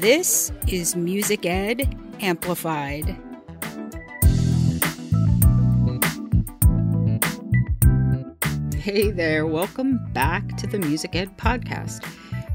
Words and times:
This 0.00 0.50
is 0.66 0.96
Music 0.96 1.44
Ed 1.44 1.94
Amplified. 2.20 3.18
Hey 8.76 9.10
there, 9.10 9.44
welcome 9.44 10.00
back 10.14 10.56
to 10.56 10.66
the 10.66 10.78
Music 10.78 11.14
Ed 11.14 11.36
Podcast. 11.36 12.02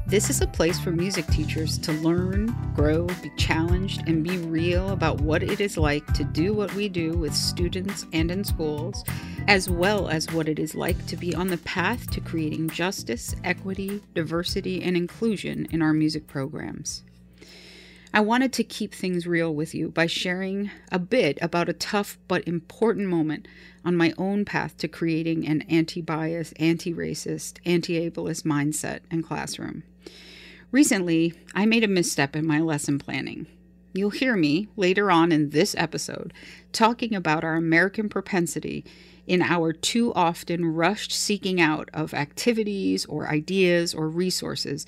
This 0.08 0.28
is 0.28 0.40
a 0.40 0.48
place 0.48 0.80
for 0.80 0.90
music 0.90 1.24
teachers 1.28 1.78
to 1.78 1.92
learn, 1.92 2.46
grow, 2.74 3.06
be 3.22 3.30
challenged, 3.36 4.02
and 4.08 4.24
be 4.24 4.38
real 4.38 4.90
about 4.90 5.20
what 5.20 5.44
it 5.44 5.60
is 5.60 5.76
like 5.76 6.04
to 6.14 6.24
do 6.24 6.52
what 6.52 6.74
we 6.74 6.88
do 6.88 7.12
with 7.12 7.32
students 7.32 8.06
and 8.12 8.32
in 8.32 8.42
schools, 8.42 9.04
as 9.46 9.70
well 9.70 10.08
as 10.08 10.28
what 10.32 10.48
it 10.48 10.58
is 10.58 10.74
like 10.74 11.06
to 11.06 11.16
be 11.16 11.32
on 11.32 11.46
the 11.46 11.58
path 11.58 12.10
to 12.10 12.20
creating 12.20 12.70
justice, 12.70 13.36
equity, 13.44 14.02
diversity, 14.14 14.82
and 14.82 14.96
inclusion 14.96 15.68
in 15.70 15.80
our 15.80 15.92
music 15.92 16.26
programs. 16.26 17.04
I 18.16 18.20
wanted 18.20 18.54
to 18.54 18.64
keep 18.64 18.94
things 18.94 19.26
real 19.26 19.54
with 19.54 19.74
you 19.74 19.90
by 19.90 20.06
sharing 20.06 20.70
a 20.90 20.98
bit 20.98 21.38
about 21.42 21.68
a 21.68 21.74
tough 21.74 22.16
but 22.28 22.48
important 22.48 23.08
moment 23.08 23.46
on 23.84 23.94
my 23.94 24.14
own 24.16 24.46
path 24.46 24.74
to 24.78 24.88
creating 24.88 25.46
an 25.46 25.60
anti 25.68 26.00
bias, 26.00 26.52
anti 26.52 26.94
racist, 26.94 27.58
anti 27.66 28.08
ableist 28.08 28.44
mindset 28.44 29.00
and 29.10 29.22
classroom. 29.22 29.82
Recently, 30.72 31.34
I 31.54 31.66
made 31.66 31.84
a 31.84 31.88
misstep 31.88 32.34
in 32.34 32.46
my 32.46 32.58
lesson 32.58 32.98
planning. 32.98 33.48
You'll 33.92 34.08
hear 34.08 34.34
me 34.34 34.68
later 34.76 35.10
on 35.10 35.30
in 35.30 35.50
this 35.50 35.74
episode 35.76 36.32
talking 36.72 37.14
about 37.14 37.44
our 37.44 37.56
American 37.56 38.08
propensity 38.08 38.82
in 39.26 39.42
our 39.42 39.74
too 39.74 40.14
often 40.14 40.64
rushed 40.64 41.12
seeking 41.12 41.60
out 41.60 41.90
of 41.92 42.14
activities 42.14 43.04
or 43.04 43.28
ideas 43.28 43.92
or 43.92 44.08
resources 44.08 44.86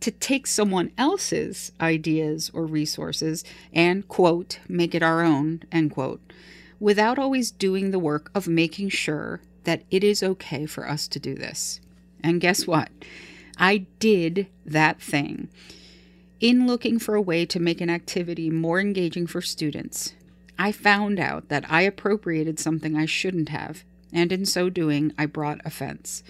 to 0.00 0.10
take 0.10 0.46
someone 0.46 0.90
else's 0.96 1.72
ideas 1.80 2.50
or 2.54 2.64
resources 2.64 3.44
and, 3.72 4.08
quote, 4.08 4.58
make 4.68 4.94
it 4.94 5.02
our 5.02 5.22
own, 5.22 5.62
end 5.70 5.90
quote, 5.92 6.20
without 6.78 7.18
always 7.18 7.50
doing 7.50 7.90
the 7.90 7.98
work 7.98 8.30
of 8.34 8.48
making 8.48 8.88
sure 8.88 9.40
that 9.64 9.82
it 9.90 10.02
is 10.02 10.22
okay 10.22 10.66
for 10.66 10.88
us 10.88 11.06
to 11.08 11.18
do 11.18 11.34
this. 11.34 11.80
And 12.22 12.40
guess 12.40 12.66
what? 12.66 12.88
I 13.58 13.86
did 13.98 14.46
that 14.64 15.00
thing. 15.00 15.48
In 16.40 16.66
looking 16.66 16.98
for 16.98 17.14
a 17.14 17.20
way 17.20 17.44
to 17.44 17.60
make 17.60 17.82
an 17.82 17.90
activity 17.90 18.48
more 18.48 18.80
engaging 18.80 19.26
for 19.26 19.42
students, 19.42 20.14
I 20.58 20.72
found 20.72 21.20
out 21.20 21.48
that 21.48 21.70
I 21.70 21.82
appropriated 21.82 22.58
something 22.58 22.96
I 22.96 23.04
shouldn't 23.04 23.50
have, 23.50 23.84
and 24.12 24.32
in 24.32 24.46
so 24.46 24.70
doing, 24.70 25.12
I 25.18 25.26
brought 25.26 25.60
offense. 25.64 26.22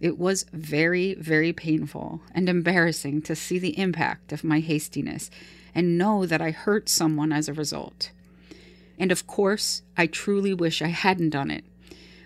It 0.00 0.18
was 0.18 0.46
very, 0.52 1.14
very 1.14 1.52
painful 1.52 2.22
and 2.34 2.48
embarrassing 2.48 3.22
to 3.22 3.36
see 3.36 3.58
the 3.58 3.78
impact 3.78 4.32
of 4.32 4.42
my 4.42 4.60
hastiness 4.60 5.30
and 5.74 5.98
know 5.98 6.26
that 6.26 6.40
I 6.40 6.50
hurt 6.50 6.88
someone 6.88 7.32
as 7.32 7.48
a 7.48 7.52
result. 7.52 8.10
And 8.98 9.12
of 9.12 9.26
course, 9.26 9.82
I 9.96 10.06
truly 10.06 10.54
wish 10.54 10.82
I 10.82 10.88
hadn't 10.88 11.30
done 11.30 11.50
it. 11.50 11.64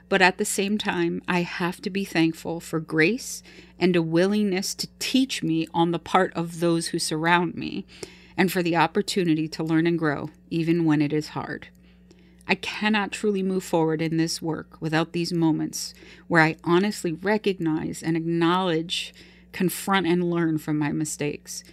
But 0.08 0.22
at 0.22 0.38
the 0.38 0.44
same 0.44 0.78
time, 0.78 1.22
I 1.26 1.40
have 1.42 1.80
to 1.82 1.90
be 1.90 2.04
thankful 2.04 2.60
for 2.60 2.78
grace 2.78 3.42
and 3.78 3.96
a 3.96 4.02
willingness 4.02 4.74
to 4.76 4.88
teach 4.98 5.42
me 5.42 5.66
on 5.74 5.90
the 5.90 5.98
part 5.98 6.32
of 6.34 6.60
those 6.60 6.88
who 6.88 6.98
surround 6.98 7.54
me, 7.54 7.86
and 8.36 8.52
for 8.52 8.62
the 8.62 8.76
opportunity 8.76 9.48
to 9.48 9.64
learn 9.64 9.86
and 9.86 9.98
grow, 9.98 10.30
even 10.50 10.84
when 10.84 11.00
it 11.00 11.12
is 11.12 11.28
hard. 11.28 11.68
I 12.46 12.54
cannot 12.54 13.12
truly 13.12 13.42
move 13.42 13.64
forward 13.64 14.02
in 14.02 14.16
this 14.16 14.42
work 14.42 14.80
without 14.80 15.12
these 15.12 15.32
moments 15.32 15.94
where 16.28 16.42
I 16.42 16.56
honestly 16.62 17.12
recognize 17.12 18.02
and 18.02 18.16
acknowledge, 18.16 19.14
confront, 19.52 20.06
and 20.06 20.30
learn 20.30 20.58
from 20.58 20.78
my 20.78 20.92
mistakes. 20.92 21.64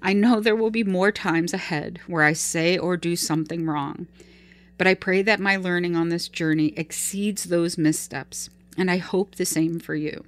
I 0.00 0.12
know 0.12 0.40
there 0.40 0.56
will 0.56 0.70
be 0.70 0.84
more 0.84 1.12
times 1.12 1.52
ahead 1.52 2.00
where 2.06 2.22
I 2.22 2.32
say 2.32 2.78
or 2.78 2.96
do 2.96 3.16
something 3.16 3.66
wrong, 3.66 4.06
but 4.78 4.86
I 4.86 4.94
pray 4.94 5.22
that 5.22 5.40
my 5.40 5.56
learning 5.56 5.96
on 5.96 6.08
this 6.08 6.28
journey 6.28 6.72
exceeds 6.76 7.44
those 7.44 7.76
missteps, 7.76 8.48
and 8.78 8.90
I 8.90 8.98
hope 8.98 9.34
the 9.34 9.46
same 9.46 9.80
for 9.80 9.94
you. 9.94 10.24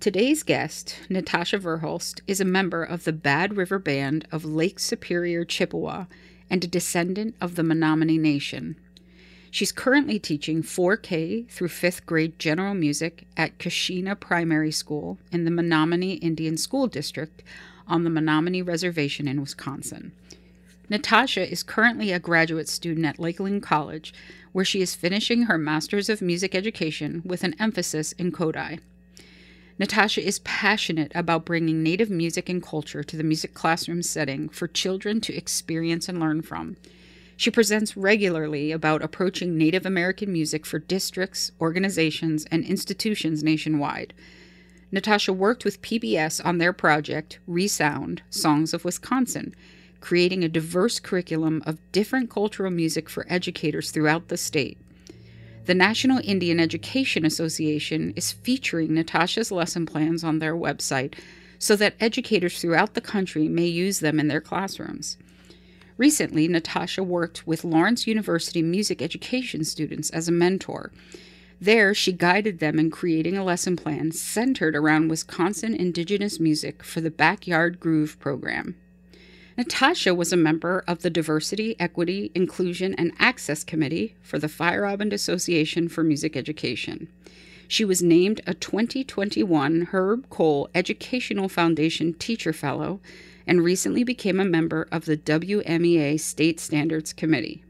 Today's 0.00 0.42
guest, 0.42 0.98
Natasha 1.08 1.58
Verhulst, 1.58 2.22
is 2.26 2.40
a 2.40 2.44
member 2.44 2.82
of 2.82 3.04
the 3.04 3.12
Bad 3.12 3.56
River 3.56 3.78
Band 3.78 4.26
of 4.32 4.44
Lake 4.44 4.80
Superior, 4.80 5.44
Chippewa, 5.44 6.06
and 6.52 6.62
a 6.62 6.68
descendant 6.68 7.34
of 7.40 7.56
the 7.56 7.62
Menominee 7.62 8.18
Nation. 8.18 8.76
She's 9.50 9.72
currently 9.72 10.18
teaching 10.18 10.62
4K 10.62 11.48
through 11.48 11.68
5th 11.68 12.04
grade 12.04 12.38
general 12.38 12.74
music 12.74 13.26
at 13.38 13.58
Keshena 13.58 14.20
Primary 14.20 14.70
School 14.70 15.18
in 15.32 15.46
the 15.46 15.50
Menominee 15.50 16.14
Indian 16.14 16.58
School 16.58 16.88
District 16.88 17.42
on 17.88 18.04
the 18.04 18.10
Menominee 18.10 18.60
Reservation 18.60 19.26
in 19.26 19.40
Wisconsin. 19.40 20.12
Natasha 20.90 21.50
is 21.50 21.62
currently 21.62 22.12
a 22.12 22.18
graduate 22.18 22.68
student 22.68 23.06
at 23.06 23.18
Lakeland 23.18 23.62
College, 23.62 24.12
where 24.52 24.64
she 24.64 24.82
is 24.82 24.94
finishing 24.94 25.44
her 25.44 25.56
Master's 25.56 26.10
of 26.10 26.20
Music 26.20 26.54
Education 26.54 27.22
with 27.24 27.44
an 27.44 27.54
emphasis 27.58 28.12
in 28.12 28.30
Kodály. 28.30 28.78
Natasha 29.78 30.24
is 30.24 30.38
passionate 30.40 31.12
about 31.14 31.44
bringing 31.44 31.82
Native 31.82 32.10
music 32.10 32.48
and 32.48 32.62
culture 32.62 33.02
to 33.02 33.16
the 33.16 33.24
music 33.24 33.54
classroom 33.54 34.02
setting 34.02 34.48
for 34.48 34.68
children 34.68 35.20
to 35.22 35.34
experience 35.34 36.08
and 36.08 36.20
learn 36.20 36.42
from. 36.42 36.76
She 37.36 37.50
presents 37.50 37.96
regularly 37.96 38.70
about 38.70 39.02
approaching 39.02 39.56
Native 39.56 39.86
American 39.86 40.32
music 40.32 40.66
for 40.66 40.78
districts, 40.78 41.50
organizations, 41.60 42.44
and 42.50 42.64
institutions 42.64 43.42
nationwide. 43.42 44.12
Natasha 44.92 45.32
worked 45.32 45.64
with 45.64 45.80
PBS 45.80 46.44
on 46.44 46.58
their 46.58 46.74
project, 46.74 47.38
Resound 47.46 48.22
Songs 48.28 48.74
of 48.74 48.84
Wisconsin, 48.84 49.54
creating 50.00 50.44
a 50.44 50.48
diverse 50.48 51.00
curriculum 51.00 51.62
of 51.64 51.78
different 51.92 52.28
cultural 52.28 52.70
music 52.70 53.08
for 53.08 53.26
educators 53.28 53.90
throughout 53.90 54.28
the 54.28 54.36
state. 54.36 54.78
The 55.64 55.74
National 55.74 56.20
Indian 56.24 56.58
Education 56.58 57.24
Association 57.24 58.12
is 58.16 58.32
featuring 58.32 58.94
Natasha's 58.94 59.52
lesson 59.52 59.86
plans 59.86 60.24
on 60.24 60.40
their 60.40 60.56
website 60.56 61.14
so 61.60 61.76
that 61.76 61.94
educators 62.00 62.60
throughout 62.60 62.94
the 62.94 63.00
country 63.00 63.46
may 63.46 63.66
use 63.66 64.00
them 64.00 64.18
in 64.18 64.26
their 64.26 64.40
classrooms. 64.40 65.18
Recently, 65.96 66.48
Natasha 66.48 67.04
worked 67.04 67.46
with 67.46 67.62
Lawrence 67.62 68.08
University 68.08 68.60
music 68.60 69.00
education 69.00 69.62
students 69.62 70.10
as 70.10 70.26
a 70.26 70.32
mentor. 70.32 70.90
There, 71.60 71.94
she 71.94 72.10
guided 72.10 72.58
them 72.58 72.80
in 72.80 72.90
creating 72.90 73.36
a 73.36 73.44
lesson 73.44 73.76
plan 73.76 74.10
centered 74.10 74.74
around 74.74 75.10
Wisconsin 75.10 75.76
indigenous 75.76 76.40
music 76.40 76.82
for 76.82 77.00
the 77.00 77.10
Backyard 77.10 77.78
Groove 77.78 78.18
program. 78.18 78.74
Natasha 79.56 80.14
was 80.14 80.32
a 80.32 80.36
member 80.36 80.82
of 80.86 81.02
the 81.02 81.10
Diversity, 81.10 81.76
Equity, 81.78 82.30
Inclusion, 82.34 82.94
and 82.94 83.12
Access 83.18 83.64
Committee 83.64 84.14
for 84.22 84.38
the 84.38 84.46
Feierabend 84.46 85.12
Association 85.12 85.88
for 85.88 86.02
Music 86.02 86.36
Education. 86.36 87.08
She 87.68 87.84
was 87.84 88.02
named 88.02 88.40
a 88.46 88.54
2021 88.54 89.88
Herb 89.92 90.28
Kohl 90.30 90.70
Educational 90.74 91.48
Foundation 91.48 92.14
Teacher 92.14 92.52
Fellow 92.52 93.00
and 93.46 93.62
recently 93.62 94.04
became 94.04 94.40
a 94.40 94.44
member 94.44 94.88
of 94.90 95.04
the 95.04 95.16
WMEA 95.16 96.18
State 96.18 96.60
Standards 96.60 97.12
Committee. 97.12 97.62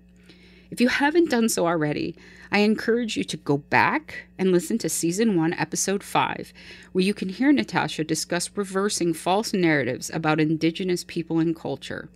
If 0.72 0.80
you 0.80 0.88
haven't 0.88 1.28
done 1.28 1.50
so 1.50 1.66
already, 1.66 2.16
I 2.50 2.60
encourage 2.60 3.14
you 3.14 3.24
to 3.24 3.36
go 3.36 3.58
back 3.58 4.24
and 4.38 4.52
listen 4.52 4.78
to 4.78 4.88
Season 4.88 5.36
1, 5.36 5.52
Episode 5.52 6.02
5, 6.02 6.50
where 6.92 7.04
you 7.04 7.12
can 7.12 7.28
hear 7.28 7.52
Natasha 7.52 8.04
discuss 8.04 8.56
reversing 8.56 9.12
false 9.12 9.52
narratives 9.52 10.08
about 10.08 10.40
Indigenous 10.40 11.04
people 11.06 11.40
and 11.40 11.54
culture. 11.54 12.08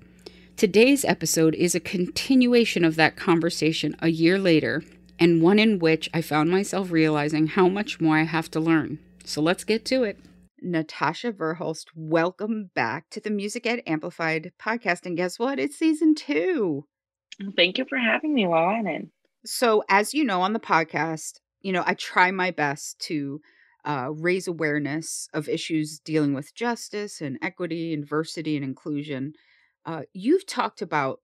Today's 0.57 1.05
episode 1.05 1.55
is 1.55 1.75
a 1.75 1.81
continuation 1.81 2.83
of 2.83 2.97
that 2.97 3.15
conversation 3.15 3.95
a 4.01 4.09
year 4.09 4.39
later, 4.39 4.83
and 5.19 5.43
one 5.43 5.59
in 5.59 5.79
which 5.79 6.09
I 6.15 6.23
found 6.23 6.51
myself 6.51 6.91
realizing 6.91 7.49
how 7.49 7.69
much 7.69 8.01
more 8.01 8.17
I 8.17 8.23
have 8.23 8.51
to 8.53 8.59
learn. 8.59 8.99
So 9.23 9.43
let's 9.43 9.65
get 9.65 9.85
to 9.85 10.03
it. 10.03 10.19
Natasha 10.63 11.31
Verhulst, 11.31 11.89
welcome 11.95 12.71
back 12.75 13.11
to 13.11 13.21
the 13.21 13.29
Music 13.29 13.67
Ed 13.67 13.83
Amplified 13.87 14.53
podcast. 14.59 15.05
And 15.05 15.15
guess 15.15 15.39
what? 15.39 15.59
It's 15.59 15.77
season 15.77 16.15
two. 16.15 16.87
Thank 17.57 17.79
you 17.79 17.85
for 17.89 17.99
having 17.99 18.35
me, 18.35 18.47
Lauren. 18.47 19.11
So, 19.45 19.85
as 19.89 20.15
you 20.15 20.25
know 20.25 20.43
on 20.43 20.53
the 20.53 20.61
podcast, 20.61 21.41
you 21.61 21.73
know, 21.73 21.83
I 21.87 21.95
try 21.95 22.31
my 22.31 22.51
best 22.51 22.99
to 23.01 23.41
uh, 23.85 24.09
raise 24.13 24.49
awareness 24.49 25.29
of 25.33 25.49
issues 25.49 26.01
dealing 26.01 26.35
with 26.35 26.55
justice 26.55 27.21
and 27.21 27.39
equity 27.41 27.93
and 27.93 28.03
diversity 28.03 28.57
and 28.57 28.65
inclusion. 28.65 29.35
Uh, 29.85 30.03
you've 30.13 30.47
talked 30.47 30.83
about 30.83 31.21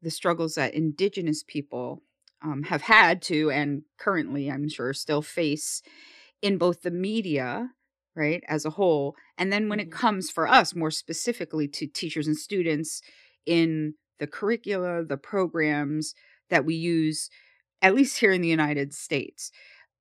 the 0.00 0.10
struggles 0.10 0.54
that 0.54 0.74
Indigenous 0.74 1.42
people 1.42 2.02
um, 2.42 2.64
have 2.64 2.82
had 2.82 3.22
to, 3.22 3.50
and 3.50 3.82
currently, 3.98 4.50
I'm 4.50 4.68
sure, 4.68 4.92
still 4.92 5.22
face 5.22 5.82
in 6.42 6.58
both 6.58 6.82
the 6.82 6.90
media, 6.90 7.70
right, 8.14 8.44
as 8.46 8.64
a 8.64 8.70
whole, 8.70 9.16
and 9.38 9.52
then 9.52 9.68
when 9.68 9.80
it 9.80 9.90
mm-hmm. 9.90 9.98
comes 9.98 10.30
for 10.30 10.46
us 10.46 10.74
more 10.74 10.90
specifically 10.90 11.66
to 11.68 11.86
teachers 11.86 12.26
and 12.26 12.36
students 12.36 13.00
in 13.46 13.94
the 14.18 14.26
curricula, 14.26 15.04
the 15.04 15.16
programs 15.16 16.14
that 16.50 16.64
we 16.64 16.74
use 16.74 17.30
at 17.82 17.94
least 17.94 18.18
here 18.18 18.32
in 18.32 18.40
the 18.40 18.48
United 18.48 18.94
States. 18.94 19.50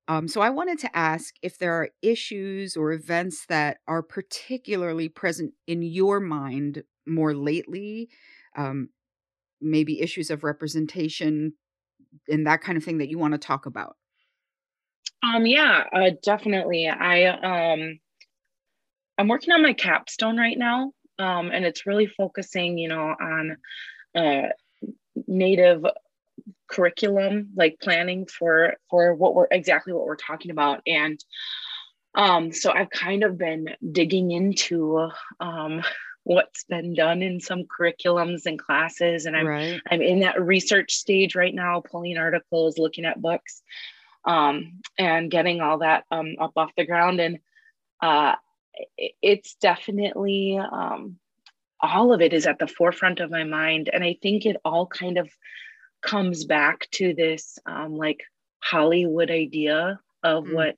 Um, 0.07 0.27
so 0.27 0.41
I 0.41 0.49
wanted 0.49 0.79
to 0.79 0.97
ask 0.97 1.35
if 1.41 1.57
there 1.57 1.73
are 1.73 1.89
issues 2.01 2.75
or 2.75 2.91
events 2.91 3.45
that 3.47 3.77
are 3.87 4.03
particularly 4.03 5.09
present 5.09 5.53
in 5.65 5.81
your 5.81 6.19
mind 6.19 6.83
more 7.07 7.33
lately, 7.33 8.09
um, 8.57 8.89
maybe 9.61 10.01
issues 10.01 10.29
of 10.29 10.43
representation 10.43 11.53
and 12.27 12.45
that 12.45 12.61
kind 12.61 12.77
of 12.77 12.83
thing 12.83 12.97
that 12.97 13.09
you 13.09 13.17
want 13.17 13.33
to 13.33 13.37
talk 13.37 13.65
about. 13.65 13.95
Um, 15.23 15.45
yeah, 15.45 15.83
uh, 15.93 16.11
definitely. 16.21 16.89
I 16.89 17.25
um, 17.27 17.99
I'm 19.17 19.27
working 19.29 19.53
on 19.53 19.61
my 19.61 19.73
capstone 19.73 20.37
right 20.37 20.57
now, 20.57 20.91
um, 21.17 21.49
and 21.51 21.63
it's 21.65 21.85
really 21.85 22.07
focusing, 22.07 22.77
you 22.77 22.89
know, 22.89 23.15
on 23.19 23.55
uh, 24.15 24.49
native 25.27 25.85
curriculum, 26.67 27.49
like 27.55 27.79
planning 27.81 28.25
for 28.25 28.75
for 28.89 29.13
what 29.13 29.35
we're 29.35 29.47
exactly 29.51 29.93
what 29.93 30.05
we're 30.05 30.15
talking 30.15 30.51
about, 30.51 30.81
and 30.87 31.23
um, 32.15 32.51
so 32.51 32.71
I've 32.71 32.89
kind 32.89 33.23
of 33.23 33.37
been 33.37 33.69
digging 33.91 34.31
into 34.31 35.09
um, 35.39 35.81
what's 36.23 36.63
been 36.65 36.93
done 36.93 37.21
in 37.21 37.39
some 37.39 37.63
curriculums 37.63 38.45
and 38.45 38.59
classes, 38.59 39.25
and 39.25 39.35
I'm 39.35 39.47
right. 39.47 39.81
I'm 39.89 40.01
in 40.01 40.21
that 40.21 40.41
research 40.41 40.93
stage 40.93 41.35
right 41.35 41.53
now, 41.53 41.81
pulling 41.81 42.17
articles, 42.17 42.77
looking 42.77 43.05
at 43.05 43.21
books, 43.21 43.61
um, 44.25 44.81
and 44.97 45.31
getting 45.31 45.61
all 45.61 45.79
that 45.79 46.05
um, 46.11 46.35
up 46.39 46.53
off 46.55 46.71
the 46.77 46.85
ground, 46.85 47.19
and 47.19 47.39
uh, 48.01 48.35
it's 49.21 49.55
definitely 49.55 50.57
um, 50.57 51.17
all 51.83 52.13
of 52.13 52.21
it 52.21 52.33
is 52.33 52.47
at 52.47 52.57
the 52.57 52.67
forefront 52.67 53.19
of 53.19 53.29
my 53.29 53.43
mind 53.43 53.89
and 53.91 54.03
i 54.03 54.17
think 54.21 54.45
it 54.45 54.57
all 54.65 54.87
kind 54.87 55.17
of 55.17 55.29
comes 56.01 56.45
back 56.45 56.89
to 56.91 57.13
this 57.13 57.59
um, 57.65 57.95
like 57.95 58.23
hollywood 58.61 59.29
idea 59.29 59.99
of 60.23 60.45
mm. 60.45 60.53
what 60.53 60.77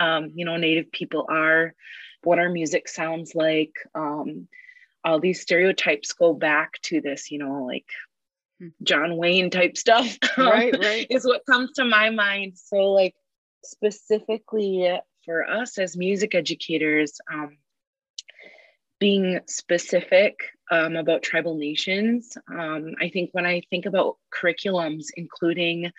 um, 0.00 0.30
you 0.34 0.44
know 0.44 0.56
native 0.56 0.90
people 0.90 1.26
are 1.28 1.74
what 2.22 2.38
our 2.38 2.48
music 2.48 2.88
sounds 2.88 3.34
like 3.34 3.72
um, 3.94 4.48
all 5.04 5.20
these 5.20 5.42
stereotypes 5.42 6.12
go 6.14 6.32
back 6.32 6.80
to 6.82 7.00
this 7.00 7.30
you 7.30 7.38
know 7.38 7.64
like 7.64 7.86
hmm. 8.60 8.68
john 8.82 9.16
wayne 9.16 9.50
type 9.50 9.76
stuff 9.76 10.16
right 10.38 10.74
right 10.78 11.06
is 11.10 11.24
what 11.26 11.46
comes 11.46 11.72
to 11.72 11.84
my 11.84 12.10
mind 12.10 12.56
so 12.56 12.76
like 12.92 13.14
specifically 13.62 14.98
for 15.24 15.48
us 15.48 15.78
as 15.78 15.96
music 15.96 16.34
educators, 16.34 17.18
um, 17.32 17.56
being 19.04 19.38
specific 19.46 20.38
um, 20.70 20.96
about 20.96 21.22
tribal 21.22 21.58
nations, 21.58 22.38
um, 22.50 22.94
I 22.98 23.10
think 23.10 23.28
when 23.32 23.44
I 23.44 23.60
think 23.68 23.84
about 23.84 24.16
curriculums, 24.32 25.08
including, 25.14 25.92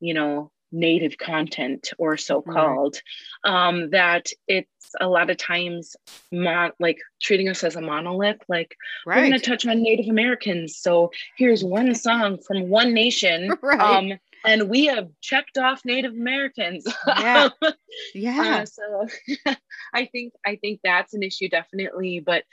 you 0.00 0.12
know, 0.12 0.50
native 0.70 1.16
content 1.16 1.94
or 1.96 2.18
so-called 2.18 3.00
um, 3.44 3.88
that 3.90 4.26
it's 4.48 4.68
a 5.00 5.08
lot 5.08 5.30
of 5.30 5.38
times 5.38 5.96
mon- 6.30 6.72
like 6.78 6.98
treating 7.22 7.48
us 7.48 7.64
as 7.64 7.76
a 7.76 7.80
monolith 7.80 8.42
like 8.48 8.76
right. 9.06 9.16
we're 9.16 9.28
going 9.28 9.40
to 9.40 9.46
touch 9.46 9.66
on 9.66 9.82
native 9.82 10.08
americans 10.08 10.78
so 10.78 11.10
here's 11.36 11.62
one 11.62 11.94
song 11.94 12.38
from 12.46 12.68
one 12.68 12.94
nation 12.94 13.50
right. 13.62 14.18
And 14.44 14.68
we 14.68 14.86
have 14.86 15.08
checked 15.20 15.58
off 15.58 15.82
Native 15.84 16.12
Americans. 16.12 16.86
Yeah, 17.06 17.48
yeah. 18.14 18.62
Uh, 18.62 18.66
so 18.66 19.06
I 19.94 20.06
think 20.06 20.32
I 20.44 20.56
think 20.56 20.80
that's 20.82 21.14
an 21.14 21.22
issue 21.22 21.48
definitely, 21.48 22.20
but 22.20 22.44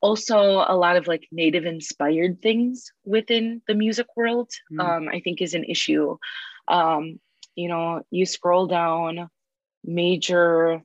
also 0.00 0.64
a 0.66 0.76
lot 0.76 0.96
of 0.96 1.06
like 1.06 1.26
Native 1.30 1.66
inspired 1.66 2.40
things 2.40 2.92
within 3.04 3.62
the 3.66 3.74
music 3.74 4.06
world. 4.16 4.50
Mm. 4.72 4.80
Um, 4.80 5.08
I 5.08 5.20
think 5.20 5.40
is 5.40 5.54
an 5.54 5.64
issue. 5.64 6.16
Um, 6.68 7.20
you 7.54 7.68
know, 7.68 8.02
you 8.10 8.26
scroll 8.26 8.66
down 8.66 9.28
major 9.84 10.82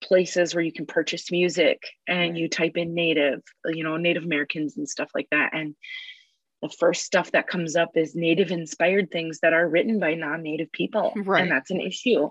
places 0.00 0.54
where 0.54 0.62
you 0.62 0.72
can 0.72 0.86
purchase 0.86 1.30
music 1.30 1.82
and 2.06 2.32
right. 2.32 2.36
you 2.36 2.48
type 2.48 2.76
in 2.76 2.94
native 2.94 3.40
you 3.66 3.82
know 3.82 3.96
native 3.96 4.22
americans 4.22 4.76
and 4.76 4.88
stuff 4.88 5.10
like 5.12 5.26
that 5.32 5.50
and 5.52 5.74
the 6.62 6.68
first 6.68 7.04
stuff 7.04 7.30
that 7.32 7.46
comes 7.46 7.76
up 7.76 7.96
is 7.96 8.14
native 8.14 8.50
inspired 8.50 9.10
things 9.10 9.38
that 9.40 9.52
are 9.52 9.68
written 9.68 9.98
by 9.98 10.14
non-native 10.14 10.70
people 10.72 11.12
right. 11.16 11.42
and 11.42 11.50
that's 11.50 11.70
an 11.70 11.80
issue 11.80 12.28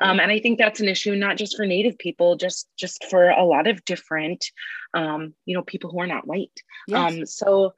um, 0.00 0.20
and 0.20 0.30
i 0.30 0.38
think 0.38 0.58
that's 0.58 0.80
an 0.80 0.88
issue 0.88 1.14
not 1.14 1.36
just 1.36 1.56
for 1.56 1.66
native 1.66 1.98
people 1.98 2.36
just 2.36 2.68
just 2.76 3.04
for 3.10 3.30
a 3.30 3.44
lot 3.44 3.66
of 3.66 3.84
different 3.84 4.50
um, 4.94 5.34
you 5.44 5.54
know 5.54 5.62
people 5.62 5.90
who 5.90 6.00
are 6.00 6.06
not 6.06 6.26
white 6.26 6.62
yes. 6.88 7.12
um, 7.12 7.26
so 7.26 7.74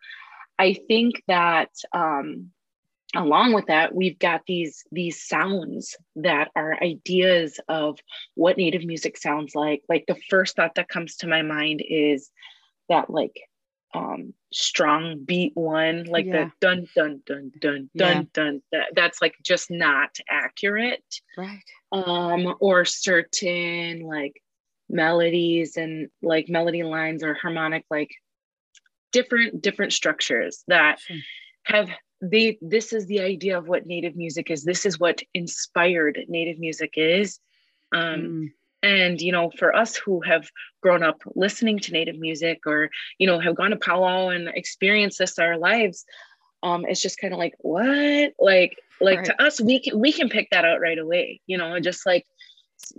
i 0.58 0.74
think 0.88 1.22
that 1.26 1.70
um, 1.92 2.50
along 3.14 3.54
with 3.54 3.66
that 3.66 3.94
we've 3.94 4.18
got 4.18 4.42
these 4.46 4.84
these 4.92 5.26
sounds 5.26 5.96
that 6.16 6.50
are 6.54 6.82
ideas 6.82 7.58
of 7.68 7.98
what 8.34 8.56
native 8.56 8.84
music 8.84 9.16
sounds 9.16 9.54
like 9.54 9.82
like 9.88 10.04
the 10.06 10.20
first 10.28 10.56
thought 10.56 10.74
that 10.74 10.88
comes 10.88 11.16
to 11.16 11.26
my 11.26 11.42
mind 11.42 11.82
is 11.88 12.30
that 12.88 13.08
like 13.10 13.47
um 13.94 14.34
strong 14.52 15.24
beat 15.24 15.52
one 15.54 16.04
like 16.04 16.26
yeah. 16.26 16.44
the 16.44 16.52
dun 16.60 16.86
dun 16.94 17.22
dun 17.26 17.52
dun 17.58 17.90
dun 17.96 18.16
yeah. 18.16 18.22
dun 18.32 18.62
that, 18.70 18.86
that's 18.94 19.22
like 19.22 19.34
just 19.42 19.70
not 19.70 20.16
accurate 20.28 21.20
right 21.36 21.62
um 21.92 22.54
or 22.60 22.84
certain 22.84 24.00
like 24.00 24.42
melodies 24.90 25.76
and 25.76 26.08
like 26.22 26.48
melody 26.48 26.82
lines 26.82 27.22
or 27.22 27.34
harmonic 27.34 27.84
like 27.90 28.10
different 29.12 29.62
different 29.62 29.92
structures 29.92 30.64
that 30.68 31.00
sure. 31.00 31.16
have 31.64 31.88
they 32.20 32.58
this 32.60 32.92
is 32.92 33.06
the 33.06 33.20
idea 33.20 33.56
of 33.56 33.68
what 33.68 33.86
native 33.86 34.16
music 34.16 34.50
is 34.50 34.64
this 34.64 34.84
is 34.84 34.98
what 34.98 35.22
inspired 35.32 36.18
native 36.28 36.58
music 36.58 36.94
is 36.96 37.38
um 37.94 38.20
mm 38.20 38.48
and 38.82 39.20
you 39.20 39.32
know 39.32 39.50
for 39.58 39.74
us 39.74 39.96
who 39.96 40.20
have 40.20 40.48
grown 40.82 41.02
up 41.02 41.20
listening 41.34 41.78
to 41.78 41.92
native 41.92 42.18
music 42.18 42.60
or 42.66 42.90
you 43.18 43.26
know 43.26 43.40
have 43.40 43.56
gone 43.56 43.70
to 43.70 43.76
powwow 43.76 44.28
and 44.28 44.48
experienced 44.54 45.18
this 45.18 45.38
our 45.38 45.58
lives 45.58 46.04
um 46.62 46.84
it's 46.86 47.00
just 47.00 47.20
kind 47.20 47.32
of 47.32 47.38
like 47.38 47.54
what? 47.58 48.32
Like 48.38 48.78
like 49.00 49.18
right. 49.18 49.26
to 49.26 49.42
us 49.42 49.60
we 49.60 49.80
can 49.80 49.98
we 49.98 50.12
can 50.12 50.28
pick 50.28 50.48
that 50.50 50.64
out 50.64 50.80
right 50.80 50.98
away 50.98 51.40
you 51.46 51.58
know 51.58 51.78
just 51.80 52.06
like 52.06 52.26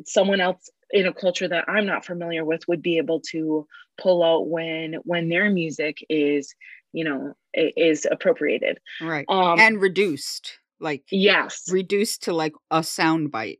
someone 0.05 0.41
else 0.41 0.69
in 0.91 1.05
a 1.05 1.13
culture 1.13 1.47
that 1.47 1.65
i'm 1.67 1.85
not 1.85 2.05
familiar 2.05 2.43
with 2.43 2.67
would 2.67 2.81
be 2.81 2.97
able 2.97 3.21
to 3.21 3.65
pull 3.99 4.23
out 4.23 4.47
when 4.47 4.95
when 5.03 5.29
their 5.29 5.49
music 5.49 5.97
is 6.09 6.55
you 6.93 7.03
know 7.03 7.33
is 7.53 8.07
appropriated. 8.09 8.79
Right. 9.01 9.25
Um 9.27 9.59
and 9.59 9.81
reduced 9.81 10.59
like 10.79 11.03
yes. 11.11 11.65
reduced 11.71 12.23
to 12.23 12.33
like 12.33 12.53
a 12.71 12.83
sound 12.83 13.31
bite. 13.31 13.59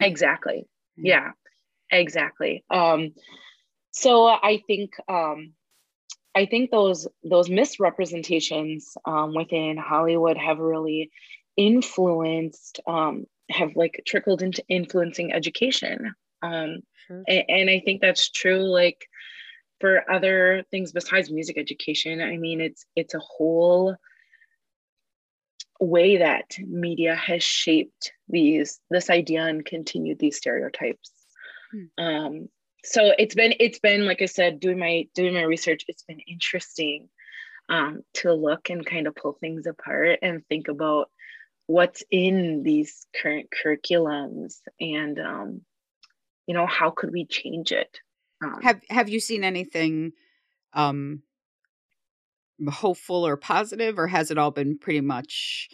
Exactly 0.00 0.66
yeah. 0.96 1.32
Exactly. 1.90 2.64
Um 2.70 3.12
so 3.92 4.26
i 4.26 4.62
think 4.66 4.94
um 5.08 5.52
i 6.34 6.46
think 6.46 6.70
those 6.70 7.06
those 7.22 7.50
misrepresentations 7.50 8.96
um, 9.04 9.34
within 9.34 9.76
hollywood 9.76 10.38
have 10.38 10.58
really 10.58 11.10
influenced 11.58 12.80
um 12.86 13.26
have 13.50 13.76
like 13.76 14.02
trickled 14.06 14.42
into 14.42 14.64
influencing 14.68 15.32
education. 15.32 16.14
Um 16.42 16.78
sure. 17.06 17.22
and, 17.28 17.44
and 17.48 17.70
i 17.70 17.82
think 17.84 18.00
that's 18.00 18.30
true 18.30 18.62
like 18.62 19.06
for 19.80 20.10
other 20.10 20.64
things 20.70 20.92
besides 20.92 21.30
music 21.30 21.58
education. 21.58 22.20
I 22.22 22.36
mean 22.38 22.60
it's 22.60 22.86
it's 22.96 23.14
a 23.14 23.18
whole 23.18 23.96
way 25.82 26.18
that 26.18 26.56
media 26.66 27.14
has 27.14 27.42
shaped 27.42 28.12
these 28.28 28.80
this 28.90 29.10
idea 29.10 29.44
and 29.44 29.64
continued 29.64 30.18
these 30.18 30.36
stereotypes 30.36 31.10
hmm. 31.72 32.04
um, 32.04 32.48
so 32.84 33.12
it's 33.18 33.34
been 33.34 33.54
it's 33.58 33.80
been 33.80 34.06
like 34.06 34.22
i 34.22 34.26
said 34.26 34.60
doing 34.60 34.78
my 34.78 35.06
doing 35.14 35.34
my 35.34 35.42
research 35.42 35.84
it's 35.88 36.04
been 36.04 36.20
interesting 36.20 37.08
um, 37.68 38.02
to 38.14 38.32
look 38.32 38.70
and 38.70 38.84
kind 38.84 39.06
of 39.06 39.14
pull 39.14 39.32
things 39.32 39.66
apart 39.66 40.18
and 40.22 40.46
think 40.46 40.68
about 40.68 41.10
what's 41.66 42.02
in 42.10 42.62
these 42.62 43.06
current 43.20 43.48
curriculums 43.50 44.56
and 44.80 45.18
um, 45.18 45.62
you 46.46 46.54
know 46.54 46.66
how 46.66 46.90
could 46.90 47.12
we 47.12 47.24
change 47.24 47.72
it 47.72 47.98
um, 48.42 48.60
have 48.62 48.80
have 48.88 49.08
you 49.08 49.20
seen 49.20 49.42
anything 49.42 50.12
um 50.74 51.22
hopeful 52.68 53.26
or 53.26 53.36
positive, 53.36 53.98
or 53.98 54.06
has 54.06 54.30
it 54.30 54.38
all 54.38 54.50
been 54.50 54.78
pretty 54.78 55.00
much 55.00 55.68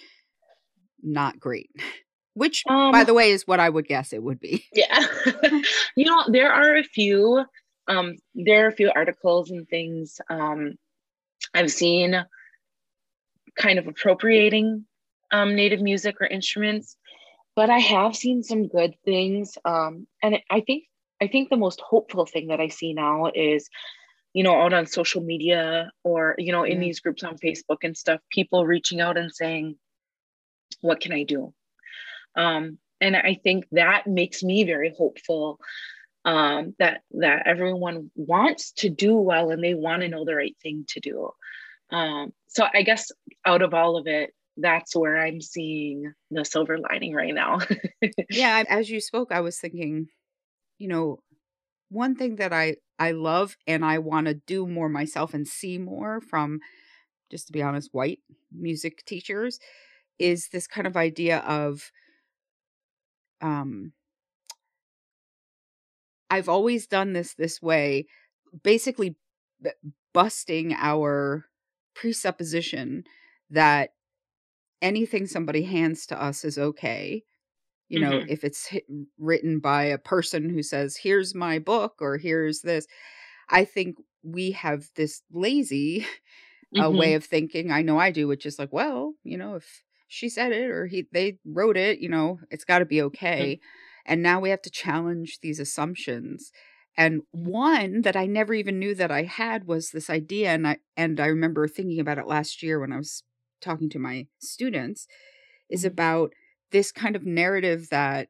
not 1.02 1.38
great? 1.38 1.70
Which, 2.34 2.62
um, 2.68 2.92
by 2.92 3.02
the 3.02 3.14
way, 3.14 3.32
is 3.32 3.48
what 3.48 3.58
I 3.58 3.68
would 3.68 3.88
guess 3.88 4.12
it 4.12 4.22
would 4.22 4.38
be. 4.38 4.64
Yeah. 4.72 5.04
you 5.96 6.04
know, 6.04 6.24
there 6.28 6.52
are 6.52 6.76
a 6.76 6.84
few, 6.84 7.44
um, 7.88 8.14
there 8.32 8.64
are 8.64 8.68
a 8.68 8.76
few 8.76 8.92
articles 8.94 9.50
and 9.50 9.68
things 9.68 10.20
um, 10.30 10.74
I've 11.52 11.72
seen 11.72 12.24
kind 13.58 13.80
of 13.80 13.88
appropriating 13.88 14.84
um, 15.32 15.56
native 15.56 15.80
music 15.80 16.16
or 16.20 16.26
instruments, 16.28 16.96
but 17.56 17.70
I 17.70 17.78
have 17.78 18.14
seen 18.14 18.44
some 18.44 18.68
good 18.68 18.94
things. 19.04 19.58
Um, 19.64 20.06
and 20.22 20.38
I 20.48 20.60
think 20.60 20.84
I 21.20 21.26
think 21.26 21.50
the 21.50 21.56
most 21.56 21.80
hopeful 21.80 22.26
thing 22.26 22.48
that 22.48 22.60
I 22.60 22.68
see 22.68 22.94
now 22.94 23.30
is 23.34 23.68
you 24.34 24.42
know, 24.42 24.60
out 24.60 24.72
on 24.72 24.86
social 24.86 25.22
media 25.22 25.90
or, 26.04 26.34
you 26.38 26.52
know, 26.52 26.64
in 26.64 26.72
mm-hmm. 26.72 26.82
these 26.82 27.00
groups 27.00 27.24
on 27.24 27.38
Facebook 27.38 27.78
and 27.82 27.96
stuff, 27.96 28.20
people 28.30 28.66
reaching 28.66 29.00
out 29.00 29.16
and 29.16 29.32
saying, 29.32 29.76
what 30.80 31.00
can 31.00 31.12
I 31.12 31.24
do? 31.24 31.52
Um, 32.36 32.78
and 33.00 33.16
I 33.16 33.38
think 33.42 33.66
that 33.72 34.06
makes 34.06 34.42
me 34.42 34.64
very 34.64 34.94
hopeful 34.96 35.58
um, 36.24 36.74
that 36.78 37.02
that 37.12 37.46
everyone 37.46 38.10
wants 38.16 38.72
to 38.72 38.90
do 38.90 39.16
well 39.16 39.50
and 39.50 39.62
they 39.62 39.74
want 39.74 40.02
to 40.02 40.08
know 40.08 40.24
the 40.24 40.34
right 40.34 40.56
thing 40.62 40.84
to 40.88 41.00
do. 41.00 41.30
Um, 41.90 42.32
so 42.48 42.66
I 42.72 42.82
guess 42.82 43.10
out 43.46 43.62
of 43.62 43.72
all 43.72 43.96
of 43.96 44.06
it, 44.06 44.34
that's 44.56 44.94
where 44.94 45.18
I'm 45.18 45.40
seeing 45.40 46.12
the 46.30 46.44
silver 46.44 46.78
lining 46.78 47.14
right 47.14 47.34
now. 47.34 47.60
yeah, 48.30 48.64
as 48.68 48.90
you 48.90 49.00
spoke, 49.00 49.32
I 49.32 49.40
was 49.40 49.58
thinking, 49.58 50.08
you 50.78 50.88
know, 50.88 51.20
one 51.88 52.14
thing 52.14 52.36
that 52.36 52.52
I 52.52 52.76
I 52.98 53.12
love 53.12 53.56
and 53.66 53.84
I 53.84 53.98
want 53.98 54.26
to 54.26 54.34
do 54.34 54.66
more 54.66 54.88
myself 54.88 55.34
and 55.34 55.46
see 55.46 55.78
more 55.78 56.20
from 56.20 56.60
just 57.30 57.48
to 57.48 57.52
be 57.52 57.62
honest, 57.62 57.90
white 57.92 58.20
music 58.52 59.04
teachers 59.06 59.58
is 60.18 60.48
this 60.52 60.66
kind 60.66 60.86
of 60.86 60.96
idea 60.96 61.38
of 61.40 61.92
um 63.40 63.92
I've 66.30 66.48
always 66.48 66.86
done 66.86 67.12
this 67.12 67.34
this 67.34 67.62
way, 67.62 68.06
basically 68.62 69.16
b- 69.62 69.70
busting 70.12 70.74
our 70.74 71.46
presupposition 71.94 73.04
that 73.50 73.90
anything 74.82 75.26
somebody 75.26 75.64
hands 75.64 76.06
to 76.08 76.22
us 76.22 76.44
is 76.44 76.58
okay. 76.58 77.24
You 77.88 78.00
know, 78.00 78.10
mm-hmm. 78.12 78.28
if 78.28 78.44
it's 78.44 78.70
written 79.18 79.60
by 79.60 79.84
a 79.84 79.98
person 79.98 80.50
who 80.50 80.62
says, 80.62 80.96
here's 80.96 81.34
my 81.34 81.58
book 81.58 81.96
or 82.00 82.18
here's 82.18 82.60
this, 82.60 82.86
I 83.48 83.64
think 83.64 83.96
we 84.22 84.52
have 84.52 84.88
this 84.94 85.22
lazy 85.32 86.00
mm-hmm. 86.74 86.80
uh, 86.80 86.90
way 86.90 87.14
of 87.14 87.24
thinking. 87.24 87.70
I 87.70 87.82
know 87.82 87.98
I 87.98 88.10
do, 88.10 88.28
which 88.28 88.46
is 88.46 88.58
like, 88.58 88.72
well, 88.72 89.14
you 89.24 89.38
know, 89.38 89.54
if 89.54 89.82
she 90.06 90.28
said 90.28 90.52
it 90.52 90.70
or 90.70 90.86
he 90.86 91.06
they 91.12 91.38
wrote 91.46 91.76
it, 91.76 92.00
you 92.00 92.08
know, 92.08 92.40
it's 92.50 92.64
got 92.64 92.80
to 92.80 92.84
be 92.84 92.96
mm-hmm. 92.96 93.06
okay. 93.06 93.54
Mm-hmm. 93.54 94.12
And 94.12 94.22
now 94.22 94.40
we 94.40 94.50
have 94.50 94.62
to 94.62 94.70
challenge 94.70 95.38
these 95.42 95.60
assumptions. 95.60 96.50
And 96.96 97.22
one 97.30 98.02
that 98.02 98.16
I 98.16 98.26
never 98.26 98.54
even 98.54 98.78
knew 98.78 98.94
that 98.96 99.10
I 99.10 99.22
had 99.22 99.66
was 99.66 99.90
this 99.90 100.10
idea 100.10 100.50
and 100.50 100.66
I 100.66 100.78
and 100.96 101.20
I 101.20 101.26
remember 101.26 101.68
thinking 101.68 102.00
about 102.00 102.18
it 102.18 102.26
last 102.26 102.62
year 102.62 102.80
when 102.80 102.92
I 102.92 102.96
was 102.96 103.22
talking 103.60 103.90
to 103.90 103.98
my 103.98 104.26
students 104.40 105.06
is 105.70 105.82
mm-hmm. 105.82 105.92
about 105.92 106.32
this 106.70 106.92
kind 106.92 107.16
of 107.16 107.24
narrative 107.24 107.88
that 107.90 108.28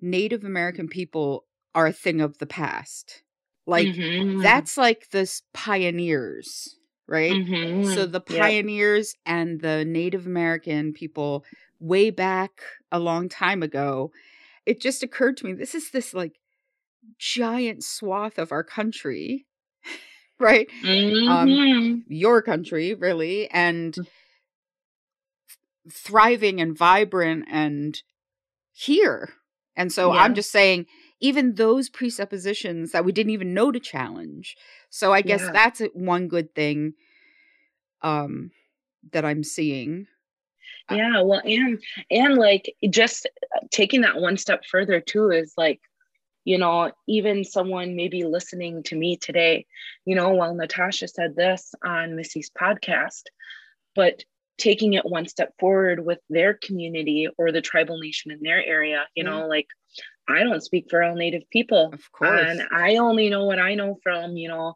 Native 0.00 0.44
American 0.44 0.88
people 0.88 1.44
are 1.74 1.86
a 1.86 1.92
thing 1.92 2.20
of 2.20 2.38
the 2.38 2.46
past. 2.46 3.22
Like 3.66 3.88
mm-hmm. 3.88 4.42
that's 4.42 4.76
like 4.76 5.10
this 5.10 5.42
pioneers, 5.52 6.76
right? 7.06 7.32
Mm-hmm. 7.32 7.92
So 7.94 8.06
the 8.06 8.20
pioneers 8.20 9.14
yep. 9.26 9.34
and 9.36 9.60
the 9.60 9.84
Native 9.84 10.26
American 10.26 10.92
people 10.92 11.44
way 11.80 12.10
back 12.10 12.62
a 12.92 12.98
long 12.98 13.28
time 13.28 13.62
ago, 13.62 14.10
it 14.66 14.80
just 14.80 15.02
occurred 15.02 15.36
to 15.38 15.46
me 15.46 15.52
this 15.54 15.74
is 15.74 15.90
this 15.90 16.12
like 16.12 16.38
giant 17.18 17.82
swath 17.84 18.38
of 18.38 18.52
our 18.52 18.64
country, 18.64 19.46
right? 20.38 20.68
Um, 20.82 21.48
mm-hmm. 21.48 21.98
your 22.08 22.42
country, 22.42 22.94
really, 22.94 23.48
and 23.50 23.94
mm. 23.94 24.06
Thriving 25.90 26.60
and 26.60 26.76
vibrant 26.76 27.46
and 27.50 28.02
here. 28.72 29.30
And 29.76 29.92
so 29.92 30.12
yeah. 30.12 30.20
I'm 30.20 30.34
just 30.34 30.50
saying, 30.50 30.86
even 31.20 31.54
those 31.54 31.88
presuppositions 31.88 32.92
that 32.92 33.04
we 33.04 33.12
didn't 33.12 33.32
even 33.32 33.54
know 33.54 33.72
to 33.72 33.80
challenge. 33.80 34.56
So 34.90 35.12
I 35.12 35.22
guess 35.22 35.40
yeah. 35.42 35.52
that's 35.52 35.82
one 35.94 36.28
good 36.28 36.54
thing 36.54 36.94
um 38.02 38.50
that 39.12 39.24
I'm 39.24 39.42
seeing. 39.42 40.06
Uh 40.90 40.96
yeah, 40.96 41.22
well 41.22 41.40
and 41.44 41.82
and 42.10 42.36
like 42.36 42.74
just 42.90 43.26
taking 43.70 44.02
that 44.02 44.20
one 44.20 44.36
step 44.36 44.64
further 44.70 45.00
too 45.00 45.30
is 45.30 45.54
like 45.56 45.80
you 46.44 46.58
know 46.58 46.92
even 47.08 47.42
someone 47.42 47.96
maybe 47.96 48.24
listening 48.24 48.82
to 48.82 48.94
me 48.94 49.16
today 49.16 49.64
you 50.04 50.14
know 50.14 50.30
well 50.34 50.54
natasha 50.54 51.08
said 51.08 51.34
this 51.34 51.74
on 51.82 52.14
missy's 52.14 52.50
podcast 52.50 53.22
but 53.94 54.22
taking 54.58 54.92
it 54.94 55.04
one 55.04 55.26
step 55.26 55.52
forward 55.58 56.04
with 56.04 56.18
their 56.30 56.54
community 56.54 57.28
or 57.38 57.52
the 57.52 57.60
tribal 57.60 57.98
nation 57.98 58.30
in 58.30 58.40
their 58.42 58.64
area 58.64 59.04
you 59.14 59.24
know 59.24 59.46
like 59.46 59.66
I 60.28 60.42
don't 60.42 60.62
speak 60.62 60.86
for 60.88 61.02
all 61.02 61.14
Native 61.14 61.48
people. 61.50 61.90
Of 61.92 62.12
course. 62.12 62.40
And 62.48 62.62
I 62.72 62.96
only 62.96 63.28
know 63.28 63.44
what 63.44 63.58
I 63.58 63.74
know 63.74 63.98
from, 64.02 64.36
you 64.36 64.48
know, 64.48 64.74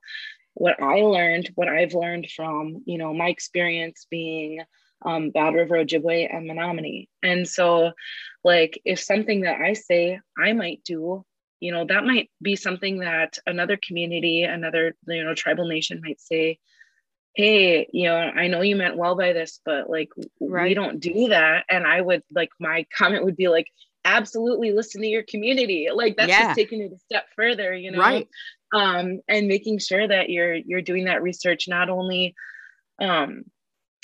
what 0.54 0.82
I 0.82 1.00
learned, 1.00 1.50
what 1.54 1.68
I've 1.68 1.94
learned 1.94 2.28
from, 2.34 2.82
you 2.84 2.98
know, 2.98 3.14
my 3.14 3.28
experience 3.28 4.06
being 4.10 4.60
um, 5.04 5.30
Bad 5.30 5.54
River, 5.54 5.76
Ojibwe, 5.76 6.34
and 6.34 6.46
Menominee. 6.46 7.08
And 7.22 7.48
so, 7.48 7.92
like, 8.42 8.80
if 8.84 8.98
something 8.98 9.42
that 9.42 9.60
I 9.60 9.74
say 9.74 10.20
I 10.36 10.52
might 10.52 10.82
do, 10.84 11.24
you 11.60 11.72
know, 11.72 11.84
that 11.86 12.04
might 12.04 12.30
be 12.42 12.56
something 12.56 12.98
that 12.98 13.38
another 13.46 13.78
community, 13.80 14.42
another, 14.42 14.96
you 15.06 15.24
know, 15.24 15.34
tribal 15.34 15.68
nation 15.68 16.00
might 16.04 16.20
say, 16.20 16.58
hey, 17.38 17.86
you 17.92 18.08
know, 18.08 18.16
I 18.16 18.48
know 18.48 18.62
you 18.62 18.74
meant 18.74 18.96
well 18.96 19.14
by 19.14 19.32
this, 19.32 19.60
but 19.64 19.88
like, 19.88 20.08
right. 20.40 20.68
we 20.70 20.74
don't 20.74 20.98
do 20.98 21.28
that. 21.28 21.66
And 21.70 21.86
I 21.86 22.00
would, 22.00 22.24
like, 22.34 22.50
my 22.58 22.84
comment 22.98 23.24
would 23.24 23.36
be 23.36 23.48
like, 23.48 23.66
absolutely 24.04 24.72
listen 24.72 25.02
to 25.02 25.08
your 25.08 25.24
community 25.24 25.88
like 25.92 26.16
that's 26.16 26.30
yeah. 26.30 26.44
just 26.44 26.54
taking 26.54 26.80
it 26.80 26.92
a 26.92 26.98
step 26.98 27.26
further 27.36 27.74
you 27.74 27.90
know 27.90 27.98
right 27.98 28.28
um 28.72 29.20
and 29.28 29.48
making 29.48 29.78
sure 29.78 30.06
that 30.06 30.30
you're 30.30 30.54
you're 30.54 30.80
doing 30.80 31.04
that 31.06 31.20
research 31.20 31.66
not 31.68 31.90
only 31.90 32.34
um 33.02 33.42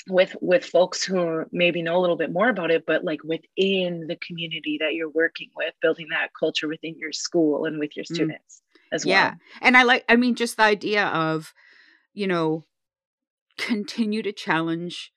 with 0.07 0.35
with 0.41 0.63
folks 0.63 1.03
who 1.03 1.45
maybe 1.51 1.81
know 1.81 1.97
a 1.97 2.01
little 2.01 2.17
bit 2.17 2.31
more 2.31 2.49
about 2.49 2.69
it 2.69 2.83
but 2.85 3.05
like 3.05 3.23
within 3.23 4.05
the 4.07 4.17
community 4.17 4.77
that 4.79 4.93
you're 4.93 5.09
working 5.09 5.49
with 5.55 5.73
building 5.81 6.07
that 6.11 6.29
culture 6.37 6.67
within 6.67 6.95
your 6.99 7.13
school 7.13 7.65
and 7.65 7.79
with 7.79 7.95
your 7.95 8.05
mm. 8.05 8.13
students 8.13 8.61
mm. 8.61 8.95
as 8.95 9.05
well 9.05 9.13
yeah 9.13 9.33
and 9.61 9.75
i 9.75 9.81
like 9.81 10.03
i 10.07 10.15
mean 10.15 10.35
just 10.35 10.57
the 10.57 10.63
idea 10.63 11.05
of 11.07 11.53
you 12.13 12.27
know 12.27 12.63
continue 13.57 14.21
to 14.21 14.31
challenge 14.31 15.11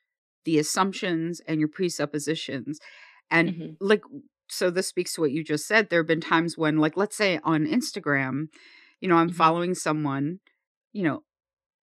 the 0.44 0.58
assumptions 0.58 1.40
and 1.46 1.58
your 1.58 1.68
presuppositions 1.68 2.78
and 3.30 3.50
mm-hmm. 3.50 3.72
like 3.80 4.02
so 4.48 4.70
this 4.70 4.88
speaks 4.88 5.14
to 5.14 5.20
what 5.20 5.30
you 5.30 5.44
just 5.44 5.66
said. 5.66 5.88
There 5.88 6.00
have 6.00 6.06
been 6.06 6.20
times 6.20 6.56
when, 6.56 6.78
like, 6.78 6.96
let's 6.96 7.16
say 7.16 7.38
on 7.44 7.66
Instagram, 7.66 8.48
you 9.00 9.08
know, 9.08 9.16
I'm 9.16 9.28
mm-hmm. 9.28 9.36
following 9.36 9.74
someone, 9.74 10.40
you 10.92 11.04
know, 11.04 11.22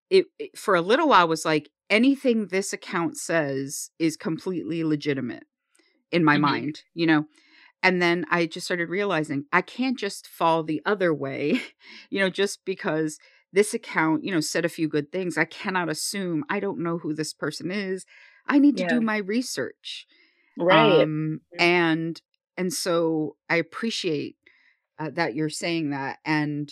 it, 0.09 0.25
it, 0.39 0.57
for 0.57 0.75
a 0.75 0.81
little 0.81 1.09
while 1.09 1.27
was 1.27 1.45
like 1.45 1.69
anything 1.89 2.47
this 2.47 2.73
account 2.73 3.17
says 3.17 3.91
is 3.99 4.17
completely 4.17 4.83
legitimate 4.83 5.43
in 6.11 6.23
my 6.23 6.35
mm-hmm. 6.35 6.41
mind, 6.41 6.83
you 6.93 7.05
know. 7.05 7.25
And 7.83 8.01
then 8.01 8.25
I 8.31 8.47
just 8.47 8.65
started 8.65 8.89
realizing 8.89 9.45
I 9.51 9.61
can't 9.61 9.97
just 9.97 10.27
fall 10.27 10.63
the 10.63 10.81
other 10.85 11.13
way, 11.13 11.61
you 12.09 12.19
know, 12.19 12.29
just 12.29 12.65
because 12.65 13.19
this 13.55 13.73
account, 13.73 14.23
you 14.23 14.31
know, 14.31 14.41
said 14.41 14.65
a 14.65 14.69
few 14.69 14.87
good 14.87 15.11
things. 15.11 15.37
I 15.37 15.45
cannot 15.45 15.89
assume 15.89 16.43
I 16.49 16.59
don't 16.59 16.83
know 16.83 16.97
who 16.97 17.13
this 17.13 17.33
person 17.33 17.71
is. 17.71 18.05
I 18.45 18.59
need 18.59 18.77
to 18.77 18.83
yeah. 18.83 18.89
do 18.89 19.01
my 19.01 19.17
research. 19.17 20.05
Right. 20.59 21.01
Um, 21.01 21.41
and 21.57 22.21
and 22.57 22.71
so 22.71 23.37
I 23.49 23.55
appreciate 23.55 24.35
uh, 24.99 25.09
that 25.13 25.35
you're 25.35 25.49
saying 25.49 25.91
that, 25.91 26.19
and 26.25 26.71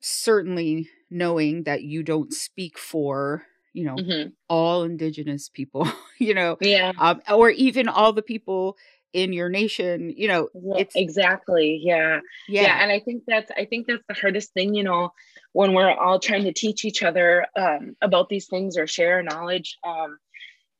certainly 0.00 0.88
knowing 1.10 1.64
that 1.64 1.82
you 1.82 2.02
don't 2.02 2.32
speak 2.32 2.78
for 2.78 3.44
you 3.72 3.84
know 3.84 3.96
mm-hmm. 3.96 4.28
all 4.48 4.82
indigenous 4.82 5.48
people 5.48 5.86
you 6.18 6.32
know 6.32 6.56
yeah 6.60 6.92
um, 6.98 7.20
or 7.30 7.50
even 7.50 7.88
all 7.88 8.12
the 8.12 8.22
people 8.22 8.76
in 9.14 9.32
your 9.32 9.48
nation 9.48 10.12
you 10.16 10.28
know 10.28 10.48
it's 10.76 10.94
exactly 10.94 11.80
yeah. 11.82 12.20
yeah 12.48 12.62
yeah 12.62 12.82
and 12.82 12.92
i 12.92 13.00
think 13.00 13.22
that's 13.26 13.50
i 13.56 13.64
think 13.64 13.86
that's 13.86 14.04
the 14.08 14.14
hardest 14.14 14.52
thing 14.52 14.74
you 14.74 14.82
know 14.82 15.10
when 15.52 15.72
we're 15.72 15.90
all 15.90 16.18
trying 16.18 16.44
to 16.44 16.52
teach 16.52 16.84
each 16.84 17.02
other 17.02 17.46
um, 17.56 17.96
about 18.02 18.28
these 18.28 18.48
things 18.48 18.76
or 18.76 18.86
share 18.86 19.22
knowledge 19.22 19.78
um, 19.86 20.18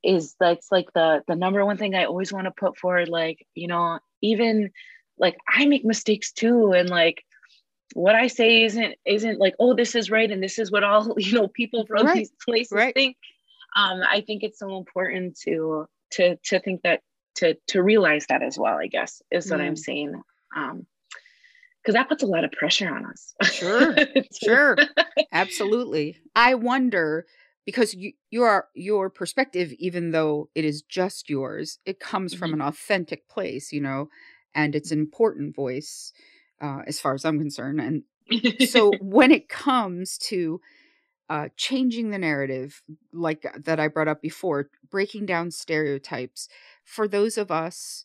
is 0.05 0.35
that's 0.39 0.71
like 0.71 0.93
the 0.95 1.23
the 1.27 1.35
number 1.35 1.65
one 1.65 1.79
thing 1.79 1.95
I 1.95 2.05
always 2.05 2.33
want 2.33 2.45
to 2.45 2.51
put 2.51 2.77
forward. 2.77 3.09
Like, 3.09 3.47
you 3.55 3.67
know, 3.67 3.99
even 4.23 4.71
like 5.19 5.37
I 5.49 5.67
make 5.67 5.85
mistakes 5.85 6.33
too. 6.33 6.73
And 6.73 6.91
like 6.91 7.25
what 7.95 8.15
I 8.15 8.27
say 8.27 8.65
isn't 8.65 8.97
isn't 9.07 9.41
like, 9.41 9.55
oh, 9.59 9.75
this 9.75 9.95
is 9.95 10.11
right 10.11 10.31
and 10.31 10.43
this 10.43 10.59
is 10.59 10.71
what 10.71 10.85
all 10.85 11.15
you 11.19 11.33
know 11.33 11.49
people 11.49 11.87
from 11.87 12.07
right. 12.07 12.17
these 12.17 12.33
places 12.45 12.73
right. 12.73 12.95
think. 12.95 13.17
Um, 13.77 14.03
I 14.09 14.21
think 14.21 14.43
it's 14.45 14.59
so 14.59 14.77
important 14.77 15.39
to 15.41 15.87
to 16.13 16.37
to 16.45 16.61
think 16.61 16.83
that 16.83 17.01
to 17.37 17.55
to 17.69 17.83
realize 17.83 18.27
that 18.29 18.43
as 18.43 18.59
well, 18.59 18.77
I 18.77 18.87
guess, 18.87 19.23
is 19.31 19.51
what 19.51 19.61
mm. 19.61 19.65
I'm 19.65 19.77
saying. 19.77 20.21
Um 20.57 20.87
because 21.83 21.95
that 21.95 22.09
puts 22.09 22.23
a 22.23 22.27
lot 22.27 22.45
of 22.45 22.53
pressure 22.53 22.89
on 22.89 23.05
us. 23.05 23.35
Sure, 23.43 23.95
sure, 24.43 24.77
absolutely. 25.33 26.17
I 26.35 26.55
wonder 26.55 27.27
because 27.65 27.95
you, 27.95 28.13
your 28.31 28.69
your 28.75 29.11
perspective 29.11 29.73
even 29.79 30.11
though 30.11 30.49
it 30.55 30.65
is 30.65 30.83
just 30.83 31.29
yours 31.31 31.79
it 31.85 32.01
comes 32.01 32.33
mm-hmm. 32.33 32.39
from 32.39 32.53
an 32.53 32.61
authentic 32.61 33.29
place 33.29 33.73
you 33.73 33.81
know 33.81 34.09
and 34.55 34.75
it's 34.75 34.91
an 34.91 34.99
important 34.99 35.55
voice 35.55 36.13
uh, 36.61 36.81
as 36.87 37.01
far 37.01 37.15
as 37.15 37.25
i'm 37.25 37.39
concerned 37.39 37.81
and 37.81 38.03
so 38.69 38.93
when 39.01 39.31
it 39.31 39.49
comes 39.49 40.19
to 40.19 40.61
uh, 41.31 41.49
changing 41.57 42.11
the 42.11 42.19
narrative 42.19 42.83
like 43.13 43.45
uh, 43.47 43.59
that 43.65 43.81
i 43.81 43.89
brought 43.89 44.09
up 44.09 44.21
before 44.21 44.69
breaking 44.91 45.25
down 45.25 45.51
stereotypes 45.51 46.49
for 46.85 47.09
those 47.09 47.39
of 47.39 47.51
us 47.51 48.05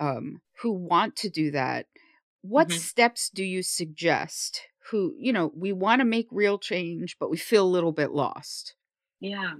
um, 0.00 0.42
who 0.62 0.72
want 0.72 1.16
to 1.16 1.30
do 1.30 1.50
that, 1.52 1.86
what 2.42 2.70
Mhm. 2.70 2.88
steps 2.88 3.30
do 3.30 3.44
you 3.44 3.62
suggest? 3.62 4.62
Who, 4.90 5.14
you 5.18 5.32
know, 5.32 5.52
we 5.54 5.72
want 5.72 6.00
to 6.00 6.06
make 6.06 6.28
real 6.30 6.58
change, 6.58 7.16
but 7.20 7.30
we 7.30 7.36
feel 7.38 7.66
a 7.66 7.68
little 7.70 7.92
bit 7.92 8.12
lost. 8.12 8.76
Yeah. 9.20 9.54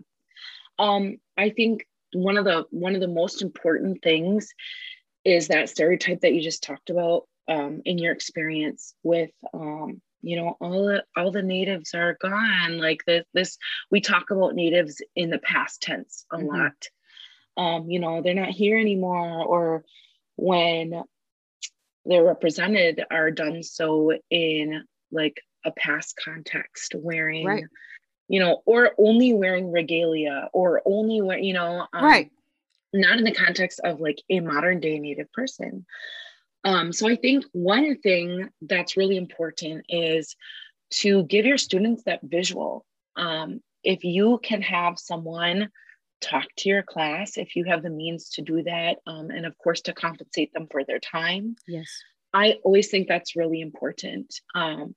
Um, 0.79 1.19
I 1.37 1.51
think 1.51 1.87
one 2.15 2.39
of 2.39 2.45
the 2.47 2.67
one 2.71 2.95
of 2.95 3.03
the 3.03 3.09
most 3.09 3.43
important 3.43 4.03
things 4.03 4.51
is 5.25 5.49
that 5.49 5.71
stereotype 5.71 6.21
that 6.23 6.35
you 6.35 6.43
just 6.43 6.63
talked 6.65 6.91
about 6.91 7.29
um, 7.49 7.83
in 7.85 7.99
your 7.99 8.13
experience 8.13 8.95
with 9.05 9.31
um, 9.55 10.03
you 10.23 10.37
know 10.37 10.57
all 10.61 10.87
the 10.87 11.05
all 11.17 11.33
the 11.33 11.43
natives 11.43 11.95
are 11.95 12.17
gone 12.21 12.79
like 12.79 13.05
this 13.07 13.25
this 13.35 13.59
we 13.91 14.01
talk 14.01 14.31
about 14.31 14.55
natives 14.55 15.03
in 15.17 15.31
the 15.31 15.39
past 15.41 15.83
tense 15.83 16.27
a 16.33 16.39
Mhm. 16.39 16.39
lot 16.39 16.89
um, 17.59 17.91
you 17.91 17.99
know 17.99 18.23
they're 18.23 18.35
not 18.35 18.49
here 18.49 18.79
anymore 18.79 19.45
or 19.45 19.85
when 20.37 21.03
they're 22.07 22.25
represented 22.25 23.05
are 23.11 23.31
done 23.31 23.63
so 23.63 24.13
in 24.31 24.85
like 25.13 25.43
a 25.67 25.73
past 25.73 26.19
context 26.25 26.95
wearing 26.97 27.45
Right. 27.45 27.65
you 28.29 28.41
know 28.41 28.63
or 28.65 28.93
only 28.97 29.35
wearing 29.35 29.71
regalia 29.73 30.49
or 30.55 30.81
only 30.87 31.21
wear 31.21 31.39
you 31.39 31.53
know 31.53 31.87
um, 31.93 32.05
right. 32.05 32.31
not 32.95 33.19
in 33.19 33.25
the 33.25 33.35
context 33.35 33.81
of 33.83 34.01
like 34.01 34.23
a 34.31 34.41
modern 34.41 34.81
day 34.81 34.99
native 35.01 35.31
person 35.33 35.85
um, 36.65 36.93
so 36.93 37.09
i 37.09 37.17
think 37.17 37.45
one 37.53 37.99
thing 37.99 38.49
that's 38.63 38.97
really 38.97 39.17
important 39.17 39.85
is 39.89 40.37
to 40.91 41.25
give 41.25 41.45
your 41.45 41.59
students 41.59 42.05
that 42.05 42.21
visual 42.23 42.87
um, 43.17 43.61
if 43.83 44.05
you 44.05 44.39
can 44.43 44.63
have 44.63 44.99
someone 44.99 45.69
talk 46.21 46.47
to 46.57 46.69
your 46.69 46.83
class 46.83 47.37
if 47.37 47.57
you 47.57 47.65
have 47.65 47.83
the 47.83 47.91
means 47.91 48.31
to 48.31 48.43
do 48.43 48.63
that 48.63 48.99
um, 49.07 49.31
and 49.31 49.47
of 49.47 49.57
course 49.59 49.81
to 49.81 49.93
compensate 49.93 50.53
them 50.53 50.67
for 50.71 50.85
their 50.85 50.99
time 50.99 51.57
Yes. 51.67 51.89
I 52.33 52.59
always 52.63 52.89
think 52.89 53.09
that's 53.09 53.37
really 53.37 53.61
important 53.61 54.35
um, 54.55 54.95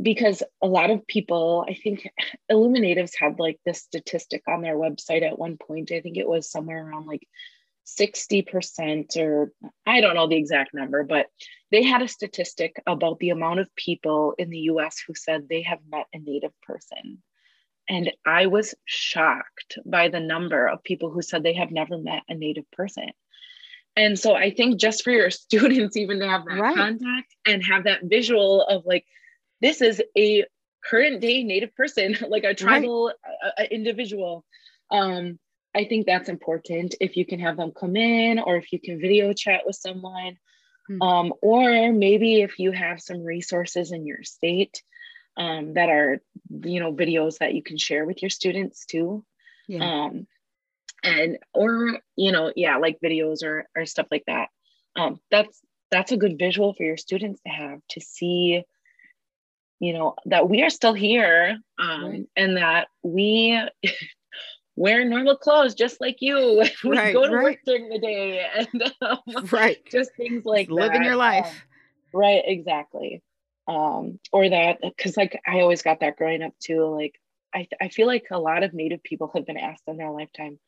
because 0.00 0.42
a 0.62 0.66
lot 0.66 0.90
of 0.90 1.06
people, 1.06 1.64
I 1.68 1.74
think 1.74 2.08
Illuminatives 2.48 3.12
had 3.18 3.38
like 3.38 3.58
this 3.64 3.82
statistic 3.82 4.42
on 4.48 4.62
their 4.62 4.76
website 4.76 5.22
at 5.22 5.38
one 5.38 5.56
point. 5.56 5.92
I 5.92 6.00
think 6.00 6.16
it 6.16 6.28
was 6.28 6.50
somewhere 6.50 6.86
around 6.86 7.06
like 7.06 7.26
60% 7.86 9.16
or 9.16 9.52
I 9.86 10.00
don't 10.00 10.14
know 10.14 10.28
the 10.28 10.36
exact 10.36 10.74
number, 10.74 11.04
but 11.04 11.26
they 11.70 11.82
had 11.82 12.02
a 12.02 12.08
statistic 12.08 12.80
about 12.86 13.18
the 13.18 13.30
amount 13.30 13.60
of 13.60 13.74
people 13.76 14.34
in 14.38 14.50
the 14.50 14.58
US 14.72 15.02
who 15.06 15.14
said 15.14 15.48
they 15.48 15.62
have 15.62 15.78
met 15.90 16.06
a 16.14 16.18
Native 16.18 16.52
person. 16.62 17.22
And 17.88 18.12
I 18.26 18.46
was 18.46 18.74
shocked 18.84 19.78
by 19.86 20.08
the 20.08 20.20
number 20.20 20.66
of 20.66 20.84
people 20.84 21.10
who 21.10 21.22
said 21.22 21.42
they 21.42 21.54
have 21.54 21.70
never 21.70 21.96
met 21.96 22.22
a 22.28 22.34
Native 22.34 22.70
person. 22.72 23.08
And 23.96 24.18
so 24.18 24.34
I 24.34 24.50
think 24.50 24.78
just 24.78 25.02
for 25.02 25.10
your 25.10 25.30
students, 25.44 25.96
even 25.96 26.20
to 26.20 26.28
have 26.28 26.44
that 26.44 26.58
Right. 26.58 26.76
contact 26.76 27.34
and 27.46 27.64
have 27.64 27.84
that 27.84 28.04
visual 28.04 28.62
of 28.62 28.84
like, 28.84 29.04
this 29.60 29.80
is 29.80 30.02
a 30.16 30.44
current 30.84 31.20
day 31.20 31.42
Native 31.42 31.74
person, 31.74 32.16
like 32.28 32.44
a 32.44 32.54
tribal 32.54 33.12
uh, 33.24 33.62
uh, 33.62 33.64
individual. 33.70 34.44
Um, 34.90 35.38
I 35.74 35.84
think 35.84 36.06
that's 36.06 36.28
important 36.28 36.94
if 37.00 37.16
you 37.16 37.26
can 37.26 37.40
have 37.40 37.56
them 37.56 37.72
come 37.72 37.96
in 37.96 38.38
or 38.38 38.56
if 38.56 38.72
you 38.72 38.80
can 38.80 39.00
video 39.00 39.32
chat 39.32 39.62
with 39.66 39.76
someone. 39.76 40.36
Hmm. 40.86 41.02
Um, 41.02 41.34
or 41.42 41.92
maybe 41.92 42.40
if 42.40 42.58
you 42.58 42.72
have 42.72 43.00
some 43.00 43.22
resources 43.22 43.92
in 43.92 44.06
your 44.06 44.22
state 44.22 44.82
um, 45.38 45.74
that 45.74 45.88
are, 45.88 46.20
you 46.64 46.80
know, 46.80 46.92
videos 46.92 47.38
that 47.38 47.54
you 47.54 47.62
can 47.62 47.78
share 47.78 48.04
with 48.04 48.20
your 48.22 48.30
students 48.30 48.84
too 48.84 49.24
Yeah. 49.68 49.84
um 49.84 50.26
and 51.04 51.38
or 51.54 52.00
you 52.16 52.32
know 52.32 52.52
yeah 52.56 52.76
like 52.78 52.98
videos 53.04 53.44
or 53.44 53.68
or 53.76 53.86
stuff 53.86 54.06
like 54.10 54.24
that 54.26 54.48
um 54.96 55.20
that's 55.30 55.60
that's 55.90 56.10
a 56.12 56.16
good 56.16 56.38
visual 56.38 56.74
for 56.74 56.82
your 56.82 56.96
students 56.96 57.40
to 57.42 57.50
have 57.50 57.78
to 57.88 58.00
see 58.00 58.62
you 59.78 59.92
know 59.92 60.14
that 60.26 60.48
we 60.48 60.62
are 60.62 60.70
still 60.70 60.94
here 60.94 61.58
um 61.78 62.02
Right. 62.04 62.26
and 62.36 62.56
that 62.56 62.88
we 63.02 63.60
wear 64.76 65.04
normal 65.04 65.36
clothes 65.36 65.74
just 65.74 66.00
like 66.00 66.16
you 66.20 66.64
we 66.84 66.90
Right, 66.90 67.14
go 67.14 67.26
to 67.26 67.32
right. 67.32 67.44
work 67.44 67.58
during 67.64 67.88
the 67.88 67.98
day 67.98 68.44
and 68.56 68.92
um, 69.02 69.18
right. 69.52 69.78
just 69.90 70.12
things 70.16 70.44
like 70.44 70.68
Living 70.68 71.04
your 71.04 71.12
Um, 71.12 71.18
life. 71.18 71.66
right 72.12 72.42
exactly 72.44 73.22
um 73.68 74.18
or 74.32 74.48
that 74.48 74.78
because 74.82 75.16
like 75.16 75.40
i 75.46 75.60
always 75.60 75.82
got 75.82 76.00
that 76.00 76.16
growing 76.16 76.42
up 76.42 76.52
too 76.58 76.84
like 76.86 77.14
I, 77.54 77.66
I 77.80 77.88
feel 77.88 78.06
like 78.06 78.26
a 78.30 78.38
lot 78.38 78.62
of 78.62 78.74
native 78.74 79.02
people 79.02 79.30
have 79.34 79.46
been 79.46 79.56
asked 79.56 79.84
in 79.86 79.96
their 79.96 80.10
lifetime 80.10 80.58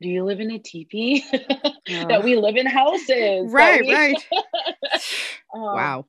do 0.00 0.08
you 0.08 0.24
live 0.24 0.40
in 0.40 0.50
a 0.50 0.58
teepee 0.58 1.24
that 1.88 2.22
we 2.22 2.36
live 2.36 2.56
in 2.56 2.66
houses 2.66 3.50
right, 3.52 3.80
we- 3.80 3.92
right. 3.92 4.28
um, 5.54 5.62
wow. 5.62 6.06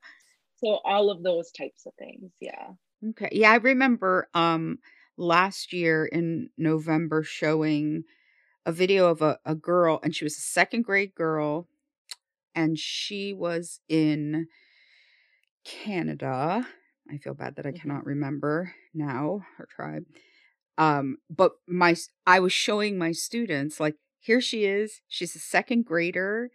so 0.57 0.79
all 0.83 1.09
of 1.09 1.23
those 1.23 1.51
types 1.51 1.85
of 1.85 1.93
things 1.95 2.31
yeah 2.41 2.69
Okay. 3.09 3.29
Yeah, 3.31 3.51
I 3.51 3.55
remember 3.55 4.29
um 4.33 4.79
last 5.17 5.73
year 5.73 6.05
in 6.05 6.49
November 6.57 7.23
showing 7.23 8.03
a 8.65 8.71
video 8.71 9.09
of 9.09 9.21
a, 9.21 9.39
a 9.45 9.55
girl 9.55 9.99
and 10.03 10.15
she 10.15 10.23
was 10.23 10.37
a 10.37 10.41
second 10.41 10.83
grade 10.83 11.13
girl 11.13 11.67
and 12.55 12.79
she 12.79 13.33
was 13.33 13.81
in 13.89 14.47
Canada. 15.63 16.67
I 17.09 17.17
feel 17.17 17.33
bad 17.33 17.55
that 17.57 17.65
I 17.65 17.71
Mhm. 17.71 17.81
cannot 17.81 18.05
remember 18.05 18.73
now 18.93 19.41
her 19.57 19.67
tribe. 19.69 20.05
Um, 20.77 21.17
but 21.29 21.53
my 21.67 21.95
I 22.25 22.39
was 22.39 22.53
showing 22.53 22.97
my 22.97 23.11
students 23.11 23.79
like 23.79 23.95
here 24.19 24.41
she 24.41 24.65
is. 24.65 25.01
She's 25.07 25.35
a 25.35 25.39
second 25.39 25.85
grader. 25.85 26.49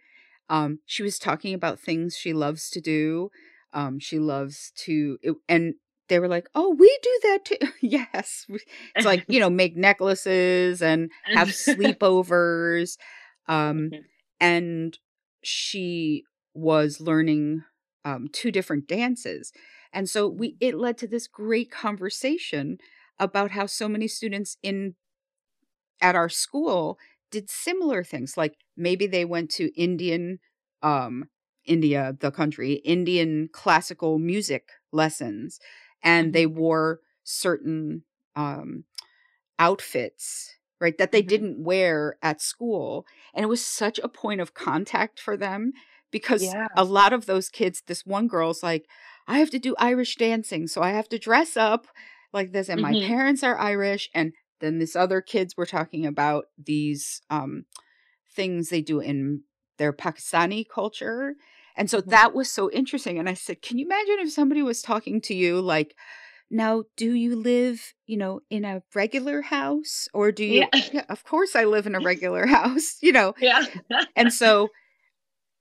Um, 0.49 0.79
she 0.85 1.03
was 1.03 1.19
talking 1.19 1.53
about 1.53 1.79
things 1.79 2.17
she 2.17 2.33
loves 2.33 2.69
to 2.71 2.81
do. 2.81 3.29
Um, 3.73 3.99
she 3.99 4.17
loves 4.19 4.71
to 4.85 5.19
it, 5.21 5.35
and 5.47 5.75
they 6.07 6.19
were 6.19 6.27
like, 6.27 6.49
"Oh, 6.55 6.71
we 6.73 6.87
do 7.03 7.19
that 7.23 7.45
too." 7.45 7.57
yes, 7.81 8.45
it's 8.95 9.05
like 9.05 9.25
you 9.27 9.39
know, 9.39 9.49
make 9.49 9.77
necklaces 9.77 10.81
and 10.81 11.11
have 11.33 11.49
sleepovers. 11.51 12.97
Um, 13.47 13.91
Mhm. 13.91 14.05
and 14.39 14.97
she 15.43 16.23
was 16.53 16.99
learning 16.99 17.63
um, 18.09 18.27
two 18.31 18.51
different 18.51 18.87
dances, 18.87 19.51
and 19.93 20.09
so 20.09 20.27
we 20.27 20.57
it 20.59 20.75
led 20.75 20.97
to 20.99 21.07
this 21.07 21.27
great 21.27 21.71
conversation 21.71 22.77
about 23.19 23.51
how 23.51 23.65
so 23.65 23.89
many 23.89 24.07
students 24.07 24.57
in 24.63 24.95
at 26.01 26.15
our 26.15 26.29
school 26.29 26.97
did 27.31 27.49
similar 27.49 28.03
things 28.03 28.37
like 28.37 28.55
maybe 28.77 29.05
they 29.07 29.25
went 29.25 29.49
to 29.51 29.73
indian 29.79 30.39
um 30.81 31.29
india 31.65 32.15
the 32.19 32.31
country 32.31 32.73
indian 32.73 33.49
classical 33.51 34.17
music 34.19 34.69
lessons 34.91 35.59
and 36.03 36.33
they 36.33 36.45
wore 36.45 36.99
certain 37.23 38.03
um 38.35 38.83
outfits 39.59 40.55
right 40.81 40.97
that 40.97 41.11
they 41.11 41.21
Mhm. 41.21 41.27
didn't 41.29 41.63
wear 41.63 42.17
at 42.23 42.41
school 42.41 43.05
and 43.33 43.43
it 43.43 43.49
was 43.49 43.65
such 43.65 43.99
a 43.99 44.09
point 44.09 44.41
of 44.41 44.53
contact 44.53 45.19
for 45.19 45.37
them 45.37 45.73
because 46.11 46.43
Yeah. 46.43 46.67
a 46.75 46.83
lot 46.83 47.13
of 47.13 47.25
those 47.25 47.49
kids 47.49 47.83
this 47.87 48.05
one 48.05 48.27
girl's 48.27 48.63
like 48.63 48.85
i 49.27 49.37
have 49.39 49.49
to 49.49 49.59
do 49.59 49.75
irish 49.77 50.15
dancing 50.15 50.67
so 50.67 50.81
i 50.81 50.89
have 50.91 51.09
to 51.09 51.19
dress 51.19 51.55
up 51.57 51.87
like 52.33 52.51
this 52.51 52.69
and 52.69 52.81
my 52.81 52.93
Mhm. 52.93 53.07
parents 53.07 53.43
are 53.43 53.57
irish 53.57 54.09
and 54.13 54.33
then 54.59 54.79
this 54.79 54.95
other 54.95 55.21
kids 55.21 55.55
were 55.57 55.65
talking 55.65 56.05
about 56.05 56.45
these 56.57 57.21
um 57.29 57.65
things 58.35 58.69
they 58.69 58.81
do 58.81 58.99
in 58.99 59.41
their 59.77 59.93
pakistani 59.93 60.65
culture 60.67 61.35
and 61.75 61.89
so 61.89 62.01
Mhm. 62.01 62.09
that 62.09 62.33
was 62.33 62.49
so 62.49 62.69
interesting 62.71 63.17
and 63.17 63.29
i 63.29 63.33
said 63.33 63.61
can 63.61 63.77
you 63.77 63.85
imagine 63.85 64.17
if 64.19 64.31
somebody 64.31 64.61
was 64.61 64.81
talking 64.81 65.21
to 65.21 65.33
you 65.33 65.59
like 65.61 65.95
now 66.51 66.83
do 66.97 67.13
you 67.13 67.35
live 67.35 67.93
you 68.05 68.17
know 68.17 68.41
in 68.49 68.65
a 68.65 68.81
regular 68.95 69.41
house 69.41 70.07
or 70.13 70.31
do 70.31 70.43
you 70.43 70.65
Yeah. 70.73 70.81
yeah 70.91 71.05
of 71.09 71.23
course 71.23 71.55
i 71.55 71.63
live 71.63 71.85
in 71.87 71.95
a 71.95 71.99
regular 72.11 72.45
house 72.57 72.97
you 73.01 73.11
know 73.11 73.33
yeah 73.39 73.65
and 74.15 74.33
so 74.33 74.69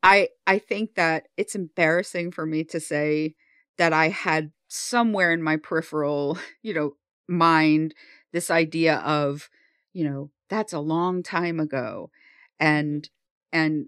i 0.03 0.29
i 0.47 0.59
think 0.59 0.95
that 0.95 1.29
it's 1.37 1.55
embarrassing 1.55 2.31
for 2.31 2.47
me 2.47 2.65
to 2.65 2.81
say 2.81 3.35
that 3.79 3.93
i 3.93 4.09
had 4.09 4.53
somewhere 4.69 5.33
in 5.33 5.43
my 5.43 5.57
peripheral 5.57 6.39
you 6.63 6.75
know 6.75 6.93
mind 7.29 7.95
this 8.33 8.51
idea 8.51 8.97
of 8.99 9.49
you 9.93 10.05
know 10.09 10.31
that's 10.49 10.73
a 10.73 10.81
long 10.81 11.23
time 11.23 11.61
ago 11.61 12.11
and 12.59 13.11
and 13.53 13.87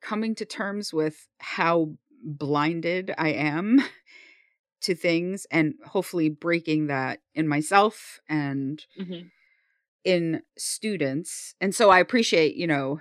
coming 0.00 0.34
to 0.34 0.44
terms 0.44 0.92
with 0.92 1.28
how 1.38 1.92
blinded 2.24 3.12
i 3.18 3.28
am 3.30 3.80
to 4.80 4.94
things 4.94 5.46
and 5.50 5.74
hopefully 5.86 6.28
breaking 6.28 6.86
that 6.88 7.20
in 7.34 7.46
myself 7.48 8.20
and 8.28 8.84
Mhm. 9.00 9.30
in 10.04 10.42
students 10.58 11.54
and 11.60 11.74
so 11.74 11.90
i 11.90 12.00
appreciate 12.00 12.56
you 12.56 12.66
know 12.66 13.00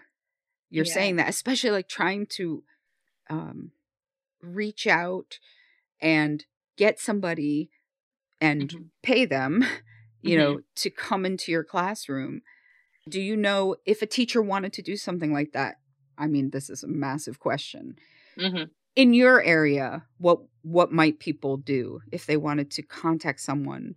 you're 0.72 0.86
Yeah. 0.86 0.86
saying 0.86 1.18
that 1.18 1.30
especially 1.30 1.72
like 1.72 1.90
trying 1.90 2.28
to 2.28 2.64
um 3.30 3.72
reach 4.42 4.88
out 4.88 5.40
and 6.02 6.46
get 6.78 7.00
somebody 7.00 7.70
and 8.42 8.72
Mhm. 8.72 8.92
pay 9.04 9.26
them 9.26 9.64
you 10.22 10.36
Mhm. 10.36 10.38
know 10.38 10.62
to 10.76 10.90
come 10.90 11.26
into 11.26 11.52
your 11.52 11.64
classroom 11.64 12.42
do 13.10 13.22
you 13.22 13.38
know 13.38 13.76
if 13.86 14.02
a 14.02 14.08
teacher 14.08 14.42
wanted 14.42 14.74
to 14.74 14.82
do 14.84 14.98
something 14.98 15.34
like 15.34 15.54
that 15.54 15.78
I 16.20 16.28
mean, 16.28 16.52
this 16.52 16.70
is 16.70 16.84
a 16.84 16.88
massive 16.88 17.40
question. 17.40 17.98
hmm 18.38 18.72
In 18.96 19.14
your 19.14 19.42
area, 19.42 20.06
what 20.18 20.42
what 20.64 20.92
might 20.92 21.20
people 21.20 21.58
do 21.58 22.02
if 22.12 22.26
they 22.26 22.38
wanted 22.38 22.72
to 22.72 22.84
contact 22.84 23.40
someone? 23.40 23.96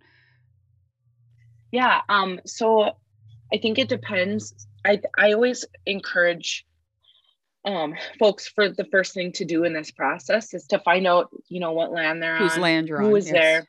Yeah. 1.71 2.01
Um, 2.09 2.39
so 2.45 2.83
I 3.53 3.57
think 3.61 3.79
it 3.79 3.89
depends. 3.89 4.53
I 4.85 5.01
I 5.17 5.33
always 5.33 5.65
encourage 5.85 6.65
um 7.65 7.95
folks 8.19 8.47
for 8.47 8.69
the 8.69 8.85
first 8.85 9.13
thing 9.13 9.31
to 9.33 9.45
do 9.45 9.63
in 9.63 9.73
this 9.73 9.91
process 9.91 10.53
is 10.53 10.67
to 10.67 10.79
find 10.79 11.07
out, 11.07 11.29
you 11.49 11.59
know, 11.59 11.71
what 11.73 11.91
land 11.91 12.21
they're 12.21 12.37
Whose 12.37 12.53
on, 12.55 12.61
land 12.61 12.87
you're 12.87 13.01
who 13.01 13.11
on? 13.13 13.17
is 13.17 13.25
yes. 13.25 13.33
there. 13.33 13.67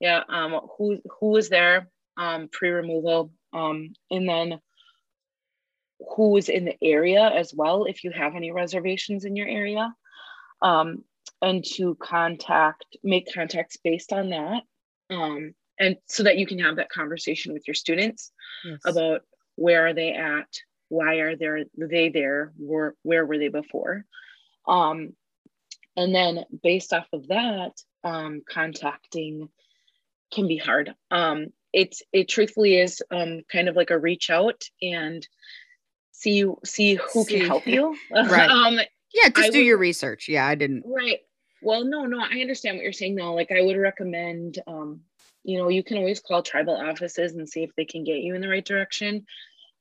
Yeah, 0.00 0.22
um 0.28 0.60
who 0.76 0.98
who 1.20 1.36
is 1.36 1.48
there 1.48 1.88
um 2.16 2.48
pre-removal. 2.50 3.30
Um 3.52 3.94
and 4.10 4.28
then 4.28 4.60
who 6.16 6.36
is 6.36 6.48
in 6.48 6.64
the 6.66 6.76
area 6.82 7.22
as 7.22 7.54
well 7.54 7.84
if 7.84 8.04
you 8.04 8.10
have 8.10 8.34
any 8.34 8.50
reservations 8.50 9.24
in 9.24 9.36
your 9.36 9.48
area. 9.48 9.94
Um 10.60 11.04
and 11.42 11.64
to 11.76 11.94
contact 11.96 12.84
make 13.04 13.32
contacts 13.32 13.76
based 13.76 14.12
on 14.12 14.30
that. 14.30 14.62
Um 15.10 15.54
and 15.78 15.96
so 16.06 16.22
that 16.24 16.38
you 16.38 16.46
can 16.46 16.58
have 16.58 16.76
that 16.76 16.90
conversation 16.90 17.52
with 17.52 17.68
your 17.68 17.74
students 17.74 18.32
Yes. 18.64 18.80
about 18.86 19.20
where 19.56 19.86
are 19.86 19.92
they 19.94 20.12
at 20.12 20.48
why 20.88 21.16
are 21.16 21.36
there 21.36 21.64
they 21.76 22.08
there 22.08 22.52
where, 22.56 22.94
where 23.02 23.26
were 23.26 23.38
they 23.38 23.48
before 23.48 24.04
um, 24.68 25.12
and 25.96 26.14
then 26.14 26.44
based 26.62 26.92
off 26.92 27.06
of 27.12 27.26
that 27.28 27.72
um, 28.04 28.42
contacting 28.48 29.48
can 30.32 30.46
be 30.46 30.56
hard 30.56 30.94
um, 31.10 31.46
it's 31.72 32.02
it 32.12 32.28
truthfully 32.28 32.78
is 32.78 33.02
um, 33.10 33.42
kind 33.50 33.68
of 33.68 33.76
like 33.76 33.90
a 33.90 33.98
reach 33.98 34.30
out 34.30 34.62
and 34.80 35.26
see 36.12 36.44
see 36.64 36.94
who 36.94 37.24
See. 37.24 37.38
can 37.38 37.46
help 37.46 37.66
you 37.66 37.96
Right. 38.10 38.48
um, 38.50 38.78
yeah, 39.12 39.28
just 39.30 39.48
I 39.48 39.50
do 39.50 39.58
would- 39.58 39.64
your 39.66 39.78
research. 39.78 40.28
Yeah, 40.28 40.46
I 40.46 40.54
didn't. 40.56 40.82
Right. 40.86 41.20
Well, 41.62 41.84
no, 41.84 42.04
no, 42.04 42.18
I 42.20 42.40
understand 42.40 42.76
what 42.76 42.82
you're 42.82 42.92
saying 42.92 43.14
though. 43.14 43.32
Like 43.34 43.50
I 43.50 43.62
would 43.62 43.76
recommend 43.78 44.58
um, 44.66 45.00
you 45.46 45.58
know, 45.58 45.68
you 45.68 45.84
can 45.84 45.98
always 45.98 46.20
call 46.20 46.42
tribal 46.42 46.76
offices 46.76 47.34
and 47.34 47.48
see 47.48 47.62
if 47.64 47.70
they 47.76 47.86
can 47.86 48.04
get 48.04 48.18
you 48.18 48.34
in 48.34 48.42
the 48.42 48.48
right 48.48 48.64
direction. 48.64 49.26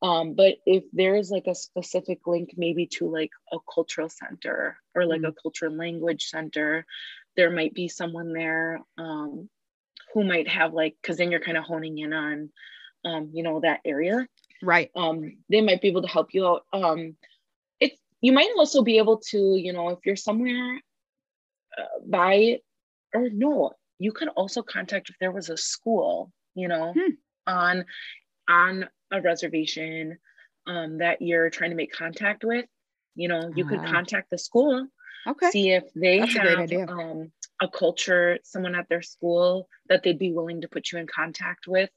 Um, 0.02 0.36
but 0.36 0.56
if 0.66 0.84
there's 0.94 1.32
like 1.32 1.48
a 1.48 1.56
specific 1.56 2.28
link 2.28 2.52
maybe 2.58 2.88
to 2.98 3.10
like 3.10 3.32
a 3.52 3.58
cultural 3.74 4.10
center 4.10 4.78
or 4.96 5.06
like 5.06 5.24
a 5.24 5.34
cultural 5.42 5.76
language 5.76 6.26
center, 6.28 6.86
there 7.38 7.52
might 7.52 7.74
be 7.74 7.88
someone 7.90 8.34
there 8.34 8.82
um 8.98 9.50
who 10.14 10.24
might 10.24 10.48
have 10.50 10.74
like 10.74 10.98
because 11.02 11.18
then 11.18 11.32
you're 11.32 11.42
kind 11.42 11.58
of 11.58 11.66
honing 11.66 11.98
in 12.00 12.14
on 12.14 12.52
um, 13.06 13.32
you 13.34 13.44
know, 13.44 13.62
that 13.62 13.82
area 13.86 14.28
Right. 14.62 14.92
um, 14.96 15.38
they 15.50 15.62
might 15.62 15.82
be 15.82 15.90
able 15.90 16.04
to 16.04 16.08
help 16.08 16.34
you 16.34 16.48
out. 16.48 16.66
Um, 16.74 17.18
it's 17.80 18.00
you 18.22 18.34
might 18.34 18.52
also 18.58 18.84
be 18.84 18.98
able 19.00 19.20
to, 19.32 19.58
you 19.58 19.74
know, 19.74 19.90
if 19.90 20.00
you're 20.06 20.16
somewhere 20.16 20.82
uh, 21.78 22.00
by 22.06 22.60
or 23.14 23.30
no, 23.32 23.74
you 24.00 24.12
could 24.12 24.28
also 24.30 24.62
contact 24.62 25.10
if 25.10 25.18
there 25.20 25.32
was 25.32 25.50
a 25.50 25.58
school, 25.58 26.32
you 26.56 26.68
know, 26.68 26.94
Hmm. 26.94 27.12
on 27.48 27.86
on 28.50 28.90
a 29.12 29.22
reservation 29.22 30.18
um, 30.68 30.98
that 31.00 31.22
you're 31.22 31.50
trying 31.50 31.72
to 31.72 31.76
make 31.76 31.94
contact 31.94 32.44
with. 32.44 32.66
You 33.16 33.28
know, 33.30 33.52
you 33.56 33.66
could 33.66 33.80
Ah. 33.82 33.90
contact 33.92 34.30
the 34.30 34.38
school, 34.38 34.88
Okay. 35.28 35.50
see 35.52 35.72
if 35.72 35.84
they 35.94 36.20
That's 36.20 36.34
have 36.36 36.60
idea. 36.60 36.88
um, 36.88 37.32
a 37.62 37.68
culture, 37.70 38.40
someone 38.44 38.76
at 38.76 38.90
their 38.90 39.02
school 39.02 39.70
that 39.90 40.04
they'd 40.04 40.20
be 40.20 40.34
willing 40.34 40.62
to 40.62 40.68
put 40.70 40.92
you 40.92 41.00
in 41.00 41.08
contact 41.08 41.68
with. 41.68 41.90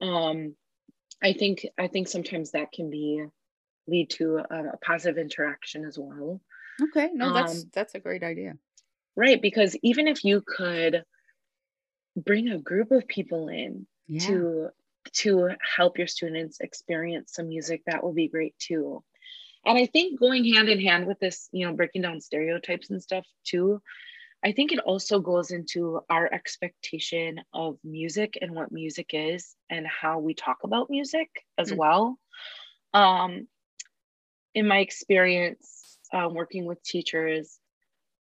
Um, 0.00 0.56
I 1.22 1.32
think 1.34 1.66
I 1.78 1.88
think 1.88 2.08
sometimes 2.08 2.52
that 2.52 2.72
can 2.72 2.90
be 2.90 3.24
lead 3.88 4.10
to 4.10 4.38
a, 4.38 4.64
a 4.74 4.78
positive 4.78 5.18
interaction 5.18 5.84
as 5.84 5.98
well, 5.98 6.40
Okay. 6.82 7.10
No, 7.14 7.32
that's 7.32 7.62
um, 7.62 7.70
that's 7.74 7.94
a 7.94 8.00
great 8.00 8.22
idea. 8.22 8.54
right? 9.16 9.40
Because 9.40 9.76
even 9.82 10.08
if 10.08 10.24
you 10.24 10.42
could 10.46 11.04
bring 12.24 12.48
a 12.48 12.58
group 12.58 12.90
of 12.90 13.06
people 13.08 13.48
in 13.48 13.86
Yeah. 14.08 14.26
to 14.26 14.70
to 15.12 15.50
help 15.76 15.98
your 15.98 16.06
students 16.06 16.60
experience 16.60 17.32
some 17.34 17.48
music, 17.48 17.82
that 17.86 18.02
will 18.04 18.12
be 18.12 18.28
great 18.28 18.56
too. 18.58 19.02
And 19.64 19.78
I 19.78 19.86
think 19.86 20.20
going 20.20 20.44
hand 20.54 20.68
in 20.68 20.80
hand 20.80 21.06
with 21.06 21.18
this, 21.20 21.48
you 21.52 21.66
know, 21.66 21.74
breaking 21.74 22.02
down 22.02 22.20
stereotypes 22.20 22.90
and 22.90 23.02
stuff 23.02 23.26
too, 23.44 23.82
I 24.42 24.52
think 24.52 24.72
it 24.72 24.78
also 24.80 25.20
goes 25.20 25.50
into 25.50 26.00
our 26.10 26.32
expectation 26.32 27.40
of 27.52 27.78
music 27.84 28.38
and 28.40 28.52
what 28.54 28.72
music 28.72 29.10
is 29.12 29.56
and 29.70 29.86
how 29.86 30.18
we 30.20 30.34
talk 30.34 30.58
about 30.64 30.90
music 30.90 31.28
as 31.58 31.72
Mm. 31.72 31.76
well. 31.76 32.18
Um, 32.94 33.48
in 34.54 34.66
my 34.66 34.78
experience 34.78 35.98
um, 36.12 36.34
working 36.34 36.64
with 36.66 36.82
teachers, 36.82 37.58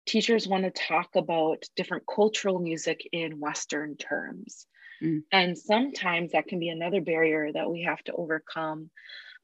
teachers 0.08 0.48
want 0.48 0.64
to 0.64 0.70
talk 0.70 1.10
about 1.14 1.62
different 1.76 2.04
cultural 2.12 2.58
music 2.58 3.06
in 3.12 3.38
Western 3.38 3.96
terms. 3.96 4.66
Mm. 5.02 5.20
And 5.30 5.56
sometimes 5.56 6.32
that 6.32 6.48
can 6.48 6.58
be 6.58 6.70
another 6.70 7.00
barrier 7.00 7.52
that 7.52 7.70
we 7.70 7.82
have 7.82 8.02
to 8.04 8.12
overcome. 8.12 8.90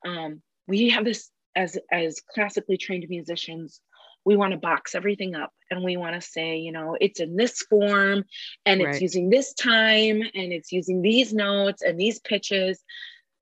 Um, 0.04 0.42
we 0.66 0.90
have 0.90 1.04
this 1.04 1.30
as 1.54 1.78
as 1.92 2.20
classically 2.20 2.76
trained 2.76 3.06
musicians 3.08 3.80
we 4.24 4.36
want 4.36 4.52
to 4.52 4.58
box 4.58 4.94
everything 4.94 5.34
up 5.34 5.52
and 5.70 5.84
we 5.84 5.96
want 5.96 6.14
to 6.14 6.20
say 6.20 6.56
you 6.56 6.72
know 6.72 6.96
it's 7.00 7.20
in 7.20 7.36
this 7.36 7.62
form 7.62 8.24
and 8.66 8.80
it's 8.80 9.00
using 9.00 9.30
this 9.30 9.54
time 9.54 10.22
and 10.22 10.52
it's 10.52 10.72
using 10.72 11.02
these 11.02 11.32
notes 11.32 11.82
and 11.82 11.98
these 11.98 12.18
pitches 12.20 12.82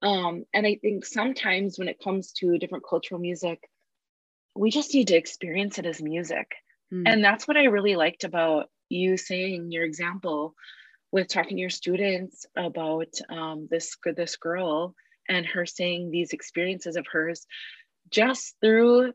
um, 0.02 0.44
and 0.52 0.66
i 0.66 0.76
think 0.82 1.06
sometimes 1.06 1.78
when 1.78 1.88
it 1.88 2.02
comes 2.02 2.32
to 2.32 2.58
different 2.58 2.84
cultural 2.88 3.20
music 3.20 3.60
we 4.54 4.70
just 4.70 4.92
need 4.92 5.08
to 5.08 5.16
experience 5.16 5.78
it 5.78 5.86
as 5.86 6.02
music 6.02 6.48
Mm. 6.92 7.02
and 7.06 7.24
that's 7.24 7.46
what 7.48 7.56
i 7.56 7.64
really 7.64 7.96
liked 7.96 8.24
about 8.24 8.66
you 8.88 9.16
saying 9.16 9.70
your 9.70 9.84
example 9.84 10.54
with 11.10 11.28
talking 11.28 11.56
to 11.56 11.60
your 11.60 11.70
students 11.70 12.46
about 12.56 13.08
um, 13.30 13.66
this 13.70 13.96
this 14.16 14.36
girl 14.36 14.94
and 15.28 15.46
her 15.46 15.64
saying 15.66 16.10
these 16.10 16.32
experiences 16.32 16.96
of 16.96 17.06
hers 17.10 17.46
just 18.10 18.56
through 18.60 19.12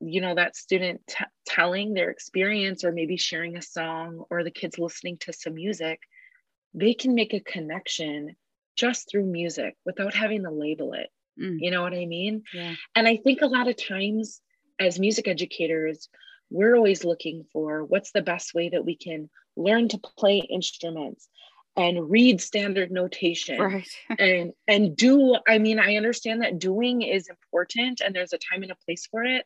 you 0.00 0.20
know 0.20 0.34
that 0.34 0.56
student 0.56 1.00
t- 1.08 1.24
telling 1.46 1.94
their 1.94 2.10
experience 2.10 2.84
or 2.84 2.92
maybe 2.92 3.16
sharing 3.16 3.56
a 3.56 3.62
song 3.62 4.24
or 4.30 4.44
the 4.44 4.50
kids 4.50 4.78
listening 4.78 5.16
to 5.18 5.32
some 5.32 5.54
music 5.54 5.98
they 6.74 6.94
can 6.94 7.14
make 7.14 7.32
a 7.34 7.40
connection 7.40 8.34
just 8.76 9.08
through 9.10 9.24
music 9.24 9.76
without 9.86 10.14
having 10.14 10.42
to 10.42 10.50
label 10.50 10.92
it 10.92 11.08
Mm. 11.40 11.56
you 11.58 11.72
know 11.72 11.82
what 11.82 11.92
i 11.94 12.06
mean 12.06 12.44
Yeah. 12.52 12.74
and 12.94 13.08
i 13.08 13.16
think 13.16 13.40
a 13.42 13.46
lot 13.46 13.66
of 13.66 13.74
times 13.76 14.40
as 14.78 15.00
music 15.00 15.26
educators 15.26 16.08
we're 16.54 16.76
always 16.76 17.04
looking 17.04 17.44
for 17.52 17.84
what's 17.84 18.12
the 18.12 18.22
best 18.22 18.54
way 18.54 18.68
that 18.70 18.84
we 18.84 18.96
can 18.96 19.28
learn 19.56 19.88
to 19.88 19.98
play 19.98 20.38
instruments 20.38 21.28
and 21.76 22.08
read 22.10 22.40
standard 22.40 22.90
notation 22.92 23.60
Right. 23.60 23.88
and 24.18 24.52
and 24.68 24.96
do 24.96 25.36
i 25.48 25.58
mean 25.58 25.78
i 25.78 25.96
understand 25.96 26.42
that 26.42 26.58
doing 26.60 27.02
is 27.02 27.28
important 27.28 28.00
and 28.00 28.14
there's 28.14 28.32
a 28.32 28.38
time 28.38 28.62
and 28.62 28.72
a 28.72 28.76
place 28.86 29.06
for 29.10 29.24
it 29.24 29.44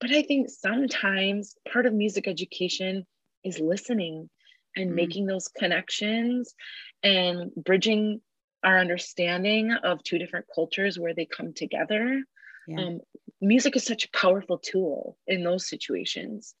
but 0.00 0.10
i 0.12 0.22
think 0.22 0.48
sometimes 0.48 1.56
part 1.72 1.86
of 1.86 1.92
music 1.92 2.28
education 2.28 3.04
is 3.44 3.58
listening 3.58 4.30
and 4.76 4.90
Mm. 4.90 4.94
making 4.94 5.26
those 5.26 5.48
connections 5.48 6.54
and 7.02 7.52
bridging 7.54 8.20
our 8.64 8.78
understanding 8.78 9.72
of 9.72 10.02
two 10.02 10.18
different 10.18 10.46
cultures 10.54 10.98
where 10.98 11.14
they 11.14 11.26
come 11.26 11.52
together 11.52 12.22
Yeah. 12.66 12.78
um, 12.78 13.00
music 13.40 13.76
is 13.76 13.84
such 13.84 14.04
a 14.06 14.10
powerful 14.18 14.58
tool 14.58 15.18
in 15.26 15.44
those 15.44 15.68
situations 15.68 16.54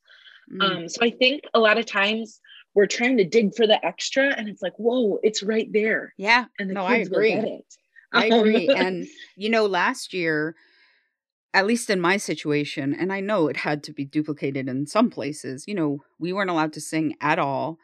Mm. 0.50 0.76
um, 0.76 0.88
so 0.88 1.00
i 1.02 1.10
think 1.10 1.42
a 1.54 1.60
lot 1.60 1.78
of 1.78 1.86
times 1.86 2.40
we're 2.74 2.86
trying 2.86 3.16
to 3.16 3.24
dig 3.24 3.54
for 3.56 3.66
the 3.66 3.84
extra 3.84 4.34
and 4.36 4.48
it's 4.48 4.62
like 4.62 4.74
whoa 4.78 5.18
it's 5.22 5.42
right 5.42 5.72
there 5.72 6.14
yeah. 6.16 6.46
and 6.58 6.70
the 6.70 6.76
no, 6.76 6.84
I 6.84 6.96
kids 6.96 7.10
will 7.10 7.24
agree. 7.24 7.24
get 7.24 7.44
it 7.44 7.76
I 8.12 8.26
agree. 8.26 8.70
and 8.74 9.08
you 9.36 9.50
know, 9.50 9.66
last 9.66 10.14
year, 10.14 10.56
at 11.54 11.66
least 11.66 11.90
in 11.90 12.00
my 12.00 12.16
situation, 12.16 12.94
and 12.94 13.12
I 13.12 13.20
know 13.20 13.48
it 13.48 13.58
had 13.58 13.82
to 13.84 13.92
be 13.92 14.04
duplicated 14.04 14.68
in 14.68 14.86
some 14.86 15.10
places, 15.10 15.64
you 15.68 15.74
know, 15.74 16.00
we 16.18 16.32
weren't 16.32 16.50
allowed 16.50 16.72
to 16.74 16.80
sing 16.80 17.16
at 17.20 17.38
all. 17.38 17.78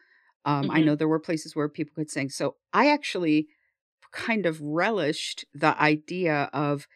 Um, 0.45 0.71
I 0.71 0.81
Mhm. 0.81 0.83
know 0.83 0.97
there 0.97 1.09
were 1.09 1.21
places 1.21 1.55
where 1.57 1.69
people 1.69 1.95
could 1.95 2.11
sing. 2.11 2.31
So 2.31 2.57
I 2.73 2.91
actually 2.91 3.49
kind 4.13 4.47
of 4.47 4.61
relished 4.63 5.45
the 5.55 5.81
idea 5.81 6.51
of 6.53 6.89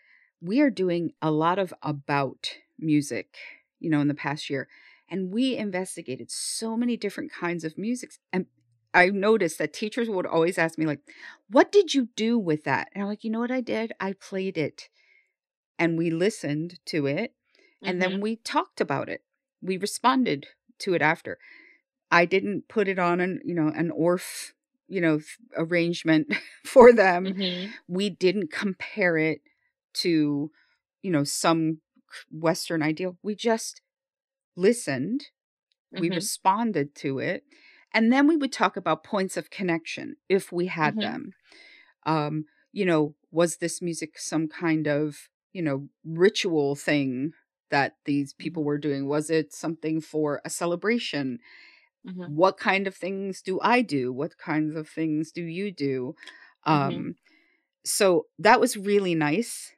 we 0.44 0.60
are 0.60 0.70
doing 0.70 1.12
a 1.22 1.30
lot 1.30 1.58
of 1.58 1.72
about 1.82 2.56
music, 2.78 3.36
you 3.80 3.88
know, 3.90 4.00
in 4.00 4.08
the 4.08 4.14
past 4.14 4.50
year. 4.50 4.68
And 5.08 5.32
we 5.32 5.56
investigated 5.56 6.30
so 6.30 6.76
many 6.76 6.96
different 6.96 7.32
kinds 7.32 7.64
of 7.64 7.78
music. 7.78 8.12
And 8.32 8.46
I 8.92 9.08
noticed 9.08 9.58
that 9.58 9.72
teachers 9.72 10.08
would 10.08 10.26
always 10.26 10.58
ask 10.58 10.78
me, 10.78 10.86
like, 10.86 11.00
what 11.48 11.72
did 11.72 11.94
you 11.94 12.08
do 12.14 12.38
with 12.38 12.64
that? 12.64 12.90
And 12.92 13.02
I'm 13.02 13.08
like, 13.08 13.24
you 13.24 13.30
know 13.30 13.40
what 13.40 13.50
I 13.50 13.60
did? 13.60 13.92
I 14.00 14.12
played 14.12 14.58
it 14.58 14.88
and 15.78 15.98
we 15.98 16.10
listened 16.10 16.78
to 16.86 17.06
it 17.06 17.34
and 17.84 17.98
Mhm. 17.98 18.02
then 18.02 18.20
we 18.20 18.36
talked 18.36 18.80
about 18.80 19.08
it. 19.08 19.22
We 19.62 19.76
responded 19.76 20.46
to 20.80 20.94
it 20.94 21.02
after. 21.02 21.38
I 22.10 22.24
didn't 22.26 22.68
put 22.68 22.88
it 22.88 22.98
on 22.98 23.20
an, 23.20 23.40
you 23.44 23.54
know, 23.54 23.68
an 23.68 23.90
Orff, 23.90 24.52
you 24.88 25.00
know, 25.00 25.20
arrangement 25.56 26.34
for 26.64 26.92
them. 26.92 27.32
Mhm. 27.32 27.74
We 27.88 28.10
didn't 28.10 28.52
compare 28.52 29.16
it 29.16 29.40
to, 29.94 30.50
you 31.02 31.10
know, 31.10 31.24
some 31.24 31.80
Western 32.30 32.82
ideal. 32.82 33.18
We 33.22 33.34
just 33.36 33.82
listened, 34.56 35.26
we 35.96 36.10
Mhm. 36.10 36.10
responded 36.10 36.94
to 36.96 37.18
it, 37.20 37.44
and 37.94 38.12
then 38.12 38.26
we 38.28 38.36
would 38.36 38.52
talk 38.52 38.76
about 38.76 39.04
points 39.04 39.36
of 39.36 39.50
connection 39.50 40.16
if 40.28 40.52
we 40.52 40.66
had 40.66 40.98
Mhm. 40.98 41.00
them. 41.00 41.32
Um, 42.06 42.46
you 42.72 42.84
know, 42.84 43.14
was 43.30 43.58
this 43.58 43.82
music 43.82 44.18
some 44.18 44.48
kind 44.48 44.88
of, 44.88 45.28
you 45.52 45.62
know, 45.62 45.88
ritual 46.04 46.76
thing 46.76 47.32
that 47.70 47.96
these 48.04 48.34
people 48.34 48.62
Mhm. 48.62 48.64
were 48.64 48.78
doing? 48.78 49.06
Was 49.08 49.30
it 49.30 49.52
something 49.54 50.00
for 50.00 50.40
a 50.44 50.50
celebration? 50.50 51.38
Mhm. 52.04 52.34
What 52.36 52.56
kind 52.58 52.86
of 52.86 52.96
things 52.96 53.42
do 53.42 53.60
I 53.60 53.82
do? 53.82 54.12
What 54.12 54.38
kinds 54.38 54.76
of 54.76 54.88
things 54.88 55.32
do 55.32 55.42
you 55.42 55.70
do? 55.72 56.14
Mhm. 56.68 57.04
Um, 57.04 57.16
so 57.84 58.26
that 58.40 58.60
was 58.60 58.76
really 58.78 59.14
nice 59.16 59.73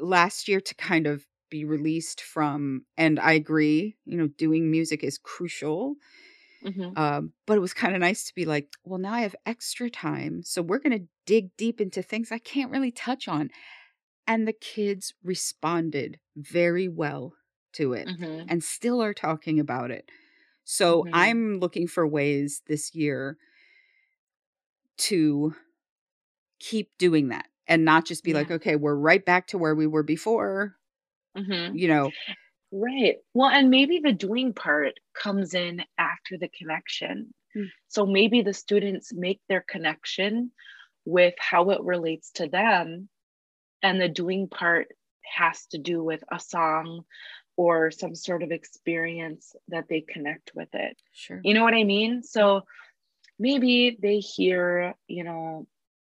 last 0.00 0.48
year 0.48 0.60
to 0.60 0.74
kind 0.74 1.06
of 1.06 1.26
be 1.50 1.64
released 1.64 2.20
from 2.22 2.84
and 2.96 3.18
I 3.20 3.32
agree, 3.32 3.96
you 4.04 4.16
know, 4.18 4.28
doing 4.28 4.70
music 4.70 5.02
is 5.04 5.18
crucial. 5.18 5.96
Mhm. 6.60 6.96
Um, 6.96 7.32
but 7.46 7.56
it 7.56 7.60
was 7.60 7.74
kind 7.74 7.94
of 7.94 8.00
nice 8.00 8.24
to 8.26 8.34
be 8.34 8.44
like, 8.44 8.72
well, 8.84 8.98
now 8.98 9.12
I 9.12 9.20
have 9.20 9.36
extra 9.46 9.88
time. 9.88 10.42
So 10.42 10.62
we're 10.62 10.80
going 10.80 10.98
to 10.98 11.06
dig 11.26 11.56
deep 11.56 11.80
into 11.80 12.02
things 12.02 12.32
I 12.32 12.38
can't 12.38 12.70
really 12.72 12.90
touch 12.90 13.28
on. 13.28 13.50
And 14.26 14.48
the 14.48 14.54
kids 14.54 15.14
responded 15.24 16.20
very 16.36 16.88
well 16.88 17.34
to 17.74 17.94
it 17.94 18.10
Mhm. 18.10 18.48
and 18.48 18.64
still 18.64 19.02
are 19.02 19.14
talking 19.14 19.60
about 19.60 19.90
it. 19.90 20.10
So 20.64 21.04
Mhm. 21.04 21.12
I'm 21.12 21.60
looking 21.60 21.88
for 21.88 22.06
ways 22.06 22.62
this 22.66 22.94
year 22.94 23.38
to 24.98 25.54
keep 26.58 26.96
doing 26.98 27.28
that 27.28 27.48
and 27.68 27.84
not 27.84 28.06
just 28.06 28.24
be 28.24 28.34
like, 28.34 28.50
okay, 28.50 28.76
we're 28.76 28.94
right 28.96 29.24
back 29.24 29.48
to 29.48 29.58
where 29.58 29.74
we 29.74 29.86
were 29.86 30.02
before, 30.02 30.76
Mhm. 31.36 31.78
you 31.78 31.88
know. 31.88 32.10
Right. 32.72 33.16
Well, 33.34 33.48
and 33.50 33.70
maybe 33.70 34.00
the 34.00 34.12
doing 34.12 34.52
part 34.52 34.94
comes 35.14 35.54
in 35.54 35.82
after 35.96 36.36
the 36.38 36.48
connection. 36.48 37.32
Mm. 37.56 37.70
So 37.88 38.04
maybe 38.06 38.42
the 38.42 38.52
students 38.52 39.12
make 39.14 39.40
their 39.48 39.64
connection 39.66 40.52
with 41.06 41.34
how 41.38 41.70
it 41.70 41.80
relates 41.82 42.30
to 42.32 42.48
them, 42.48 43.08
and 43.82 44.00
the 44.00 44.08
doing 44.08 44.48
part 44.48 44.88
has 45.24 45.66
to 45.68 45.78
do 45.78 46.02
with 46.04 46.22
a 46.32 46.40
song 46.40 47.04
or 47.56 47.90
some 47.90 48.14
sort 48.14 48.42
of 48.42 48.52
experience 48.52 49.56
that 49.68 49.88
they 49.88 50.00
connect 50.02 50.52
with 50.54 50.74
it. 50.74 50.96
Sure. 51.12 51.40
You 51.42 51.54
know 51.54 51.64
what 51.64 51.74
I 51.74 51.84
mean? 51.84 52.22
So 52.22 52.62
maybe 53.38 53.98
they 54.00 54.18
hear, 54.20 54.94
you 55.08 55.24
know, 55.24 55.66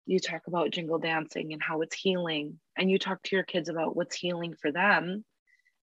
you 0.06 0.20
talk 0.20 0.46
about 0.46 0.70
jingle 0.70 0.98
dancing 0.98 1.52
and 1.52 1.62
how 1.62 1.82
it's 1.82 1.96
healing, 1.96 2.58
and 2.76 2.90
you 2.90 2.98
talk 2.98 3.22
to 3.24 3.36
your 3.36 3.44
kids 3.44 3.68
about 3.68 3.96
what's 3.96 4.16
healing 4.16 4.54
for 4.54 4.72
them 4.72 5.24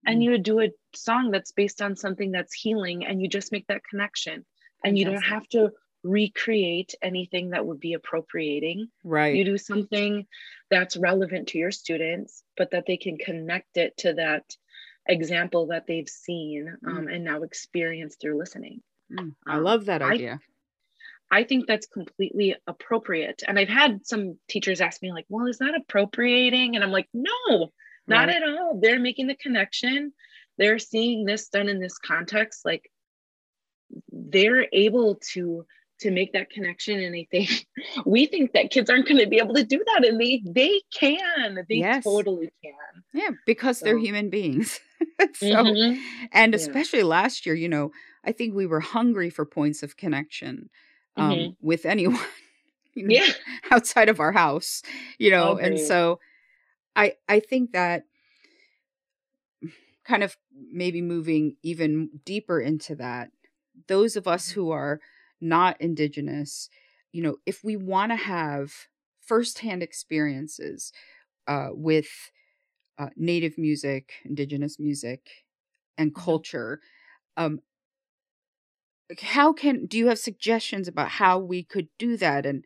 and 0.06 0.20
Mm. 0.20 0.24
you 0.24 0.38
do 0.38 0.60
a 0.62 0.72
song 0.96 1.32
that's 1.32 1.52
based 1.52 1.82
on 1.82 1.96
something 1.96 2.32
that's 2.32 2.54
healing 2.54 3.06
and 3.06 3.22
you 3.22 3.28
just 3.28 3.52
make 3.52 3.68
that 3.68 3.84
connection 3.90 4.46
and 4.84 4.98
you 4.98 5.06
don't 5.06 5.24
have 5.24 5.48
to 5.50 5.72
recreate 6.04 6.94
anything 7.02 7.52
that 7.52 7.66
would 7.66 7.80
be 7.80 7.94
appropriating 7.94 8.88
Right. 9.04 9.36
you 9.36 9.46
do 9.46 9.58
something 9.58 10.28
that's 10.70 10.98
relevant 10.98 11.50
to 11.50 11.58
your 11.58 11.72
students 11.72 12.44
but 12.58 12.72
that 12.72 12.86
they 12.86 12.98
can 12.98 13.18
connect 13.18 13.78
it 13.78 13.96
to 13.98 14.14
that 14.16 14.44
example 15.08 15.68
that 15.68 15.88
they've 15.88 16.10
seen 16.10 16.78
um, 16.86 17.08
and 17.08 17.24
now 17.24 17.44
experience 17.44 18.18
through 18.20 18.38
listening 18.38 18.82
Mm, 19.12 19.36
I 19.46 19.58
um, 19.58 19.64
love 19.64 19.86
that 19.86 20.02
idea. 20.02 20.40
I 21.34 21.44
think 21.44 21.66
that's 21.68 21.88
completely 21.88 22.56
appropriate. 22.68 23.42
And 23.48 23.58
I've 23.60 23.70
had 23.70 24.06
some 24.06 24.38
teachers 24.48 24.82
ask 24.82 25.02
me, 25.02 25.12
like, 25.12 25.26
well, 25.30 25.48
is 25.48 25.58
that 25.58 25.76
appropriating? 25.76 26.76
And 26.76 26.84
I'm 26.84 26.92
like, 26.92 27.10
no, 27.14 27.72
not 28.08 28.28
Right. 28.28 28.38
at 28.38 28.44
all. 28.44 28.80
They're 28.82 29.00
making 29.00 29.28
the 29.28 29.36
connection. 29.36 30.14
They're 30.58 30.80
seeing 30.80 31.26
this 31.26 31.50
done 31.50 31.70
in 31.70 31.80
this 31.80 31.98
context. 31.98 32.64
Like 32.66 32.90
they're 34.12 34.68
able 34.74 35.16
to 35.34 35.66
to 36.00 36.12
make 36.12 36.34
that 36.34 36.50
connection. 36.50 37.00
And 37.00 37.16
I 37.16 37.28
think 37.32 37.66
we 38.06 38.26
think 38.26 38.52
that 38.54 38.72
kids 38.72 38.90
aren't 38.90 39.08
going 39.08 39.20
to 39.22 39.28
be 39.28 39.38
able 39.38 39.54
to 39.56 39.64
do 39.64 39.82
that. 39.94 40.06
And 40.06 40.20
they 40.20 40.42
they 40.46 40.82
can. 40.94 41.56
They 41.70 41.76
Yes. 41.78 42.04
totally 42.04 42.52
can. 42.64 43.04
Yeah, 43.14 43.30
because 43.46 43.80
they're 43.80 43.98
human 43.98 44.30
beings. 44.30 44.80
so, 45.36 45.46
Mhm. 45.46 46.00
and 46.32 46.54
Yeah. 46.54 46.58
especially 46.60 47.04
last 47.04 47.46
year, 47.46 47.56
you 47.56 47.70
know, 47.70 47.92
I 48.24 48.32
think 48.32 48.54
we 48.54 48.66
were 48.66 48.80
hungry 48.80 49.30
for 49.30 49.46
points 49.46 49.84
of 49.84 49.98
connection 49.98 50.70
um, 51.18 51.50
Mhm. 51.50 51.56
with 51.62 51.86
anyone 51.86 52.20
you 52.96 53.08
know, 53.08 53.20
Yeah. 53.20 53.34
outside 53.72 54.10
of 54.10 54.20
our 54.20 54.32
house, 54.32 54.82
you 55.20 55.30
know, 55.32 55.58
and 55.58 55.80
so 55.80 56.20
I 56.96 57.16
I 57.30 57.40
think 57.40 57.72
that 57.74 58.06
kind 60.04 60.24
of 60.24 60.38
maybe 60.72 61.02
moving 61.02 61.56
even 61.64 62.10
deeper 62.26 62.60
into 62.60 62.96
that, 62.96 63.32
those 63.88 64.16
of 64.16 64.28
us 64.28 64.50
Mhm. 64.50 64.52
who 64.52 64.72
are 64.72 65.00
not 65.42 65.80
indigenous, 65.82 66.70
you 67.12 67.22
know, 67.24 67.38
if 67.46 67.64
we 67.64 67.76
want 67.76 68.12
to 68.12 68.16
have 68.16 68.74
firsthand 69.22 69.82
experiences 69.84 70.92
uh, 71.48 71.70
with 71.72 72.08
uh, 72.98 73.10
native 73.16 73.58
music, 73.58 74.14
indigenous 74.26 74.80
music, 74.80 75.30
and 75.98 76.16
Mhm. 76.16 76.40
culture, 76.40 76.82
um, 77.38 77.60
how 79.22 79.54
can 79.54 79.86
do 79.86 79.98
you 79.98 80.08
have 80.08 80.20
suggestions 80.20 80.88
about 80.88 81.10
how 81.10 81.38
we 81.40 81.64
could 81.64 81.88
do 82.00 82.18
that 82.18 82.46
and 82.46 82.66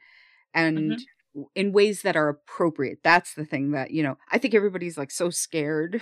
and 0.53 0.91
Mhm. 1.35 1.45
in 1.55 1.71
ways 1.71 2.01
that 2.03 2.15
are 2.15 2.29
appropriate? 2.29 2.99
That's 3.03 3.33
the 3.33 3.45
thing 3.45 3.71
that 3.71 3.91
you 3.91 4.03
know. 4.03 4.17
I 4.31 4.37
think 4.37 4.53
everybody's 4.53 4.97
like 4.97 5.11
so 5.11 5.29
scared. 5.29 6.01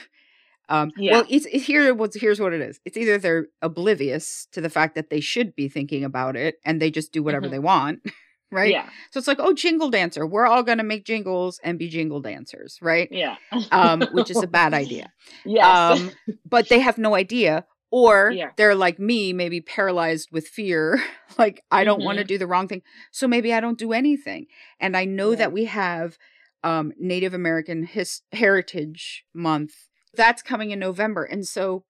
Um, 0.67 0.91
Yeah. 0.97 1.11
Well, 1.13 1.25
it's 1.29 1.45
it, 1.45 1.59
here. 1.59 1.93
What's 1.93 2.19
here's 2.19 2.39
what 2.39 2.53
it 2.53 2.61
is. 2.61 2.79
It's 2.85 2.97
either 2.97 3.17
they're 3.17 3.47
oblivious 3.61 4.47
to 4.53 4.61
the 4.61 4.69
fact 4.69 4.95
that 4.95 5.09
they 5.09 5.19
should 5.19 5.55
be 5.55 5.69
thinking 5.69 6.03
about 6.03 6.35
it 6.35 6.59
and 6.65 6.81
they 6.81 6.89
just 6.91 7.11
do 7.11 7.21
whatever 7.21 7.47
Mhm. 7.47 7.51
they 7.51 7.59
want, 7.59 7.99
right? 8.51 8.71
Yeah. 8.71 8.89
So 9.11 9.19
it's 9.19 9.27
like, 9.27 9.39
oh, 9.39 9.53
jingle 9.53 9.89
dancer. 9.91 10.25
We're 10.25 10.47
all 10.47 10.63
gonna 10.63 10.83
make 10.83 11.05
jingles 11.05 11.59
and 11.63 11.77
be 11.77 11.87
jingle 11.87 12.19
dancers, 12.21 12.79
right? 12.81 13.07
Yeah. 13.11 13.35
Um, 13.71 14.01
which 14.11 14.31
is 14.31 14.41
a 14.41 14.47
bad 14.47 14.73
idea. 14.83 15.11
Yes. 15.45 15.99
Um, 15.99 16.11
but 16.45 16.67
they 16.69 16.79
have 16.79 16.97
no 16.97 17.13
idea, 17.13 17.65
or 17.97 18.31
Yeah. 18.31 18.51
they're 18.57 18.75
like 18.75 18.99
me, 18.99 19.31
maybe 19.31 19.61
paralyzed 19.61 20.27
with 20.29 20.47
fear. 20.49 21.01
like 21.37 21.63
I 21.71 21.85
don't 21.85 22.03
want 22.03 22.17
to 22.17 22.25
do 22.25 22.37
the 22.37 22.45
wrong 22.47 22.67
thing, 22.67 22.81
so 23.11 23.25
maybe 23.25 23.53
I 23.53 23.61
don't 23.61 23.79
do 23.79 23.93
anything. 23.93 24.47
And 24.81 24.97
I 24.97 25.05
know 25.05 25.31
Yeah. 25.31 25.37
that 25.37 25.53
we 25.53 25.65
have 25.65 26.17
um, 26.61 26.91
Native 26.99 27.33
American 27.33 27.83
His- 27.85 28.21
Heritage 28.33 29.23
Month 29.33 29.73
that's 30.13 30.41
coming 30.41 30.71
in 30.71 30.79
November, 30.79 31.23
and 31.23 31.47
so 31.47 31.85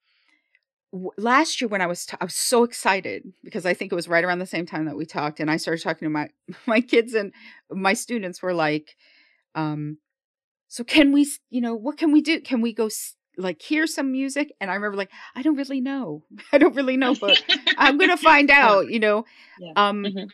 w- 0.92 1.10
last 1.18 1.60
year 1.62 1.68
when 1.68 1.82
I 1.82 1.88
was 1.88 2.06
t- 2.06 2.18
I 2.20 2.26
was 2.26 2.36
so 2.36 2.64
excited 2.64 3.24
because 3.44 3.66
I 3.66 3.74
think 3.74 3.92
it 3.92 3.96
was 3.96 4.08
right 4.08 4.24
around 4.24 4.40
the 4.40 4.46
same 4.46 4.66
time 4.66 4.86
that 4.86 4.98
we 4.98 5.06
talked, 5.06 5.40
and 5.40 5.50
I 5.50 5.58
started 5.58 5.84
talking 5.84 6.06
to 6.06 6.10
my 6.10 6.30
my 6.68 6.82
kids 6.82 7.14
and 7.16 7.34
my 7.72 7.94
students 7.94 8.42
were 8.44 8.54
like, 8.54 8.96
um, 9.56 9.98
so 10.68 10.84
can 10.84 11.12
we, 11.14 11.28
you 11.50 11.62
know, 11.62 11.76
what 11.76 11.98
can 11.98 12.12
we 12.12 12.22
do? 12.22 12.42
Can 12.42 12.62
we 12.62 12.74
go 12.74 12.88
s- 12.88 13.16
like 13.38 13.62
hear 13.62 13.88
some 13.88 14.12
music? 14.12 14.54
And 14.62 14.70
I 14.72 14.76
remember 14.76 14.98
like, 14.98 15.12
I 15.36 15.42
don't 15.42 15.56
really 15.56 15.82
know, 15.82 16.24
I 16.52 16.58
don't 16.58 16.76
really 16.76 16.98
know, 16.98 17.16
but 17.16 17.40
I'm 17.78 17.98
gonna 17.98 18.18
find 18.18 18.52
out, 18.52 18.88
you 18.90 19.00
know. 19.00 19.26
Yeah. 19.58 19.74
Um, 19.76 20.06
Mhm. 20.06 20.32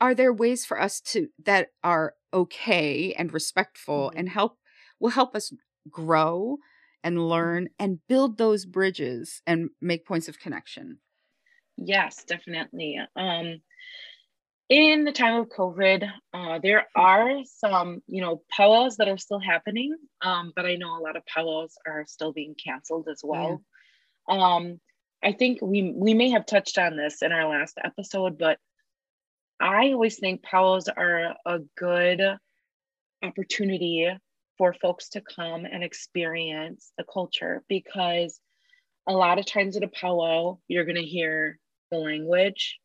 are 0.00 0.14
there 0.14 0.32
ways 0.32 0.64
for 0.66 0.80
us 0.80 1.00
to 1.00 1.28
that 1.44 1.70
are 1.82 2.14
okay 2.32 3.14
and 3.14 3.32
respectful 3.32 4.12
Mhm. 4.12 4.16
and 4.16 4.28
help 4.28 4.58
will 5.00 5.10
help 5.10 5.34
us 5.34 5.52
grow 5.90 6.58
and 7.04 7.28
learn 7.28 7.68
and 7.78 8.00
build 8.08 8.38
those 8.38 8.66
bridges 8.66 9.42
and 9.46 9.70
make 9.80 10.06
points 10.06 10.28
of 10.28 10.38
connection? 10.38 10.98
Yes, 11.76 12.24
definitely. 12.24 12.98
Um, 13.16 13.60
in 14.68 15.04
the 15.04 15.12
time 15.12 15.40
of 15.40 15.48
COVID, 15.48 16.08
uh, 16.34 16.58
there 16.62 16.86
are 16.96 17.44
some, 17.44 18.02
you 18.06 18.20
know, 18.20 18.42
powwows 18.50 18.96
that 18.96 19.08
are 19.08 19.18
still 19.18 19.38
happening, 19.38 19.94
um, 20.22 20.52
but 20.56 20.66
I 20.66 20.74
know 20.74 20.98
a 20.98 21.02
lot 21.02 21.16
of 21.16 21.24
powwows 21.26 21.74
are 21.86 22.04
still 22.06 22.32
being 22.32 22.54
canceled 22.54 23.08
as 23.10 23.20
well. 23.22 23.62
Um, 24.28 24.80
I 25.22 25.32
think 25.32 25.60
we 25.62 25.92
we 25.94 26.14
may 26.14 26.30
have 26.30 26.46
touched 26.46 26.78
on 26.78 26.96
this 26.96 27.22
in 27.22 27.32
our 27.32 27.48
last 27.48 27.78
episode, 27.82 28.38
but 28.38 28.58
I 29.60 29.92
always 29.92 30.18
think 30.18 30.42
powwows 30.42 30.88
are 30.88 31.34
a 31.46 31.60
good 31.76 32.20
opportunity 33.22 34.08
for 34.58 34.74
folks 34.74 35.10
to 35.10 35.20
come 35.20 35.64
and 35.64 35.82
experience 35.84 36.92
the 36.98 37.04
culture 37.04 37.62
because 37.68 38.40
a 39.06 39.12
lot 39.12 39.38
of 39.38 39.46
times 39.46 39.76
at 39.76 39.84
a 39.84 39.88
powwow, 39.88 40.58
you're 40.68 40.84
going 40.84 40.96
to 40.96 41.02
hear 41.02 41.58
the 41.90 41.98
language, 41.98 42.78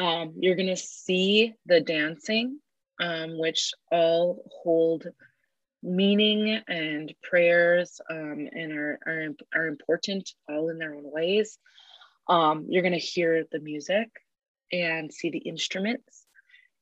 um, 0.00 0.32
you're 0.38 0.56
going 0.56 0.68
to 0.68 0.76
see 0.76 1.54
the 1.66 1.80
dancing, 1.80 2.58
um, 3.00 3.38
which 3.38 3.72
all 3.92 4.42
hold 4.62 5.06
meaning 5.82 6.60
and 6.68 7.14
prayers 7.22 8.00
um, 8.10 8.48
and 8.52 8.72
are, 8.72 8.98
are, 9.06 9.28
are 9.54 9.66
important 9.66 10.30
all 10.48 10.70
in 10.70 10.78
their 10.78 10.94
own 10.94 11.04
ways. 11.04 11.58
Um, 12.28 12.66
you're 12.68 12.82
going 12.82 12.92
to 12.92 12.98
hear 12.98 13.44
the 13.52 13.60
music 13.60 14.08
and 14.72 15.12
see 15.12 15.30
the 15.30 15.38
instruments. 15.38 16.24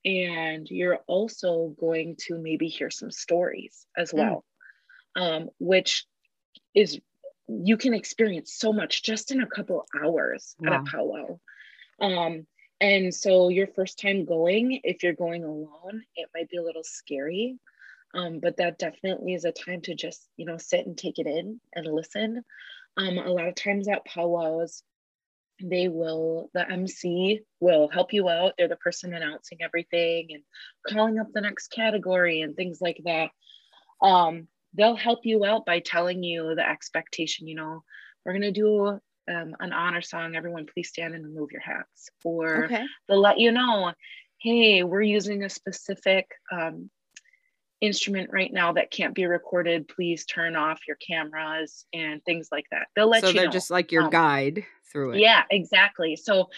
And 0.04 0.68
you're 0.70 1.00
also 1.08 1.74
going 1.80 2.16
to 2.26 2.38
maybe 2.38 2.68
hear 2.68 2.90
some 2.90 3.10
stories 3.10 3.84
as 3.96 4.12
Mm. 4.12 4.18
well, 4.18 4.44
um, 5.16 5.50
which 5.58 6.06
is 6.74 7.00
you 7.48 7.76
can 7.76 7.94
experience 7.94 8.54
so 8.54 8.72
much 8.72 9.02
just 9.02 9.32
in 9.32 9.40
a 9.40 9.46
couple 9.46 9.86
hours 10.00 10.54
wow. 10.60 10.74
at 10.74 10.80
a 10.80 10.84
powwow. 10.84 11.40
Um, 12.00 12.46
and 12.80 13.12
so 13.12 13.48
your 13.48 13.66
first 13.66 13.98
time 13.98 14.24
going, 14.24 14.80
if 14.84 15.02
you're 15.02 15.12
going 15.12 15.44
alone, 15.44 16.02
it 16.14 16.28
might 16.34 16.48
be 16.48 16.58
a 16.58 16.62
little 16.62 16.84
scary. 16.84 17.58
Um, 18.14 18.40
but 18.40 18.56
that 18.56 18.78
definitely 18.78 19.34
is 19.34 19.44
a 19.44 19.52
time 19.52 19.82
to 19.82 19.94
just, 19.94 20.26
you 20.36 20.46
know, 20.46 20.56
sit 20.56 20.86
and 20.86 20.96
take 20.96 21.18
it 21.18 21.26
in 21.26 21.60
and 21.74 21.86
listen. 21.86 22.42
Um, 22.96 23.18
a 23.18 23.30
lot 23.30 23.48
of 23.48 23.54
times 23.54 23.88
at 23.88 24.04
powwows, 24.04 24.82
they 25.62 25.88
will, 25.88 26.50
the 26.54 26.70
MC 26.70 27.40
will 27.60 27.88
help 27.88 28.12
you 28.12 28.28
out. 28.28 28.54
They're 28.56 28.68
the 28.68 28.76
person 28.76 29.12
announcing 29.12 29.58
everything 29.60 30.28
and 30.30 30.42
calling 30.88 31.18
up 31.18 31.32
the 31.32 31.40
next 31.40 31.68
category 31.68 32.40
and 32.40 32.56
things 32.56 32.80
like 32.80 33.00
that. 33.04 33.30
Um, 34.00 34.46
they'll 34.74 34.96
help 34.96 35.20
you 35.24 35.44
out 35.44 35.66
by 35.66 35.80
telling 35.80 36.22
you 36.22 36.54
the 36.54 36.66
expectation, 36.66 37.48
you 37.48 37.56
know, 37.56 37.82
we're 38.24 38.32
going 38.32 38.42
to 38.42 38.52
do 38.52 39.00
um, 39.28 39.54
an 39.60 39.72
honor 39.72 40.02
song, 40.02 40.36
everyone 40.36 40.66
please 40.66 40.88
stand 40.88 41.14
and 41.14 41.24
remove 41.24 41.52
your 41.52 41.60
hats. 41.60 42.10
Or 42.24 42.64
okay. 42.64 42.84
they'll 43.08 43.20
let 43.20 43.38
you 43.38 43.52
know, 43.52 43.92
hey, 44.38 44.82
we're 44.82 45.02
using 45.02 45.44
a 45.44 45.48
specific 45.48 46.30
um, 46.52 46.90
instrument 47.80 48.30
right 48.32 48.52
now 48.52 48.72
that 48.72 48.90
can't 48.90 49.14
be 49.14 49.26
recorded. 49.26 49.88
Please 49.88 50.24
turn 50.24 50.56
off 50.56 50.80
your 50.86 50.96
cameras 50.96 51.86
and 51.92 52.24
things 52.24 52.48
like 52.50 52.66
that. 52.70 52.88
They'll 52.94 53.08
let 53.08 53.22
so 53.22 53.28
you 53.28 53.32
So 53.32 53.38
they're 53.38 53.46
know. 53.46 53.52
just 53.52 53.70
like 53.70 53.92
your 53.92 54.04
um, 54.04 54.10
guide 54.10 54.64
through 54.90 55.12
it. 55.12 55.20
Yeah, 55.20 55.44
exactly. 55.50 56.16
So 56.16 56.48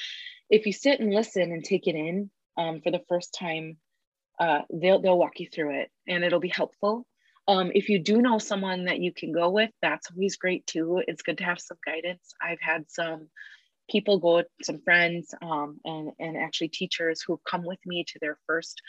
if 0.49 0.67
you 0.67 0.73
sit 0.73 1.01
and 1.01 1.13
listen 1.13 1.43
and 1.43 1.65
take 1.65 1.87
it 1.87 1.95
in 1.95 2.31
um, 2.57 2.81
for 2.81 2.91
the 2.91 3.03
first 3.09 3.35
time, 3.39 3.77
uh, 4.39 4.63
they'll 4.73 5.01
they'll 5.01 5.19
walk 5.19 5.39
you 5.39 5.49
through 5.53 5.81
it 5.81 5.91
and 6.09 6.25
it'll 6.25 6.41
be 6.41 6.49
helpful. 6.49 7.07
Um, 7.51 7.73
if 7.75 7.89
you 7.89 7.99
do 7.99 8.23
know 8.23 8.39
someone 8.39 8.85
that 8.85 9.01
you 9.01 9.13
can 9.13 9.33
go 9.33 9.51
with, 9.51 9.71
that's 9.83 10.09
always 10.13 10.37
great 10.37 10.65
too. 10.69 11.03
It's 11.09 11.23
good 11.23 11.39
to 11.39 11.45
have 11.45 11.59
some 11.59 11.79
guidance. 11.85 12.33
I've 12.41 12.61
had 12.61 12.89
some 12.89 13.27
people 13.91 14.21
go, 14.21 14.45
some 14.63 14.81
friends, 14.83 15.35
um, 15.43 15.81
and 15.85 16.13
and 16.21 16.37
actually 16.37 16.69
teachers 16.69 17.23
who 17.27 17.41
come 17.45 17.65
with 17.65 17.81
me 17.85 18.05
to 18.05 18.19
their 18.21 18.39
first 18.47 18.81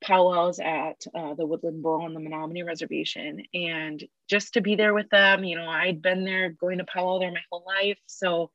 powwows 0.00 0.60
at 0.60 1.02
uh, 1.12 1.34
the 1.34 1.44
Woodland 1.44 1.82
Bowl 1.82 2.02
on 2.02 2.14
the 2.14 2.20
Menominee 2.20 2.62
Reservation, 2.62 3.42
and 3.52 4.04
just 4.30 4.54
to 4.54 4.60
be 4.60 4.76
there 4.76 4.94
with 4.94 5.10
them. 5.10 5.42
You 5.42 5.56
know, 5.56 5.68
I'd 5.68 6.00
been 6.00 6.24
there 6.24 6.50
going 6.50 6.78
to 6.78 6.84
powwow 6.84 7.18
there 7.18 7.32
my 7.32 7.42
whole 7.50 7.64
life, 7.66 7.98
so 8.06 8.52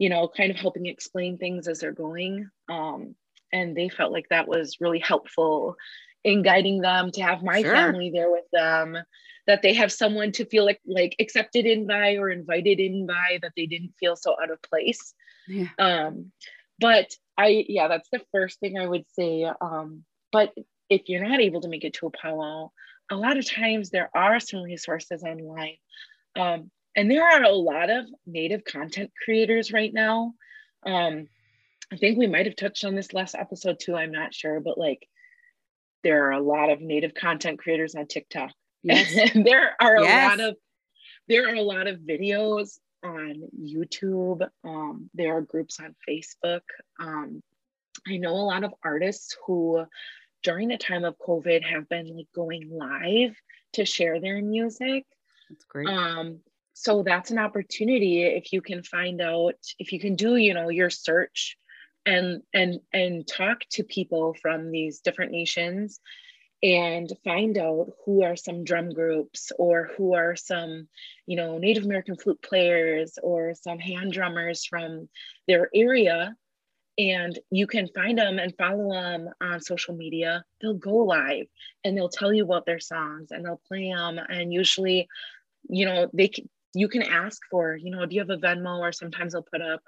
you 0.00 0.08
know, 0.08 0.26
kind 0.26 0.50
of 0.50 0.56
helping 0.56 0.86
explain 0.86 1.38
things 1.38 1.68
as 1.68 1.78
they're 1.78 1.92
going. 1.92 2.50
Um, 2.68 3.14
and 3.52 3.76
they 3.76 3.88
felt 3.88 4.12
like 4.12 4.26
that 4.30 4.48
was 4.48 4.78
really 4.80 4.98
helpful 4.98 5.76
in 6.24 6.42
guiding 6.42 6.80
them 6.80 7.10
to 7.12 7.22
have 7.22 7.42
my 7.42 7.62
sure. 7.62 7.74
family 7.74 8.10
there 8.14 8.30
with 8.30 8.44
them 8.52 8.96
that 9.46 9.62
they 9.62 9.74
have 9.74 9.90
someone 9.90 10.32
to 10.32 10.44
feel 10.44 10.64
like 10.64 10.80
like 10.86 11.16
accepted 11.18 11.66
in 11.66 11.86
by 11.86 12.16
or 12.16 12.30
invited 12.30 12.78
in 12.78 13.06
by 13.06 13.38
that 13.42 13.52
they 13.56 13.66
didn't 13.66 13.94
feel 13.98 14.16
so 14.16 14.36
out 14.40 14.50
of 14.50 14.62
place 14.62 15.14
yeah. 15.48 15.66
um 15.78 16.30
but 16.78 17.10
i 17.36 17.64
yeah 17.68 17.88
that's 17.88 18.08
the 18.10 18.22
first 18.32 18.60
thing 18.60 18.78
i 18.78 18.86
would 18.86 19.04
say 19.12 19.44
um 19.60 20.04
but 20.30 20.52
if 20.88 21.08
you're 21.08 21.26
not 21.26 21.40
able 21.40 21.60
to 21.60 21.68
make 21.68 21.84
it 21.84 21.94
to 21.94 22.06
a 22.06 22.10
powwow 22.10 22.70
a 23.10 23.16
lot 23.16 23.36
of 23.36 23.50
times 23.50 23.90
there 23.90 24.10
are 24.14 24.38
some 24.40 24.62
resources 24.62 25.22
online 25.22 25.76
um 26.38 26.70
and 26.96 27.10
there 27.10 27.24
are 27.24 27.42
a 27.42 27.52
lot 27.52 27.90
of 27.90 28.04
native 28.26 28.64
content 28.64 29.10
creators 29.24 29.72
right 29.72 29.92
now 29.92 30.32
um 30.86 31.26
i 31.92 31.96
think 31.96 32.18
we 32.18 32.26
might 32.26 32.46
have 32.46 32.56
touched 32.56 32.84
on 32.84 32.94
this 32.94 33.12
last 33.12 33.34
episode 33.34 33.78
too 33.80 33.96
i'm 33.96 34.12
not 34.12 34.34
sure 34.34 34.60
but 34.60 34.78
like 34.78 35.08
there 36.02 36.26
are 36.26 36.32
a 36.32 36.40
lot 36.40 36.70
of 36.70 36.80
native 36.80 37.14
content 37.14 37.58
creators 37.58 37.94
on 37.94 38.06
TikTok. 38.06 38.52
Yes. 38.82 39.32
there 39.34 39.76
are 39.78 39.96
a 39.96 40.04
yes. 40.04 40.30
lot 40.30 40.40
of 40.40 40.56
there 41.28 41.50
are 41.50 41.54
a 41.54 41.60
lot 41.60 41.86
of 41.86 41.98
videos 41.98 42.78
on 43.04 43.42
YouTube. 43.62 44.48
Um, 44.64 45.10
there 45.12 45.36
are 45.36 45.42
groups 45.42 45.78
on 45.80 45.94
Facebook. 46.08 46.62
Um, 46.98 47.42
I 48.08 48.16
know 48.16 48.32
a 48.32 48.48
lot 48.48 48.64
of 48.64 48.72
artists 48.82 49.36
who, 49.46 49.84
during 50.42 50.68
the 50.68 50.78
time 50.78 51.04
of 51.04 51.18
COVID, 51.18 51.62
have 51.62 51.90
been 51.90 52.16
like 52.16 52.28
going 52.34 52.70
live 52.70 53.36
to 53.74 53.84
share 53.84 54.18
their 54.18 54.40
music. 54.40 55.04
That's 55.50 55.64
great. 55.64 55.88
Um, 55.88 56.40
so 56.72 57.02
that's 57.02 57.30
an 57.30 57.38
opportunity 57.38 58.22
if 58.22 58.52
you 58.52 58.62
can 58.62 58.82
find 58.82 59.20
out 59.20 59.56
if 59.78 59.92
you 59.92 60.00
can 60.00 60.16
do 60.16 60.36
you 60.36 60.54
know 60.54 60.70
your 60.70 60.88
search 60.88 61.58
and 62.10 62.42
and 62.52 62.80
and 62.92 63.26
talk 63.26 63.60
to 63.70 63.84
people 63.84 64.34
from 64.42 64.70
these 64.70 65.00
different 65.00 65.32
nations 65.32 66.00
and 66.62 67.10
find 67.24 67.56
out 67.56 67.88
who 68.04 68.22
are 68.22 68.36
some 68.36 68.64
drum 68.64 68.90
groups 68.90 69.50
or 69.58 69.90
who 69.96 70.14
are 70.14 70.36
some 70.36 70.88
you 71.26 71.36
know 71.36 71.58
native 71.58 71.84
american 71.84 72.16
flute 72.16 72.42
players 72.42 73.18
or 73.22 73.54
some 73.54 73.78
hand 73.78 74.12
drummers 74.12 74.64
from 74.64 75.08
their 75.46 75.68
area. 75.74 76.34
And 76.98 77.38
you 77.50 77.66
can 77.66 77.88
find 77.94 78.18
them 78.18 78.38
and 78.38 78.54
follow 78.58 78.92
them 78.92 79.30
on 79.40 79.62
social 79.62 79.94
media. 79.94 80.44
They'll 80.60 80.74
go 80.74 80.96
live 80.96 81.46
and 81.82 81.96
they'll 81.96 82.10
tell 82.10 82.30
you 82.30 82.44
about 82.44 82.66
their 82.66 82.80
songs 82.80 83.28
and 83.30 83.42
they'll 83.42 83.62
play 83.68 83.90
them 83.90 84.18
and 84.18 84.52
usually 84.52 85.08
you 85.68 85.86
know 85.86 86.10
they 86.12 86.28
can, 86.28 86.48
you 86.74 86.88
can 86.88 87.02
ask 87.02 87.40
for 87.50 87.76
you 87.76 87.90
know 87.90 88.04
do 88.06 88.14
you 88.16 88.20
have 88.20 88.30
a 88.30 88.36
venmo 88.36 88.80
or 88.80 88.92
sometimes 88.92 89.32
they'll 89.32 89.42
put 89.42 89.62
up 89.62 89.82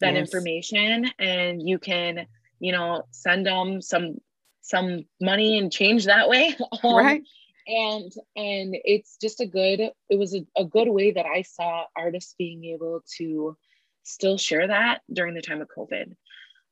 that 0.00 0.14
yes. 0.14 0.20
information 0.20 1.06
and 1.18 1.66
you 1.66 1.78
can 1.78 2.26
you 2.60 2.72
know 2.72 3.02
send 3.10 3.46
them 3.46 3.80
some 3.80 4.16
some 4.62 5.04
money 5.20 5.58
and 5.58 5.72
change 5.72 6.06
that 6.06 6.28
way 6.28 6.54
um, 6.84 6.96
right 6.96 7.22
and 7.66 8.12
and 8.36 8.76
it's 8.84 9.16
just 9.20 9.40
a 9.40 9.46
good 9.46 9.80
it 9.80 10.18
was 10.18 10.34
a, 10.34 10.46
a 10.56 10.64
good 10.64 10.88
way 10.88 11.10
that 11.10 11.26
i 11.26 11.42
saw 11.42 11.84
artists 11.96 12.34
being 12.38 12.64
able 12.64 13.02
to 13.16 13.56
still 14.04 14.38
share 14.38 14.68
that 14.68 15.00
during 15.12 15.34
the 15.34 15.42
time 15.42 15.60
of 15.60 15.68
covid 15.76 16.12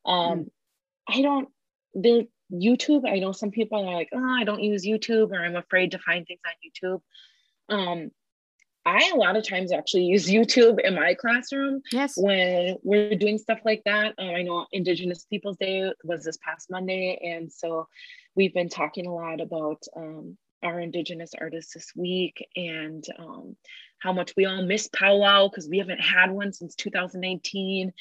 um 0.06 0.38
mm. 0.38 0.46
i 1.08 1.20
don't 1.20 1.48
the 1.94 2.26
youtube 2.52 3.08
i 3.08 3.18
know 3.18 3.32
some 3.32 3.50
people 3.50 3.78
are 3.88 3.94
like 3.94 4.08
oh 4.12 4.36
i 4.38 4.44
don't 4.44 4.62
use 4.62 4.86
youtube 4.86 5.32
or 5.32 5.44
i'm 5.44 5.56
afraid 5.56 5.90
to 5.90 5.98
find 5.98 6.26
things 6.26 6.40
on 6.46 6.52
youtube 6.64 7.00
um 7.74 8.10
I 8.86 9.10
a 9.14 9.16
lot 9.16 9.36
of 9.36 9.48
times 9.48 9.72
actually 9.72 10.04
use 10.04 10.28
YouTube 10.28 10.78
in 10.78 10.94
my 10.94 11.14
classroom. 11.14 11.80
Yes. 11.90 12.14
When 12.16 12.76
we're 12.82 13.16
doing 13.16 13.38
stuff 13.38 13.60
like 13.64 13.82
that. 13.84 14.14
Um, 14.18 14.28
I 14.28 14.42
know 14.42 14.66
Indigenous 14.72 15.24
Peoples 15.24 15.56
Day 15.56 15.90
was 16.04 16.24
this 16.24 16.38
past 16.44 16.70
Monday. 16.70 17.18
And 17.22 17.50
so 17.50 17.88
we've 18.34 18.52
been 18.52 18.68
talking 18.68 19.06
a 19.06 19.14
lot 19.14 19.40
about 19.40 19.82
um, 19.96 20.36
our 20.62 20.80
Indigenous 20.80 21.32
artists 21.38 21.74
this 21.74 21.92
week 21.96 22.46
and 22.56 23.04
um, 23.18 23.56
how 23.98 24.12
much 24.12 24.34
we 24.36 24.44
all 24.44 24.62
miss 24.62 24.88
powwow 24.88 25.48
because 25.48 25.68
we 25.68 25.78
haven't 25.78 26.00
had 26.00 26.30
one 26.30 26.52
since 26.52 26.74
2019. 26.74 27.92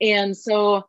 And 0.00 0.36
so 0.36 0.86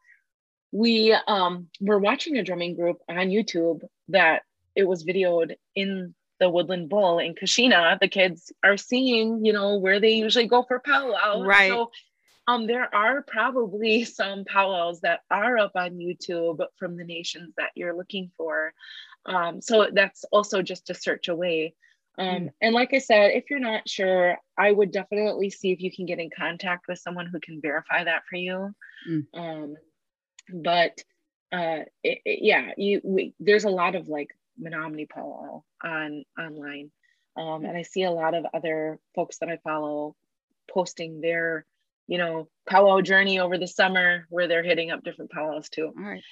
we 0.71 1.15
um, 1.27 1.67
were 1.79 1.99
watching 1.99 2.37
a 2.37 2.43
drumming 2.43 2.75
group 2.75 2.97
on 3.07 3.29
YouTube 3.29 3.81
that 4.09 4.41
it 4.75 4.85
was 4.87 5.05
videoed 5.05 5.55
in 5.75 6.13
the 6.39 6.49
Woodland 6.49 6.89
Bowl 6.89 7.19
in 7.19 7.35
Keshena, 7.35 7.99
the 7.99 8.07
kids 8.07 8.51
are 8.63 8.77
seeing, 8.77 9.45
you 9.45 9.53
know, 9.53 9.77
where 9.77 9.99
they 9.99 10.13
usually 10.13 10.47
go 10.47 10.63
for 10.63 10.79
powwow. 10.79 11.43
Right. 11.43 11.69
So 11.69 11.91
um, 12.47 12.67
there 12.67 12.93
are 12.93 13.21
probably 13.21 14.03
some 14.05 14.45
powwows 14.45 15.01
that 15.01 15.21
are 15.29 15.57
up 15.57 15.73
on 15.75 15.97
YouTube 15.97 16.65
from 16.77 16.97
the 16.97 17.03
nations 17.03 17.53
that 17.57 17.71
you're 17.75 17.95
looking 17.95 18.31
for. 18.37 18.73
Um, 19.25 19.61
so 19.61 19.87
that's 19.91 20.23
also 20.31 20.61
just 20.61 20.89
a 20.89 20.93
search 20.93 21.27
away. 21.27 21.73
Um, 22.17 22.27
mm. 22.27 22.49
And 22.61 22.73
like 22.73 22.93
I 22.93 22.99
said, 22.99 23.31
if 23.31 23.49
you're 23.49 23.59
not 23.59 23.87
sure, 23.87 24.37
I 24.57 24.71
would 24.71 24.91
definitely 24.91 25.49
see 25.49 25.71
if 25.71 25.81
you 25.81 25.91
can 25.91 26.05
get 26.05 26.19
in 26.19 26.29
contact 26.35 26.87
with 26.87 26.99
someone 26.99 27.27
who 27.27 27.39
can 27.39 27.61
verify 27.61 28.03
that 28.03 28.23
for 28.29 28.37
you. 28.37 28.73
Mm. 29.07 29.25
Um, 29.33 29.75
but 30.53 31.01
uh, 31.51 31.83
it, 32.03 32.19
it, 32.25 32.39
yeah, 32.41 32.71
you 32.77 33.01
we, 33.03 33.33
there's 33.39 33.65
a 33.65 33.69
lot 33.69 33.95
of 33.95 34.07
like 34.07 34.29
Menominee 34.57 35.07
Powwow 35.07 35.63
on 35.83 36.23
online. 36.39 36.91
Um, 37.35 37.65
and 37.65 37.77
I 37.77 37.83
see 37.83 38.03
a 38.03 38.11
lot 38.11 38.33
of 38.33 38.45
other 38.53 38.99
folks 39.15 39.37
that 39.39 39.49
I 39.49 39.57
follow 39.63 40.15
posting 40.71 41.21
their, 41.21 41.65
you 42.07 42.17
know, 42.17 42.49
powwow 42.67 43.01
journey 43.01 43.39
over 43.39 43.57
the 43.57 43.67
summer 43.67 44.25
where 44.29 44.47
they're 44.47 44.63
hitting 44.63 44.91
up 44.91 45.03
different 45.03 45.31
powwows 45.31 45.69
too. 45.69 45.91
All 45.97 46.03
right. 46.03 46.23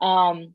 Um, 0.00 0.54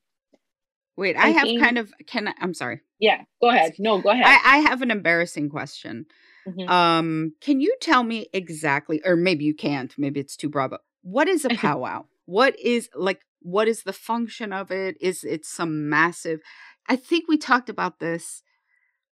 Wait, 0.96 1.16
I, 1.16 1.28
I 1.28 1.30
have 1.30 1.44
think, 1.44 1.62
kind 1.62 1.78
of 1.78 1.92
can 2.06 2.28
I, 2.28 2.34
I'm 2.40 2.54
sorry. 2.54 2.82
Yeah, 3.00 3.22
go 3.42 3.50
ahead. 3.50 3.74
No, 3.80 4.02
go 4.02 4.10
ahead. 4.10 4.26
I, 4.26 4.58
I 4.58 4.58
have 4.70 4.82
an 4.82 4.92
embarrassing 4.92 5.50
question. 5.50 6.06
Mm-hmm. 6.48 6.70
Um, 6.70 7.34
can 7.42 7.62
you 7.62 7.76
tell 7.82 8.04
me 8.04 8.28
exactly, 8.34 9.02
or 9.06 9.16
maybe 9.16 9.46
you 9.46 9.54
can't, 9.54 9.94
maybe 9.98 10.20
it's 10.20 10.36
too 10.36 10.50
broad, 10.50 10.72
but 10.72 10.82
what 11.02 11.28
is 11.30 11.46
a 11.46 11.50
powwow? 11.56 12.06
what 12.30 12.58
is 12.60 12.90
like 12.94 13.22
what 13.42 13.68
is 13.68 13.84
the 13.84 13.94
function 13.94 14.54
of 14.54 14.70
it? 14.70 14.96
Is 15.02 15.24
it 15.24 15.46
some 15.46 15.90
massive 15.90 16.42
I 16.90 16.96
think 16.96 17.28
we 17.28 17.38
talked 17.38 17.70
about 17.70 18.00
this 18.00 18.42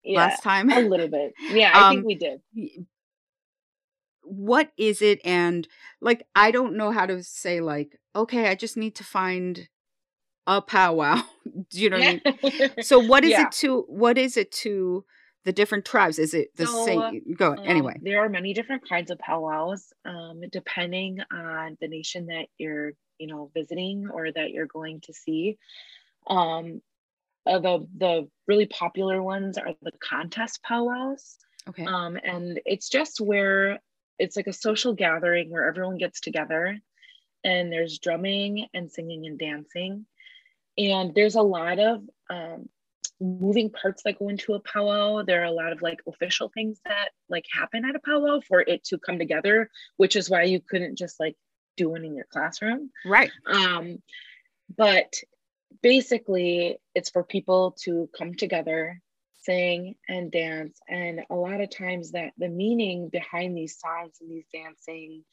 yeah, 0.03 0.17
last 0.17 0.41
time. 0.41 0.71
a 0.71 0.79
little 0.79 1.09
bit. 1.09 1.33
Yeah, 1.49 1.71
I 1.73 1.89
um, 1.89 1.95
think 1.95 2.05
we 2.05 2.15
did. 2.15 2.41
What 4.23 4.71
is 4.77 5.01
it? 5.01 5.19
And 5.23 5.67
like, 6.01 6.25
I 6.35 6.51
don't 6.51 6.77
know 6.77 6.91
how 6.91 7.05
to 7.05 7.21
say, 7.21 7.61
like, 7.61 7.99
okay, 8.15 8.47
I 8.47 8.55
just 8.55 8.77
need 8.77 8.95
to 8.95 9.03
find 9.03 9.67
a 10.47 10.61
powwow. 10.61 11.21
Do 11.69 11.81
you 11.81 11.89
know 11.89 11.99
what 11.99 12.21
I 12.25 12.61
mean? 12.63 12.71
so 12.81 12.99
what 12.99 13.23
is 13.23 13.31
yeah. 13.31 13.47
it 13.47 13.51
to 13.53 13.81
what 13.87 14.17
is 14.17 14.37
it 14.37 14.51
to 14.53 15.05
the 15.43 15.53
different 15.53 15.85
tribes? 15.85 16.17
Is 16.17 16.33
it 16.33 16.55
the 16.55 16.65
So, 16.65 16.85
same? 16.85 17.35
Go 17.37 17.51
Um, 17.51 17.59
anyway. 17.63 17.99
there 18.01 18.23
are 18.23 18.29
many 18.29 18.53
different 18.53 18.87
kinds 18.87 19.11
of 19.11 19.19
powwows, 19.19 19.93
um, 20.03 20.41
depending 20.51 21.19
on 21.31 21.77
the 21.81 21.87
nation 21.87 22.27
that 22.27 22.47
you're, 22.57 22.93
you 23.19 23.27
know, 23.27 23.51
visiting 23.53 24.07
or 24.11 24.31
that 24.31 24.51
you're 24.51 24.65
going 24.65 25.01
to 25.01 25.13
see. 25.13 25.57
Um, 26.27 26.81
uh, 27.45 27.59
the 27.59 27.87
the 27.97 28.27
really 28.47 28.65
popular 28.67 29.21
ones 29.21 29.57
are 29.57 29.73
the 29.81 29.91
contest 30.03 30.61
powwows, 30.63 31.37
Okay. 31.69 31.85
um, 31.85 32.17
and 32.23 32.59
it's 32.65 32.89
just 32.89 33.19
where 33.19 33.79
it's 34.19 34.35
like 34.35 34.47
a 34.47 34.53
social 34.53 34.93
gathering 34.93 35.49
where 35.49 35.67
everyone 35.67 35.97
gets 35.97 36.19
together, 36.21 36.77
and 37.43 37.71
there's 37.71 37.99
drumming 37.99 38.67
and 38.73 38.91
singing 38.91 39.25
and 39.25 39.37
dancing, 39.39 40.05
and 40.77 41.13
there's 41.15 41.35
a 41.35 41.41
lot 41.41 41.79
of 41.79 42.01
um, 42.29 42.69
moving 43.21 43.69
parts 43.69 44.03
that 44.03 44.19
go 44.19 44.29
into 44.29 44.53
a 44.53 44.59
powwow. 44.59 45.23
There 45.23 45.41
are 45.41 45.45
a 45.45 45.51
lot 45.51 45.71
of 45.71 45.81
like 45.81 45.99
official 46.07 46.49
things 46.53 46.79
that 46.85 47.09
like 47.29 47.45
happen 47.51 47.85
at 47.85 47.95
a 47.95 47.99
powwow 47.99 48.41
for 48.41 48.59
it 48.61 48.83
to 48.85 48.97
come 48.97 49.17
together, 49.19 49.69
which 49.97 50.15
is 50.15 50.29
why 50.29 50.43
you 50.43 50.59
couldn't 50.59 50.97
just 50.97 51.19
like 51.19 51.35
do 51.77 51.89
one 51.89 52.05
in 52.05 52.15
your 52.15 52.25
classroom. 52.29 52.89
right. 53.05 53.31
Um, 53.45 54.01
but 54.77 55.13
basically, 55.81 56.77
it's 56.93 57.09
for 57.09 57.23
people 57.23 57.75
to 57.83 58.09
come 58.17 58.35
together, 58.35 59.01
sing 59.41 59.95
and 60.07 60.31
dance. 60.31 60.79
And 60.87 61.21
a 61.29 61.35
lot 61.35 61.61
of 61.61 61.69
times 61.69 62.11
that 62.11 62.31
the 62.37 62.49
meaning 62.49 63.09
behind 63.09 63.55
these 63.55 63.79
songs 63.79 64.17
and 64.21 64.29
these 64.29 64.47
dancing 64.53 65.23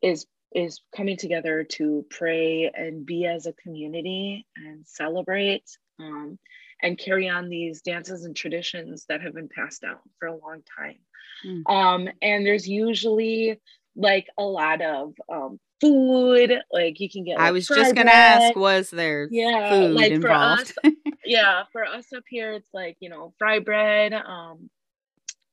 is 0.00 0.26
is 0.54 0.80
coming 0.94 1.16
together 1.16 1.64
to 1.64 2.04
pray 2.10 2.70
and 2.74 3.06
be 3.06 3.24
as 3.24 3.46
a 3.46 3.54
community 3.54 4.46
and 4.54 4.86
celebrate 4.86 5.64
um, 5.98 6.38
and 6.82 6.98
carry 6.98 7.28
on 7.28 7.48
these 7.48 7.80
dances 7.80 8.24
and 8.24 8.36
traditions 8.36 9.06
that 9.08 9.22
have 9.22 9.34
been 9.34 9.48
passed 9.48 9.80
down 9.80 9.96
for 10.18 10.28
a 10.28 10.36
long 10.36 10.62
time. 10.78 10.98
Mm. 11.46 11.70
Um, 11.70 12.08
and 12.20 12.44
there's 12.44 12.68
usually 12.68 13.60
like 13.96 14.26
a 14.38 14.44
lot 14.44 14.80
of 14.82 15.14
um, 15.32 15.58
food, 15.80 16.52
like 16.72 17.00
you 17.00 17.10
can 17.10 17.24
get. 17.24 17.38
I 17.38 17.50
was 17.50 17.66
just 17.66 17.94
gonna 17.94 18.10
bread. 18.10 18.42
ask, 18.42 18.56
was 18.56 18.90
there 18.90 19.28
Yeah, 19.30 19.68
food 19.68 19.94
like 19.94 20.12
for 20.20 20.30
involved? 20.30 20.72
us, 20.84 20.92
yeah, 21.24 21.64
for 21.72 21.84
us 21.84 22.12
up 22.14 22.24
here, 22.28 22.52
it's 22.52 22.72
like 22.72 22.96
you 23.00 23.08
know, 23.10 23.34
fry 23.38 23.58
bread, 23.58 24.12
um, 24.12 24.70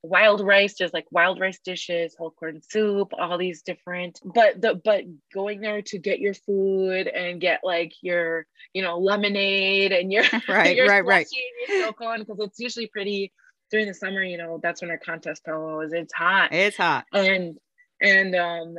wild 0.02 0.40
rice. 0.40 0.74
There's 0.78 0.92
like 0.92 1.06
wild 1.10 1.40
rice 1.40 1.58
dishes, 1.64 2.14
whole 2.18 2.30
corn 2.30 2.60
soup, 2.68 3.12
all 3.18 3.38
these 3.38 3.62
different. 3.62 4.20
But 4.24 4.60
the 4.60 4.80
but 4.82 5.04
going 5.34 5.60
there 5.60 5.82
to 5.82 5.98
get 5.98 6.20
your 6.20 6.34
food 6.34 7.06
and 7.06 7.40
get 7.40 7.60
like 7.64 7.92
your 8.02 8.46
you 8.72 8.82
know 8.82 8.98
lemonade 8.98 9.92
and 9.92 10.12
your 10.12 10.24
Right, 10.48 10.76
your 10.76 10.86
right, 10.88 11.04
right. 11.04 11.26
slushy 11.26 11.42
and 11.68 11.80
your 11.80 11.92
snow 11.92 12.18
because 12.18 12.38
it's 12.40 12.60
usually 12.60 12.86
pretty 12.86 13.32
during 13.70 13.86
the 13.86 13.94
summer. 13.94 14.22
You 14.22 14.38
know, 14.38 14.60
that's 14.62 14.80
when 14.80 14.90
our 14.90 14.98
contest 14.98 15.44
powwow 15.44 15.80
is. 15.80 15.92
It's 15.92 16.12
hot 16.12 16.52
it's 16.52 16.76
hot. 16.76 17.04
and 17.12 17.56
and 18.00 18.34
um 18.34 18.74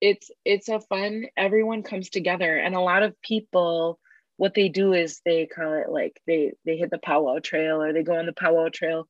it's 0.00 0.30
it's 0.44 0.68
a 0.68 0.80
fun 0.80 1.26
everyone 1.36 1.82
comes 1.82 2.08
together. 2.10 2.56
And 2.56 2.74
a 2.74 2.80
lot 2.80 3.02
of 3.02 3.20
people 3.22 3.98
what 4.36 4.54
they 4.54 4.68
do 4.70 4.94
is 4.94 5.20
they 5.24 5.46
call 5.46 5.74
it 5.74 5.90
like 5.90 6.20
they 6.26 6.52
they 6.64 6.76
hit 6.76 6.90
the 6.90 6.98
powwow 6.98 7.38
trail 7.40 7.82
or 7.82 7.92
they 7.92 8.02
go 8.02 8.16
on 8.18 8.26
the 8.26 8.32
powwow 8.32 8.68
trail. 8.72 9.06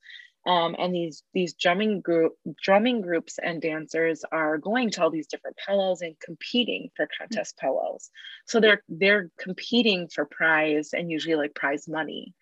Um, 0.47 0.75
and 0.79 0.95
these 0.95 1.23
these 1.35 1.53
drumming 1.55 2.01
group 2.01 2.33
drumming 2.63 3.03
groups 3.03 3.39
and 3.41 3.61
dancers 3.61 4.25
are 4.33 4.57
going 4.57 4.91
to 4.93 5.03
all 5.03 5.11
these 5.11 5.27
different 5.27 5.59
powwows 5.65 6.01
and 6.01 6.19
competing 6.19 6.89
for 6.97 7.07
contest 7.19 7.59
powwows. 7.59 8.11
So 8.47 8.59
they're 8.59 8.83
they're 8.89 9.31
competing 9.39 10.09
for 10.09 10.25
prize 10.25 10.91
and 10.95 11.11
usually 11.11 11.37
like 11.37 11.55
prize 11.55 11.87
money. 11.87 12.35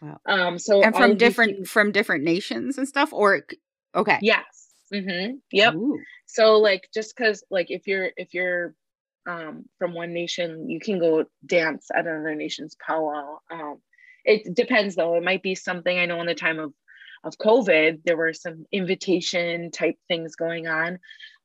Wow. 0.00 0.20
um 0.26 0.58
so 0.58 0.82
And 0.82 0.94
from 0.94 1.16
different 1.18 1.56
things- 1.56 1.70
from 1.70 1.92
different 1.92 2.24
nations 2.24 2.78
and 2.78 2.88
stuff, 2.88 3.12
or 3.12 3.42
okay. 3.94 4.18
yes 4.22 4.69
hmm 4.92 5.32
yep. 5.52 5.74
Ooh. 5.74 5.98
so 6.26 6.58
like 6.58 6.88
just 6.92 7.16
because 7.16 7.44
like 7.50 7.70
if 7.70 7.86
you're 7.86 8.10
if 8.16 8.34
you're 8.34 8.74
um 9.26 9.64
from 9.78 9.94
one 9.94 10.12
nation 10.12 10.68
you 10.68 10.80
can 10.80 10.98
go 10.98 11.24
dance 11.44 11.88
at 11.94 12.06
another 12.06 12.34
nation's 12.34 12.76
powwow. 12.84 13.38
Um 13.50 13.78
it 14.24 14.54
depends 14.54 14.96
though. 14.96 15.14
It 15.14 15.22
might 15.22 15.42
be 15.42 15.54
something 15.54 15.98
i 15.98 16.06
know 16.06 16.20
in 16.20 16.26
the 16.26 16.34
time 16.34 16.58
of 16.58 16.72
of 17.22 17.36
covid 17.36 18.00
there 18.04 18.16
were 18.16 18.32
some 18.32 18.64
invitation 18.72 19.70
type 19.70 19.96
things 20.08 20.36
going 20.36 20.66
on. 20.66 20.98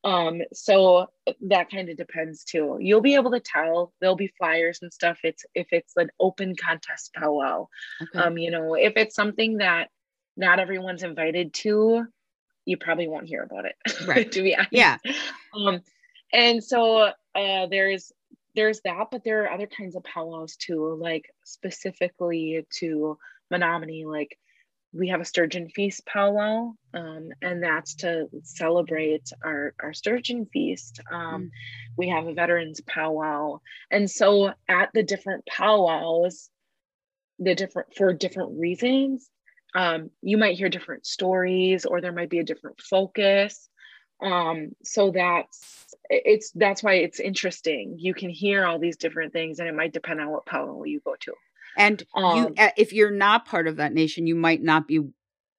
Um 0.04 0.42
so 0.54 1.08
that 1.50 1.70
kind 1.70 1.90
of 1.90 1.98
depends 1.98 2.44
too. 2.44 2.78
You'll 2.80 3.02
be 3.02 3.16
able 3.16 3.32
to 3.32 3.40
tell. 3.40 3.94
There'll 4.00 4.16
be 4.16 4.34
flyers 4.38 4.80
and 4.82 4.94
stuff. 4.94 5.20
It's 5.24 5.46
if 5.54 5.68
it's 5.72 5.94
an 5.98 6.10
open 6.20 6.56
contest 6.56 7.14
powwow. 7.14 7.68
Okay. 8.02 8.20
um 8.20 8.38
you 8.38 8.52
know 8.52 8.76
if 8.76 8.94
it's 8.96 9.16
something 9.16 9.58
that 9.58 9.90
not 10.38 10.60
everyone's 10.60 11.04
invited 11.04 11.54
to 11.54 12.06
you 12.66 12.78
probably 12.78 13.08
won't 13.08 13.28
hear 13.28 13.44
about 13.44 13.66
it 13.66 13.76
Right. 14.08 14.32
to 14.32 14.42
be 14.42 14.56
honest 14.56 14.70
Yeah. 14.72 14.98
um 15.54 15.82
and 16.34 16.64
so 16.64 17.12
uh 17.36 17.68
there's 17.70 18.12
there's 18.56 18.82
that 18.82 19.08
but 19.12 19.24
there 19.24 19.44
are 19.44 19.52
other 19.52 19.68
kinds 19.68 19.96
of 19.96 20.04
powwows 20.04 20.56
too 20.56 20.98
like 21.00 21.26
specifically 21.44 22.66
to 22.80 23.18
menominee 23.52 24.06
like 24.06 24.38
we 24.94 25.10
have 25.10 25.20
a 25.20 25.26
sturgeon 25.26 25.68
feast 25.70 26.06
powwow 26.06 26.72
um, 26.94 27.30
and 27.42 27.62
that's 27.62 27.96
to 27.96 28.28
celebrate 28.44 29.30
our, 29.44 29.74
our 29.82 29.94
sturgeon 29.94 30.46
feast 30.54 31.02
um, 31.12 31.44
Mm. 31.44 31.50
we 31.98 32.10
have 32.10 32.28
a 32.28 32.34
veterans 32.34 32.80
powwow 32.88 33.60
and 33.92 34.10
so 34.10 34.54
at 34.70 34.90
the 34.94 35.04
different 35.04 35.46
powwows 35.46 36.50
the 37.40 37.56
different 37.56 37.94
for 37.94 38.14
different 38.14 38.58
reasons 38.58 39.30
um, 39.76 40.10
you 40.22 40.38
might 40.38 40.58
hear 40.58 40.70
different 40.70 41.06
stories 41.06 41.86
or 41.86 42.02
there 42.02 42.14
might 42.14 42.30
be 42.30 42.40
a 42.40 42.44
different 42.44 42.82
focus 42.82 43.70
um, 44.22 44.72
so 44.84 45.12
that's 45.12 45.86
it's 46.10 46.52
that's 46.52 46.82
why 46.82 46.94
it's 46.94 47.20
interesting 47.20 47.96
you 48.00 48.14
can 48.14 48.30
hear 48.30 48.66
all 48.66 48.80
these 48.80 48.98
different 48.98 49.34
things 49.34 49.60
and 49.60 49.68
it 49.68 49.76
might 49.76 49.94
depend 49.94 50.22
on 50.22 50.30
what 50.30 50.46
powwow 50.46 50.84
you 50.84 51.02
go 51.06 51.16
to 51.20 51.34
And 51.78 52.04
Um, 52.16 52.54
uh, 52.58 52.70
if 52.78 52.94
you're 52.94 53.12
not 53.12 53.46
part 53.46 53.68
of 53.68 53.78
that 53.78 53.94
nation, 53.94 54.28
you 54.28 54.36
might 54.36 54.62
not 54.64 54.88
be 54.88 55.02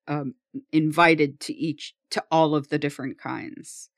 um, 0.08 0.34
invited 0.72 1.40
to 1.40 1.54
each 1.54 1.94
to 2.10 2.24
all 2.30 2.54
of 2.54 2.68
the 2.68 2.78
different 2.78 3.18
kinds, 3.18 3.90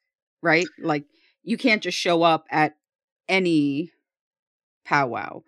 right? 0.42 0.66
Like 0.80 1.04
you 1.42 1.56
can't 1.56 1.82
just 1.82 1.98
show 1.98 2.22
up 2.22 2.46
at 2.50 2.74
any 3.28 3.92
powwow. 4.84 5.42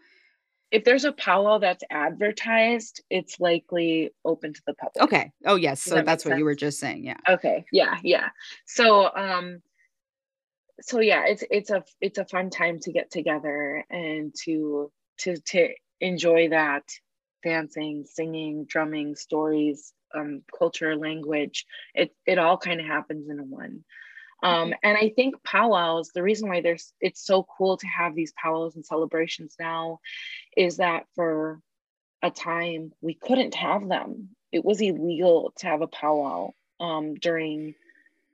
If 0.70 0.84
there's 0.84 1.04
a 1.04 1.12
powwow 1.12 1.58
that's 1.58 1.84
advertised 1.90 3.02
it's 3.10 3.40
likely 3.40 4.10
open 4.24 4.52
to 4.52 4.62
the 4.66 4.74
public 4.74 5.02
Okay. 5.02 5.32
Oh 5.44 5.56
yes. 5.56 5.84
Does 5.84 5.90
So 5.90 5.94
that 5.96 6.06
that's 6.06 6.24
what 6.24 6.38
you 6.38 6.44
were 6.44 6.54
just 6.54 6.78
saying. 6.78 7.04
Yeah. 7.04 7.16
okay 7.28 7.64
yeah 7.72 7.98
yeah 8.02 8.28
so 8.66 9.10
um 9.14 9.62
so 10.80 11.00
yeah 11.00 11.24
it's 11.26 11.44
it's 11.50 11.70
a 11.70 11.84
it's 12.00 12.18
a 12.18 12.24
fun 12.24 12.50
time 12.50 12.78
to 12.80 12.92
get 12.92 13.10
together 13.10 13.84
and 13.90 14.34
to 14.44 14.90
to 15.18 15.36
to 15.36 15.68
enjoy 16.00 16.48
that 16.48 16.84
dancing 17.42 18.04
singing 18.06 18.64
drumming 18.64 19.14
stories 19.14 19.92
um 20.14 20.42
culture 20.58 20.96
language 20.96 21.66
it 21.94 22.14
it 22.26 22.38
all 22.38 22.56
kind 22.56 22.80
of 22.80 22.86
happens 22.86 23.28
in 23.28 23.38
one 23.50 23.84
um 24.42 24.74
and 24.82 24.96
i 24.96 25.08
think 25.10 25.42
powwows 25.44 26.10
the 26.14 26.22
reason 26.22 26.48
why 26.48 26.60
there's 26.60 26.92
it's 27.00 27.24
so 27.24 27.46
cool 27.56 27.76
to 27.76 27.86
have 27.86 28.14
these 28.14 28.32
powwows 28.32 28.74
and 28.76 28.84
celebrations 28.84 29.56
now 29.58 29.98
is 30.56 30.78
that 30.78 31.04
for 31.14 31.60
a 32.22 32.30
time 32.30 32.92
we 33.00 33.14
couldn't 33.14 33.54
have 33.54 33.88
them 33.88 34.30
it 34.52 34.64
was 34.64 34.80
illegal 34.80 35.52
to 35.56 35.66
have 35.66 35.82
a 35.82 35.86
powwow 35.86 36.50
um 36.80 37.14
during 37.14 37.74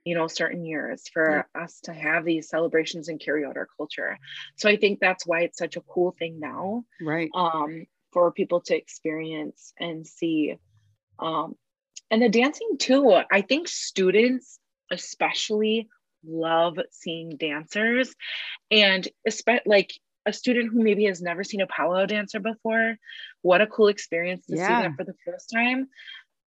you 0.05 0.15
know 0.15 0.27
certain 0.27 0.65
years 0.65 1.07
for 1.13 1.45
us 1.53 1.81
to 1.81 1.93
have 1.93 2.23
these 2.23 2.47
celebrations 2.49 3.09
and 3.09 3.19
carry 3.19 3.43
out 3.45 3.57
our 3.57 3.67
culture 3.77 4.17
so 4.55 4.69
i 4.69 4.77
think 4.77 4.99
that's 4.99 5.27
why 5.27 5.41
it's 5.41 5.57
such 5.57 5.75
a 5.75 5.81
cool 5.81 6.15
thing 6.17 6.39
now 6.39 6.83
Right. 7.01 7.29
um, 7.35 7.85
for 8.13 8.31
people 8.31 8.61
to 8.61 8.75
experience 8.75 9.73
and 9.79 10.07
see. 10.07 10.57
Um, 11.19 11.55
and 12.09 12.21
the 12.21 12.29
dancing 12.29 12.77
too, 12.79 13.11
I 13.31 13.41
think 13.41 13.67
students 13.67 14.59
especially 14.89 15.89
love 16.27 16.77
seeing 16.91 17.37
dancers 17.37 18.13
and 18.71 19.07
especially 19.25 19.63
like 19.65 19.93
a 20.25 20.33
student 20.33 20.71
who 20.73 20.83
maybe 20.83 21.05
has 21.05 21.21
never 21.21 21.43
seen 21.43 21.61
a 21.61 21.67
powwow 21.67 22.05
dancer 22.05 22.39
before, 22.39 22.97
what 23.41 23.61
a 23.61 23.67
cool 23.67 23.87
experience 23.87 24.45
to 24.45 24.57
see 24.57 24.57
Yeah. 24.57 24.81
them 24.81 24.95
for 24.95 25.05
the 25.05 25.15
first 25.25 25.49
time. 25.49 25.87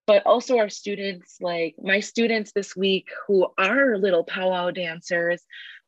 But 0.07 0.27
also 0.27 0.59
our 0.59 0.69
students, 0.69 1.37
like 1.41 1.77
my 1.83 2.01
students 2.01 2.53
this 2.53 2.77
week 2.77 3.09
who 3.27 3.47
are 3.57 3.97
little 3.97 4.25
powwow 4.25 4.71
dancers, 4.71 5.43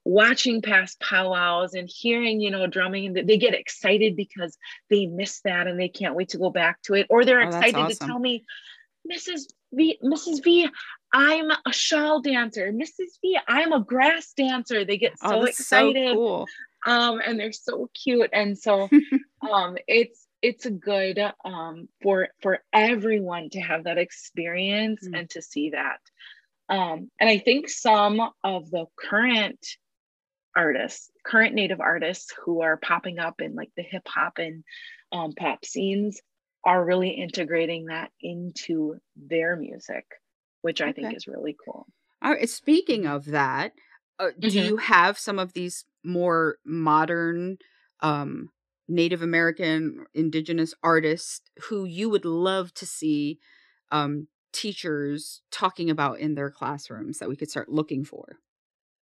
watching 0.05 0.63
past 0.63 1.01
powwows 1.01 1.75
and 1.75 1.89
hearing, 1.93 2.41
you 2.41 2.51
know, 2.51 2.67
drumming, 2.67 3.13
they 3.13 3.37
get 3.37 3.55
excited 3.55 4.17
because 4.17 4.57
they 4.91 5.07
miss 5.07 5.41
that 5.45 5.67
and 5.67 5.79
they 5.79 5.89
can't 5.89 6.15
wait 6.15 6.31
to 6.31 6.39
go 6.39 6.51
back 6.51 6.81
to 6.83 6.95
it. 6.95 7.07
Or 7.11 7.25
they're 7.25 7.43
Oh, 7.43 7.49
excited 7.49 7.89
to 7.89 7.95
tell 7.97 8.19
me, 8.19 8.45
Mrs. 9.11 9.53
V, 9.73 9.99
Mrs. 10.03 10.43
V, 10.43 10.69
I'm 11.13 11.51
a 11.51 11.73
shawl 11.73 12.21
dancer. 12.21 12.73
Mrs. 12.73 13.21
V, 13.21 13.39
I'm 13.47 13.73
a 13.73 13.81
grass 13.81 14.33
dancer. 14.37 14.85
They 14.85 14.97
get 14.97 15.19
so 15.19 15.41
oh, 15.41 15.45
excited 15.45 16.09
so 16.09 16.15
cool. 16.15 16.47
um 16.87 17.21
and 17.25 17.39
they're 17.39 17.53
so 17.53 17.91
cute 17.95 18.31
and 18.33 18.59
so 18.59 18.89
um 19.51 19.77
it's 19.87 20.27
it's 20.43 20.67
a 20.67 20.71
good 20.71 21.21
um, 21.45 21.89
for 22.03 22.29
for 22.41 22.59
everyone 22.73 23.49
to 23.51 23.61
have 23.61 23.85
that 23.85 23.97
experience 23.97 25.07
mm. 25.07 25.19
and 25.19 25.31
to 25.31 25.41
see 25.41 25.71
that 25.71 26.01
um, 26.69 27.11
and 27.21 27.31
i 27.31 27.39
think 27.39 27.69
some 27.69 28.21
of 28.43 28.71
the 28.71 28.87
current 28.99 29.65
artists 30.55 31.11
current 31.25 31.55
native 31.55 31.81
artists 31.81 32.35
who 32.45 32.61
are 32.61 32.77
popping 32.77 33.19
up 33.19 33.41
in 33.41 33.55
like 33.55 33.71
the 33.77 33.83
hip 33.83 34.07
hop 34.07 34.39
and 34.39 34.65
um, 35.13 35.33
pop 35.33 35.65
scenes 35.65 36.21
are 36.65 36.85
really 36.85 37.11
integrating 37.11 37.87
that 37.87 38.11
into 38.21 38.97
their 39.17 39.57
music 39.57 40.05
which 40.63 40.81
i 40.81 40.89
okay. 40.89 41.03
think 41.03 41.17
is 41.17 41.27
really 41.27 41.55
cool 41.65 41.87
all 42.23 42.33
right 42.33 42.49
speaking 42.49 43.07
of 43.07 43.27
that 43.27 43.73
uh, 44.19 44.27
mm-hmm. 44.27 44.49
do 44.49 44.61
you 44.61 44.77
have 44.79 45.19
some 45.19 45.39
of 45.39 45.53
these 45.53 45.85
more 46.05 46.57
modern 46.65 47.59
um, 48.01 48.51
Native 48.89 49.23
American, 49.23 50.05
Indigenous 50.15 50.75
artists 50.83 51.41
who 51.69 51.85
you 51.85 52.11
would 52.11 52.25
love 52.25 52.75
to 52.75 52.87
see 52.87 53.39
um, 53.91 54.29
teachers 54.53 55.41
talking 55.51 55.91
about 55.91 56.19
in 56.19 56.35
their 56.35 56.51
classrooms 56.51 57.19
that 57.19 57.29
we 57.29 57.37
could 57.37 57.51
start 57.51 57.71
looking 57.71 58.05
for? 58.05 58.39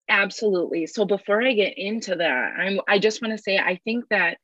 Absolutely. 0.08 0.86
So 0.86 1.04
before 1.04 1.42
I 1.42 1.52
get 1.52 1.74
into 1.76 2.16
that, 2.16 2.52
I'm 2.58 2.80
I 2.88 2.98
just 2.98 3.22
want 3.22 3.36
to 3.36 3.42
say 3.42 3.58
I 3.58 3.80
think 3.84 4.06
that 4.10 4.38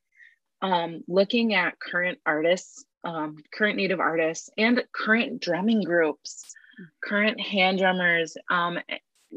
um, 0.61 1.03
looking 1.07 1.53
at 1.53 1.79
current 1.79 2.19
artists, 2.25 2.85
um, 3.03 3.37
current 3.53 3.77
Native 3.77 3.99
artists, 3.99 4.49
and 4.57 4.83
current 4.93 5.41
drumming 5.41 5.83
groups. 5.83 6.41
Current 7.03 7.39
hand 7.39 7.79
drummers, 7.79 8.37
um, 8.49 8.79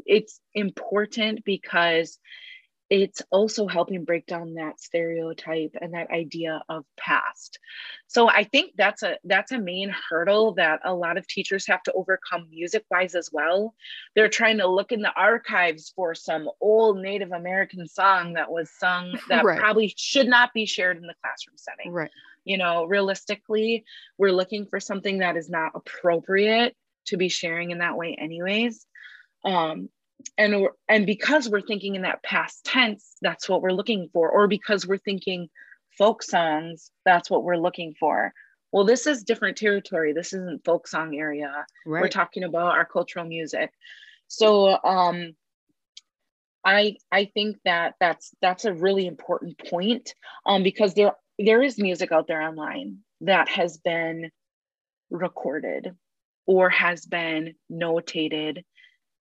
it's 0.05 0.39
important 0.53 1.43
because 1.45 2.19
it's 2.91 3.21
also 3.31 3.67
helping 3.67 4.03
break 4.03 4.25
down 4.25 4.55
that 4.55 4.81
stereotype 4.81 5.71
and 5.79 5.93
that 5.93 6.11
idea 6.11 6.61
of 6.67 6.83
past. 6.99 7.57
So 8.07 8.29
i 8.29 8.43
think 8.43 8.73
that's 8.75 9.01
a 9.01 9.17
that's 9.23 9.53
a 9.53 9.59
main 9.59 9.95
hurdle 10.09 10.53
that 10.55 10.81
a 10.83 10.93
lot 10.93 11.17
of 11.17 11.25
teachers 11.25 11.65
have 11.67 11.81
to 11.83 11.93
overcome 11.93 12.49
music 12.51 12.83
wise 12.91 13.15
as 13.15 13.29
well. 13.31 13.73
They're 14.13 14.27
trying 14.27 14.57
to 14.57 14.67
look 14.67 14.91
in 14.91 15.01
the 15.01 15.13
archives 15.15 15.93
for 15.95 16.13
some 16.13 16.49
old 16.59 16.97
native 17.01 17.31
american 17.31 17.87
song 17.87 18.33
that 18.33 18.51
was 18.51 18.69
sung 18.69 19.17
that 19.29 19.45
right. 19.45 19.57
probably 19.57 19.93
should 19.95 20.27
not 20.27 20.53
be 20.53 20.65
shared 20.65 20.97
in 20.97 21.03
the 21.03 21.15
classroom 21.23 21.55
setting. 21.55 21.93
Right. 21.93 22.11
You 22.43 22.57
know 22.57 22.83
realistically 22.83 23.85
we're 24.17 24.33
looking 24.33 24.65
for 24.65 24.81
something 24.81 25.19
that 25.19 25.37
is 25.37 25.49
not 25.49 25.71
appropriate 25.75 26.75
to 27.07 27.17
be 27.17 27.29
sharing 27.29 27.71
in 27.71 27.79
that 27.79 27.97
way 27.97 28.15
anyways. 28.19 28.85
Um, 29.43 29.89
and 30.37 30.67
and 30.87 31.05
because 31.05 31.49
we're 31.49 31.61
thinking 31.61 31.95
in 31.95 32.03
that 32.03 32.23
past 32.23 32.63
tense 32.63 33.15
that's 33.21 33.49
what 33.49 33.61
we're 33.61 33.71
looking 33.71 34.09
for. 34.13 34.29
Or 34.29 34.47
because 34.47 34.87
we're 34.87 34.97
thinking 34.97 35.49
folk 35.97 36.23
songs 36.23 36.91
that's 37.05 37.29
what 37.29 37.43
we're 37.43 37.57
looking 37.57 37.95
for. 37.99 38.33
Well 38.71 38.85
this 38.85 39.07
is 39.07 39.23
different 39.23 39.57
territory. 39.57 40.13
This 40.13 40.33
isn't 40.33 40.63
folk 40.63 40.87
song 40.87 41.15
area. 41.15 41.65
Right. 41.85 42.01
we're 42.01 42.07
talking 42.07 42.43
about 42.43 42.77
our 42.77 42.85
cultural 42.85 43.25
music. 43.25 43.71
So 44.27 44.77
um 44.83 45.33
i 46.63 46.95
i 47.11 47.25
think 47.25 47.57
that 47.65 47.95
that's 47.99 48.33
that's 48.41 48.65
a 48.65 48.73
really 48.73 49.07
important 49.07 49.57
point 49.57 50.13
um 50.45 50.63
because 50.63 50.93
there 50.93 51.13
there 51.39 51.63
is 51.63 51.79
music 51.79 52.11
out 52.11 52.27
there 52.27 52.41
online 52.41 52.99
that 53.21 53.49
has 53.49 53.77
been 53.77 54.29
recorded 55.09 55.95
or 56.45 56.69
has 56.69 57.05
been 57.05 57.53
notated 57.71 58.63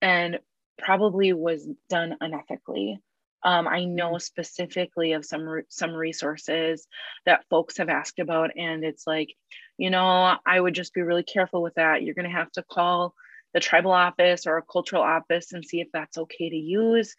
and 0.02 0.38
probably 0.78 1.32
was 1.32 1.68
done 1.88 2.16
unethically. 2.22 2.96
Um, 3.42 3.66
I 3.68 3.84
know 3.84 4.12
mm. 4.12 4.22
specifically 4.22 5.12
of 5.12 5.24
some 5.24 5.62
some 5.68 5.92
resources 5.92 6.86
that 7.24 7.44
folks 7.48 7.78
have 7.78 7.88
asked 7.88 8.18
about, 8.18 8.50
and 8.56 8.84
it's 8.84 9.06
like, 9.06 9.34
you 9.78 9.90
know, 9.90 10.36
I 10.44 10.60
would 10.60 10.74
just 10.74 10.92
be 10.92 11.02
really 11.02 11.22
careful 11.22 11.62
with 11.62 11.74
that. 11.74 12.02
You're 12.02 12.14
going 12.14 12.28
to 12.28 12.36
have 12.36 12.52
to 12.52 12.62
call 12.62 13.14
the 13.54 13.60
tribal 13.60 13.92
office 13.92 14.46
or 14.46 14.58
a 14.58 14.62
cultural 14.62 15.02
office 15.02 15.52
and 15.52 15.64
see 15.64 15.80
if 15.80 15.88
that's 15.92 16.18
okay 16.18 16.50
to 16.50 16.56
use, 16.56 17.14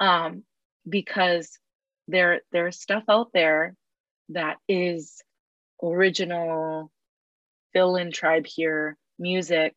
um, 0.00 0.42
because 0.88 1.58
there 2.08 2.40
there's 2.50 2.80
stuff 2.80 3.04
out 3.08 3.28
there 3.32 3.76
that 4.30 4.56
is 4.68 5.22
original 5.82 6.90
fill 7.72 7.96
in 7.96 8.10
tribe 8.10 8.46
here 8.46 8.96
music 9.22 9.74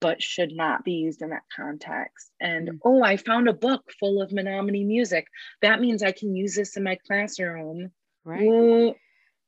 but 0.00 0.22
should 0.22 0.52
not 0.52 0.82
be 0.84 0.92
used 0.92 1.22
in 1.22 1.30
that 1.30 1.42
context. 1.54 2.30
And 2.40 2.68
mm 2.68 2.78
oh, 2.84 3.02
I 3.02 3.16
found 3.16 3.48
a 3.48 3.52
book 3.52 3.82
full 3.98 4.22
of 4.22 4.32
Menominee 4.32 4.84
music. 4.84 5.26
That 5.60 5.80
means 5.80 6.02
I 6.02 6.12
can 6.12 6.34
use 6.34 6.54
this 6.54 6.76
in 6.76 6.84
my 6.84 6.96
classroom. 7.06 7.90
Right. 8.24 8.94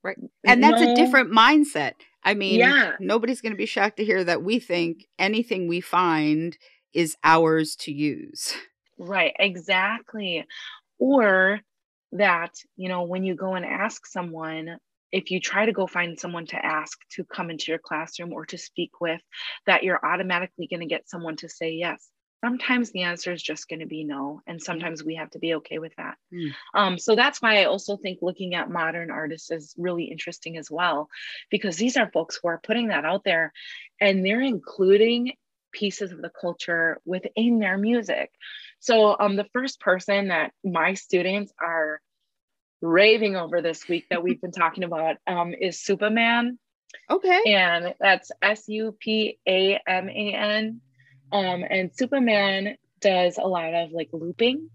right. 0.02 0.16
And 0.44 0.62
that's 0.62 0.82
no. 0.82 0.92
a 0.92 0.94
different 0.94 1.32
mindset. 1.32 1.92
I 2.22 2.34
mean, 2.34 2.60
yeah. 2.60 2.92
nobody's 3.00 3.40
going 3.40 3.52
to 3.52 3.58
be 3.58 3.66
shocked 3.66 3.96
to 3.96 4.04
hear 4.04 4.22
that 4.24 4.42
we 4.42 4.58
think 4.58 5.06
anything 5.18 5.66
we 5.66 5.80
find 5.80 6.56
is 6.92 7.16
ours 7.24 7.74
to 7.76 7.92
use. 7.92 8.54
Right, 8.98 9.34
exactly. 9.38 10.46
Or 10.98 11.60
that, 12.12 12.52
you 12.76 12.88
know, 12.88 13.02
when 13.02 13.24
you 13.24 13.34
go 13.34 13.54
and 13.54 13.64
ask 13.64 14.06
someone, 14.06 14.76
if 15.12 15.30
you 15.30 15.38
try 15.40 15.66
to 15.66 15.72
go 15.72 15.86
find 15.86 16.18
someone 16.18 16.46
to 16.46 16.64
ask 16.64 16.98
to 17.10 17.24
come 17.24 17.50
into 17.50 17.70
your 17.70 17.78
classroom 17.78 18.32
or 18.32 18.46
to 18.46 18.58
speak 18.58 19.00
with, 19.00 19.20
that 19.66 19.82
you're 19.82 20.04
automatically 20.04 20.66
going 20.66 20.80
to 20.80 20.86
get 20.86 21.08
someone 21.08 21.36
to 21.36 21.48
say 21.48 21.72
yes. 21.72 22.08
Sometimes 22.44 22.90
the 22.90 23.02
answer 23.02 23.30
is 23.30 23.40
just 23.40 23.68
going 23.68 23.78
to 23.78 23.86
be 23.86 24.02
no, 24.02 24.40
and 24.48 24.60
sometimes 24.60 25.04
we 25.04 25.14
have 25.14 25.30
to 25.30 25.38
be 25.38 25.54
okay 25.54 25.78
with 25.78 25.94
that. 25.96 26.16
Mm. 26.34 26.50
Um, 26.74 26.98
so 26.98 27.14
that's 27.14 27.40
why 27.40 27.60
I 27.60 27.66
also 27.66 27.96
think 27.96 28.18
looking 28.20 28.54
at 28.54 28.68
modern 28.68 29.12
artists 29.12 29.52
is 29.52 29.74
really 29.78 30.04
interesting 30.04 30.56
as 30.56 30.68
well, 30.68 31.08
because 31.52 31.76
these 31.76 31.96
are 31.96 32.10
folks 32.10 32.40
who 32.42 32.48
are 32.48 32.60
putting 32.60 32.88
that 32.88 33.04
out 33.04 33.22
there 33.22 33.52
and 34.00 34.26
they're 34.26 34.40
including 34.40 35.34
pieces 35.70 36.10
of 36.10 36.20
the 36.20 36.32
culture 36.40 36.98
within 37.04 37.60
their 37.60 37.78
music. 37.78 38.32
So 38.80 39.16
um, 39.18 39.36
the 39.36 39.46
first 39.52 39.78
person 39.78 40.28
that 40.28 40.52
my 40.64 40.94
students 40.94 41.52
are 41.60 42.00
raving 42.82 43.36
over 43.36 43.62
this 43.62 43.88
week 43.88 44.06
that 44.10 44.22
we've 44.22 44.40
been 44.40 44.52
talking 44.52 44.84
about 44.84 45.16
um, 45.26 45.54
is 45.54 45.78
Supaman. 45.78 46.58
Okay. 47.08 47.40
And 47.46 47.94
that's 47.98 48.30
S 48.42 48.64
U 48.68 48.94
P 48.98 49.38
A 49.48 49.80
M 49.86 50.08
A 50.10 50.34
N. 50.34 50.80
Um, 51.30 51.64
and 51.68 51.90
Supaman 51.92 52.76
does 53.00 53.38
a 53.38 53.46
lot 53.46 53.72
of 53.72 53.92
like 53.92 54.10
looping. 54.12 54.68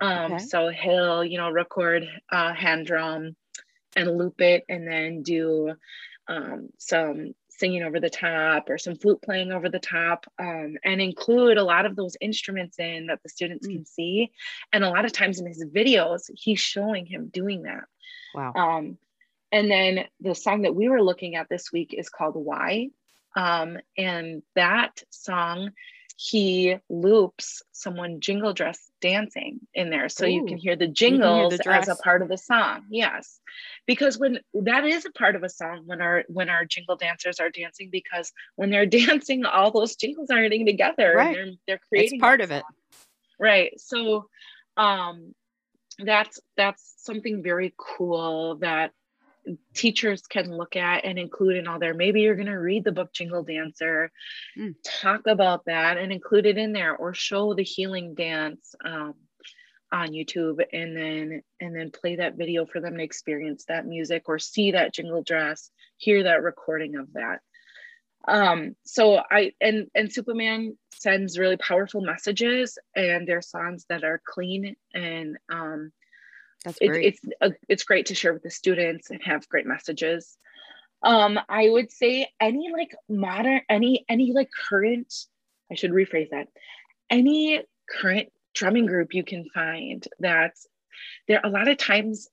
Um, 0.00 0.34
okay. 0.34 0.44
So 0.44 0.68
he'll, 0.68 1.24
you 1.24 1.38
know, 1.38 1.50
record 1.50 2.04
uh, 2.30 2.52
hand 2.52 2.86
drum 2.86 3.36
and 3.96 4.18
loop 4.18 4.40
it 4.40 4.64
and 4.68 4.86
then 4.86 5.22
do 5.22 5.74
um, 6.28 6.68
some 6.78 7.34
singing 7.58 7.82
over 7.82 8.00
the 8.00 8.10
top 8.10 8.68
or 8.70 8.78
some 8.78 8.96
flute 8.96 9.20
playing 9.22 9.52
over 9.52 9.68
the 9.68 9.78
top 9.78 10.26
um, 10.38 10.76
and 10.84 11.00
include 11.00 11.58
a 11.58 11.64
lot 11.64 11.86
of 11.86 11.96
those 11.96 12.16
instruments 12.20 12.78
in 12.78 13.06
that 13.06 13.22
the 13.22 13.28
students 13.28 13.66
mm. 13.66 13.74
can 13.74 13.86
see. 13.86 14.32
And 14.72 14.84
a 14.84 14.90
lot 14.90 15.04
of 15.04 15.12
times 15.12 15.40
in 15.40 15.46
his 15.46 15.64
videos 15.64 16.30
he's 16.34 16.60
showing 16.60 17.06
him 17.06 17.28
doing 17.32 17.62
that. 17.62 17.84
Wow. 18.34 18.52
Um, 18.54 18.98
and 19.50 19.70
then 19.70 20.06
the 20.20 20.34
song 20.34 20.62
that 20.62 20.74
we 20.74 20.88
were 20.88 21.02
looking 21.02 21.36
at 21.36 21.48
this 21.48 21.70
week 21.72 21.94
is 21.96 22.08
called 22.08 22.34
why? 22.36 22.88
Um, 23.36 23.78
and 23.96 24.42
that 24.54 25.02
song 25.10 25.70
he 26.24 26.76
loops 26.88 27.62
someone 27.72 28.20
jingle 28.20 28.52
dress 28.52 28.78
dancing 29.00 29.58
in 29.74 29.90
there. 29.90 30.08
So 30.08 30.24
Ooh, 30.24 30.28
you 30.28 30.46
can 30.46 30.56
hear 30.56 30.76
the 30.76 30.86
jingles 30.86 31.54
hear 31.54 31.58
the 31.64 31.70
as 31.72 31.88
a 31.88 31.96
part 31.96 32.22
of 32.22 32.28
the 32.28 32.38
song. 32.38 32.84
Yes. 32.90 33.40
Because 33.88 34.18
when 34.18 34.38
that 34.54 34.84
is 34.84 35.04
a 35.04 35.10
part 35.10 35.34
of 35.34 35.42
a 35.42 35.48
song 35.48 35.82
when 35.86 36.00
our 36.00 36.22
when 36.28 36.48
our 36.48 36.64
jingle 36.64 36.94
dancers 36.94 37.40
are 37.40 37.50
dancing 37.50 37.88
because 37.90 38.32
when 38.54 38.70
they're 38.70 38.86
dancing 39.00 39.44
all 39.44 39.72
those 39.72 39.96
jingles 39.96 40.30
are 40.30 40.40
hitting 40.40 40.64
together 40.64 41.14
right. 41.16 41.34
they're, 41.34 41.52
they're 41.66 41.80
creating 41.88 42.18
it's 42.18 42.22
part 42.22 42.40
of 42.40 42.52
it. 42.52 42.62
right. 43.40 43.72
So 43.80 44.26
um 44.76 45.34
that's 45.98 46.38
that's 46.56 46.94
something 46.98 47.42
very 47.42 47.74
cool 47.76 48.58
that 48.58 48.92
teachers 49.74 50.22
can 50.22 50.56
look 50.56 50.76
at 50.76 51.04
and 51.04 51.18
include 51.18 51.56
in 51.56 51.66
all 51.66 51.78
there. 51.78 51.94
Maybe 51.94 52.20
you're 52.20 52.36
going 52.36 52.46
to 52.46 52.52
read 52.52 52.84
the 52.84 52.92
book 52.92 53.12
Jingle 53.12 53.42
Dancer, 53.42 54.10
mm. 54.58 54.74
talk 54.84 55.26
about 55.26 55.64
that 55.66 55.98
and 55.98 56.12
include 56.12 56.46
it 56.46 56.58
in 56.58 56.72
there, 56.72 56.96
or 56.96 57.14
show 57.14 57.54
the 57.54 57.64
healing 57.64 58.14
dance 58.14 58.74
um, 58.84 59.14
on 59.90 60.08
YouTube, 60.08 60.62
and 60.72 60.96
then 60.96 61.42
and 61.60 61.74
then 61.76 61.90
play 61.90 62.16
that 62.16 62.36
video 62.36 62.66
for 62.66 62.80
them 62.80 62.96
to 62.96 63.02
experience 63.02 63.64
that 63.68 63.86
music 63.86 64.28
or 64.28 64.38
see 64.38 64.72
that 64.72 64.94
jingle 64.94 65.22
dress, 65.22 65.70
hear 65.96 66.22
that 66.22 66.42
recording 66.42 66.96
of 66.96 67.12
that. 67.14 67.40
Um, 68.28 68.76
so 68.84 69.20
I 69.30 69.52
and 69.60 69.88
and 69.94 70.08
Supaman 70.08 70.76
sends 70.94 71.38
really 71.38 71.56
powerful 71.56 72.00
messages, 72.00 72.78
and 72.94 73.26
their 73.26 73.42
songs 73.42 73.86
that 73.88 74.04
are 74.04 74.22
clean 74.24 74.76
and 74.94 75.36
um, 75.50 75.92
that's 76.64 76.78
great. 76.78 77.04
It, 77.04 77.18
it's 77.22 77.34
a, 77.40 77.52
it's 77.68 77.84
great 77.84 78.06
to 78.06 78.14
share 78.14 78.32
with 78.32 78.42
the 78.42 78.50
students 78.50 79.10
and 79.10 79.20
have 79.24 79.48
great 79.48 79.66
messages. 79.66 80.36
Um, 81.02 81.38
I 81.48 81.68
would 81.68 81.90
say 81.90 82.28
any 82.40 82.70
like 82.72 82.94
modern, 83.08 83.62
any 83.68 84.04
any 84.08 84.32
like 84.32 84.50
current. 84.68 85.12
I 85.70 85.74
should 85.74 85.90
rephrase 85.90 86.30
that. 86.30 86.48
Any 87.10 87.62
current 87.90 88.28
drumming 88.54 88.86
group 88.86 89.14
you 89.14 89.24
can 89.24 89.48
find 89.52 90.06
that 90.20 90.54
there 91.26 91.40
a 91.42 91.48
lot 91.48 91.68
of 91.68 91.78
times 91.78 92.28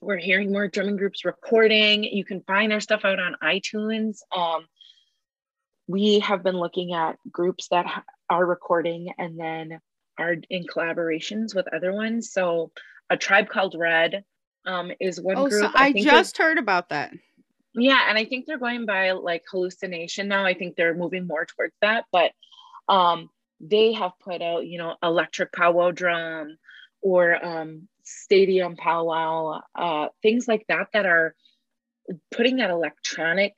we're 0.00 0.18
hearing 0.18 0.52
more 0.52 0.68
drumming 0.68 0.96
groups 0.96 1.24
recording. 1.24 2.04
You 2.04 2.24
can 2.24 2.42
find 2.42 2.72
our 2.72 2.80
stuff 2.80 3.04
out 3.04 3.18
on 3.18 3.36
iTunes. 3.42 4.18
Um, 4.34 4.66
we 5.88 6.20
have 6.20 6.42
been 6.42 6.56
looking 6.56 6.92
at 6.92 7.16
groups 7.30 7.68
that 7.68 8.04
are 8.30 8.46
recording 8.46 9.12
and 9.18 9.38
then 9.38 9.80
are 10.18 10.36
in 10.50 10.64
collaborations 10.64 11.54
with 11.54 11.72
other 11.74 11.92
ones. 11.92 12.30
So, 12.32 12.70
a 13.10 13.16
tribe 13.16 13.48
called 13.48 13.74
Red 13.78 14.24
um, 14.66 14.92
is 15.00 15.20
one 15.20 15.36
oh, 15.36 15.48
group. 15.48 15.62
So 15.62 15.70
I, 15.74 15.86
I 15.86 15.92
just 15.92 16.38
heard 16.38 16.58
about 16.58 16.90
that. 16.90 17.12
Yeah, 17.74 18.06
and 18.08 18.18
I 18.18 18.24
think 18.24 18.46
they're 18.46 18.58
going 18.58 18.86
by 18.86 19.12
like 19.12 19.44
Halluci 19.52 19.88
Nation 19.88 20.28
now. 20.28 20.44
I 20.44 20.54
think 20.54 20.76
they're 20.76 20.94
moving 20.94 21.26
more 21.26 21.46
towards 21.46 21.74
that, 21.80 22.04
but 22.10 22.32
um, 22.88 23.30
they 23.60 23.92
have 23.92 24.12
put 24.20 24.42
out, 24.42 24.66
you 24.66 24.78
know, 24.78 24.96
electric 25.02 25.52
powwow 25.52 25.90
drum 25.90 26.58
or 27.00 27.44
um, 27.44 27.88
stadium 28.02 28.76
powwow, 28.76 29.60
uh, 29.74 30.08
things 30.22 30.48
like 30.48 30.64
that 30.68 30.88
that 30.92 31.06
are 31.06 31.34
putting 32.30 32.56
that 32.56 32.70
electronic 32.70 33.54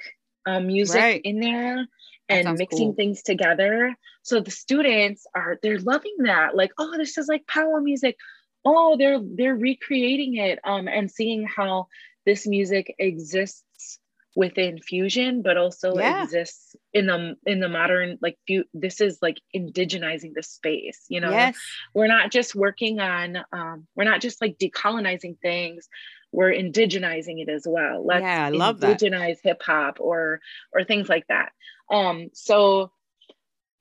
uh, 0.47 0.61
music 0.61 1.01
right. 1.01 1.21
in 1.25 1.41
there 1.41 1.87
and 2.29 2.59
mixing 2.59 2.89
cool. 2.89 2.95
things 2.95 3.23
together. 3.23 3.95
So 4.23 4.41
the 4.41 4.51
students 4.51 5.27
are 5.35 5.59
they're 5.63 5.79
loving 5.79 6.17
that. 6.21 6.57
Like, 6.57 6.73
oh, 6.79 6.97
this 6.97 7.19
is 7.19 7.29
like 7.29 7.47
powwow 7.47 7.81
music. 7.81 8.17
Oh, 8.65 8.97
they're 8.99 9.21
they're 9.23 9.57
recreating 9.57 10.37
it 10.37 10.59
um, 10.65 10.89
and 10.89 11.11
seeing 11.11 11.47
how 11.47 11.87
this 12.27 12.47
music 12.47 12.95
exists 12.99 13.99
within 14.37 14.79
fusion 14.79 15.43
but 15.43 15.57
also 15.57 15.97
yeah. 15.97 16.23
exists 16.23 16.77
in 16.93 17.07
the 17.07 17.35
in 17.47 17.59
the 17.59 17.69
modern 17.69 18.17
like 18.23 18.39
fu- 18.47 18.63
this 18.73 19.01
is 19.01 19.19
like 19.21 19.41
indigenizing 19.57 20.33
the 20.35 20.43
space 20.43 21.05
you 21.09 21.21
know? 21.21 21.31
Yes. 21.31 21.59
we're 21.95 22.07
not 22.07 22.31
just 22.31 22.55
working 22.55 23.01
on 23.01 23.39
um 23.53 23.89
we're 23.97 24.05
not 24.05 24.21
just 24.21 24.41
like 24.41 24.57
decolonizing 24.57 25.37
things 25.41 25.89
we're 26.33 26.53
indigenizing 26.53 27.43
it 27.43 27.49
as 27.49 27.65
well. 27.67 28.05
Let's 28.05 28.23
yeah, 28.23 28.47
I 28.47 28.51
love 28.51 28.81
indigenize 28.81 29.39
hip 29.43 29.63
hop 29.63 29.99
or 30.01 30.41
or 30.73 30.85
things 30.85 31.09
like 31.09 31.27
that. 31.29 31.53
Um 31.91 32.31
so 32.33 32.93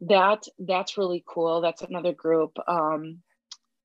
that 0.02 0.46
that's 0.58 0.98
really 0.98 1.24
cool. 1.28 1.62
That's 1.62 1.82
another 1.82 2.14
group. 2.14 2.58
Um 2.68 3.20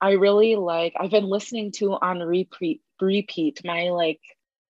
i 0.00 0.12
really 0.12 0.56
like 0.56 0.94
i've 0.98 1.10
been 1.10 1.28
listening 1.28 1.72
to 1.72 1.92
on 1.92 2.18
repeat 2.20 2.80
repeat 3.00 3.60
my 3.64 3.90
like 3.90 4.20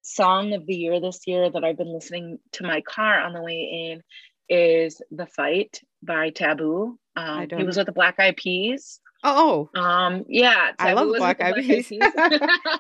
song 0.04 0.52
of 0.52 0.66
the 0.66 0.74
year 0.74 1.00
this 1.00 1.20
year 1.26 1.50
that 1.50 1.64
I've 1.64 1.78
been 1.78 1.92
listening 1.92 2.38
to 2.52 2.62
my 2.62 2.82
car 2.82 3.20
on 3.20 3.32
the 3.32 3.42
way 3.42 3.90
in 3.90 4.02
is 4.48 5.00
"The 5.10 5.26
Fight" 5.26 5.80
by 6.02 6.30
Taboo. 6.30 6.98
Um, 7.16 7.48
he 7.56 7.64
was 7.64 7.76
with 7.76 7.86
the 7.86 7.92
Black 7.92 8.20
Eyed 8.20 8.36
Peas. 8.36 9.00
Oh, 9.26 9.70
um, 9.74 10.26
yeah, 10.28 10.72
Taboo 10.78 10.78
I 10.78 10.92
love 10.92 11.16
Black 11.16 11.40
Eyed 11.40 11.54
Peas. 11.54 11.90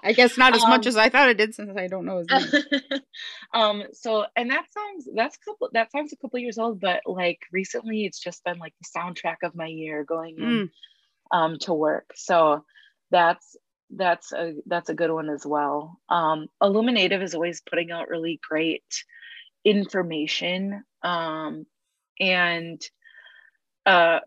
I 0.02 0.12
guess 0.14 0.36
not 0.36 0.54
as 0.54 0.62
um, 0.62 0.70
much 0.70 0.86
as 0.86 0.96
I 0.96 1.08
thought 1.08 1.30
it 1.30 1.38
did, 1.38 1.54
since 1.54 1.74
I 1.76 1.86
don't 1.86 2.04
know 2.04 2.18
his 2.18 2.52
name. 2.52 2.82
um, 3.54 3.82
so 3.92 4.26
and 4.36 4.50
that 4.50 4.66
song's 4.70 5.08
that's 5.14 5.36
a 5.36 5.50
couple 5.50 5.70
that 5.72 5.90
song's 5.90 6.12
a 6.12 6.16
couple 6.16 6.38
years 6.38 6.58
old, 6.58 6.80
but 6.80 7.00
like 7.06 7.40
recently, 7.50 8.04
it's 8.04 8.20
just 8.20 8.44
been 8.44 8.58
like 8.58 8.74
the 8.80 9.00
soundtrack 9.00 9.36
of 9.42 9.54
my 9.54 9.66
year 9.66 10.04
going 10.04 10.36
in, 10.36 10.44
mm. 10.44 10.70
Um 11.30 11.58
to 11.60 11.74
work. 11.74 12.12
So 12.14 12.64
that's 13.10 13.56
that's 13.90 14.32
a 14.32 14.54
that's 14.66 14.88
a 14.88 14.94
good 14.94 15.10
one 15.10 15.30
as 15.30 15.46
well. 15.46 16.00
Um, 16.08 16.48
Illuminative 16.62 17.22
is 17.22 17.34
always 17.34 17.60
putting 17.60 17.90
out 17.90 18.08
really 18.08 18.40
great 18.48 19.04
information 19.64 20.84
um, 21.02 21.66
and 22.20 22.82
uh, 23.86 24.20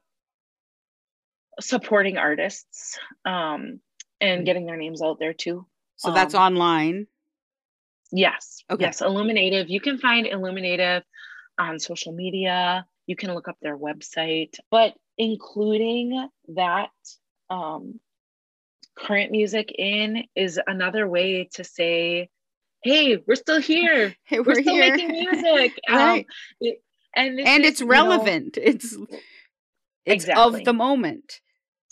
supporting 1.60 2.18
artists 2.18 3.00
um, 3.26 3.80
and 4.22 4.46
getting 4.46 4.66
their 4.66 4.78
names 4.78 5.02
out 5.02 5.20
there 5.20 5.34
too. 5.34 5.66
So 5.98 6.12
that's 6.14 6.36
um, 6.36 6.42
online. 6.42 7.08
Yes. 8.12 8.64
Okay. 8.70 8.86
Yes. 8.86 9.02
Illuminative. 9.02 9.70
You 9.70 9.82
can 9.82 9.98
find 9.98 10.28
Illuminative 10.28 11.04
on 11.60 11.80
social 11.80 12.14
media. 12.14 12.86
You 13.06 13.16
can 13.16 13.34
look 13.34 13.48
up 13.48 13.58
their 13.62 13.78
website, 13.78 14.60
but 14.70 14.94
including 15.18 16.30
that 16.50 16.90
um, 17.50 18.00
current 18.98 19.32
music 19.32 19.74
in 19.78 20.26
is 20.36 20.60
another 20.68 21.08
way 21.08 21.50
to 21.54 21.64
say, 21.64 22.30
hey, 22.84 23.18
we're 23.26 23.36
still 23.36 23.62
here. 23.62 24.16
Hey, 24.26 24.40
we're, 24.40 24.46
we're 24.46 24.62
still 24.62 24.76
here. 24.76 24.96
making 24.96 25.12
music. 25.12 25.80
Right. 25.90 26.20
Um, 26.20 26.26
it, 26.62 26.82
and 27.16 27.40
and 27.40 27.64
is, 27.64 27.72
it's 27.72 27.82
relevant. 27.82 28.58
Know, 28.58 28.64
it's 28.64 28.94
it's 30.06 30.24
exactly. 30.26 30.60
of 30.60 30.66
the 30.66 30.74
moment. 30.74 31.40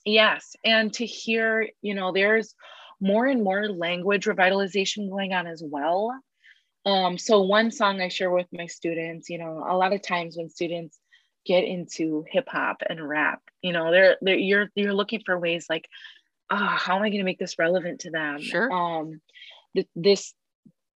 Yes. 0.05 0.55
And 0.63 0.93
to 0.93 1.05
hear, 1.05 1.67
you 1.81 1.95
know, 1.95 2.11
there's 2.11 2.53
more 3.01 3.25
and 3.25 3.43
more 3.43 3.67
language 3.67 4.25
revitalization 4.25 5.09
going 5.09 5.33
on 5.33 5.47
as 5.47 5.63
well. 5.65 6.13
Um, 6.85 7.17
so 7.17 7.41
one 7.41 7.71
song 7.71 7.99
I 7.99 8.09
share 8.09 8.29
with 8.29 8.45
my 8.53 8.67
students, 8.67 9.29
you 9.29 9.39
know, 9.39 9.65
a 9.67 9.75
lot 9.75 9.93
of 9.93 10.03
times 10.03 10.37
when 10.37 10.49
students 10.49 10.99
get 11.45 11.63
into 11.63 12.25
hip 12.29 12.47
hop 12.47 12.81
and 12.87 13.07
rap, 13.07 13.41
you 13.61 13.71
know, 13.71 13.91
they're, 13.91 14.17
they're 14.21 14.37
you're 14.37 14.69
you're 14.75 14.93
looking 14.93 15.21
for 15.25 15.37
ways 15.39 15.67
like 15.69 15.87
oh, 16.49 16.55
how 16.55 16.95
am 16.95 17.03
I 17.03 17.09
going 17.09 17.19
to 17.19 17.25
make 17.25 17.39
this 17.39 17.59
relevant 17.59 18.01
to 18.01 18.11
them? 18.11 18.41
Sure. 18.41 18.71
Um, 18.71 19.21
th- 19.75 19.87
this 19.95 20.33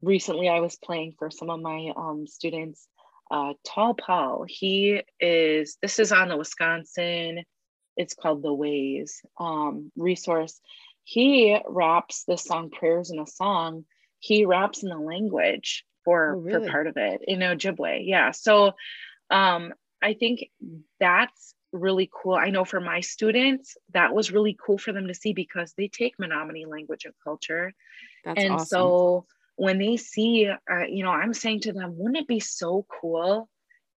recently 0.02 0.48
I 0.48 0.60
was 0.60 0.76
playing 0.76 1.14
for 1.18 1.30
some 1.30 1.50
of 1.50 1.60
my 1.60 1.92
um, 1.96 2.26
students. 2.26 2.86
Uh, 3.30 3.54
Tall 3.64 3.94
Paul, 3.94 4.44
he 4.46 5.02
is, 5.18 5.78
this 5.82 5.98
is 5.98 6.12
on 6.12 6.28
the 6.28 6.36
Wisconsin, 6.36 7.42
it's 7.96 8.14
called 8.14 8.42
The 8.42 8.52
Ways 8.52 9.22
um, 9.38 9.90
resource. 9.96 10.60
He 11.02 11.58
raps 11.66 12.24
this 12.24 12.44
song, 12.44 12.70
Prayers 12.70 13.10
in 13.10 13.18
a 13.18 13.26
Song. 13.26 13.84
He 14.18 14.44
raps 14.44 14.82
in 14.82 14.90
the 14.90 14.98
language 14.98 15.84
for, 16.04 16.34
oh, 16.34 16.38
really? 16.38 16.66
for 16.66 16.70
part 16.70 16.86
of 16.86 16.96
it 16.96 17.22
in 17.26 17.40
Ojibwe. 17.40 18.02
Yeah. 18.04 18.30
So 18.32 18.72
um, 19.30 19.72
I 20.02 20.14
think 20.14 20.50
that's 21.00 21.54
really 21.72 22.10
cool. 22.12 22.34
I 22.34 22.50
know 22.50 22.64
for 22.64 22.80
my 22.80 23.00
students, 23.00 23.76
that 23.92 24.14
was 24.14 24.32
really 24.32 24.56
cool 24.64 24.78
for 24.78 24.92
them 24.92 25.08
to 25.08 25.14
see 25.14 25.32
because 25.32 25.74
they 25.76 25.88
take 25.88 26.18
Menominee 26.18 26.66
language 26.66 27.04
and 27.04 27.14
culture. 27.22 27.72
That's 28.24 28.42
and 28.42 28.54
awesome. 28.54 28.66
so 28.66 29.26
when 29.56 29.78
they 29.78 29.96
see, 29.96 30.48
uh, 30.48 30.84
you 30.88 31.02
know, 31.02 31.10
I'm 31.10 31.34
saying 31.34 31.60
to 31.60 31.72
them, 31.72 31.96
wouldn't 31.96 32.18
it 32.18 32.28
be 32.28 32.40
so 32.40 32.86
cool 33.00 33.48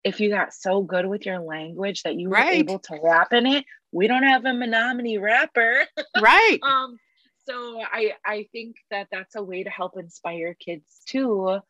if 0.04 0.20
you 0.20 0.30
got 0.30 0.54
so 0.54 0.82
good 0.82 1.06
with 1.06 1.26
your 1.26 1.40
language 1.40 2.02
that 2.02 2.16
you 2.16 2.28
were 2.28 2.36
right. 2.36 2.54
able 2.54 2.78
to 2.78 2.98
rap 3.02 3.32
in 3.32 3.46
it? 3.46 3.64
We 3.92 4.06
don't 4.06 4.22
have 4.22 4.44
a 4.44 4.54
Menominee 4.54 5.18
rapper. 5.18 5.84
Right. 6.20 6.58
um, 6.62 6.96
so 7.46 7.80
I, 7.80 8.12
I 8.24 8.46
think 8.52 8.76
that 8.90 9.08
that's 9.10 9.34
a 9.34 9.42
way 9.42 9.62
to 9.62 9.70
help 9.70 9.98
inspire 9.98 10.54
kids 10.54 11.00
too, 11.06 11.60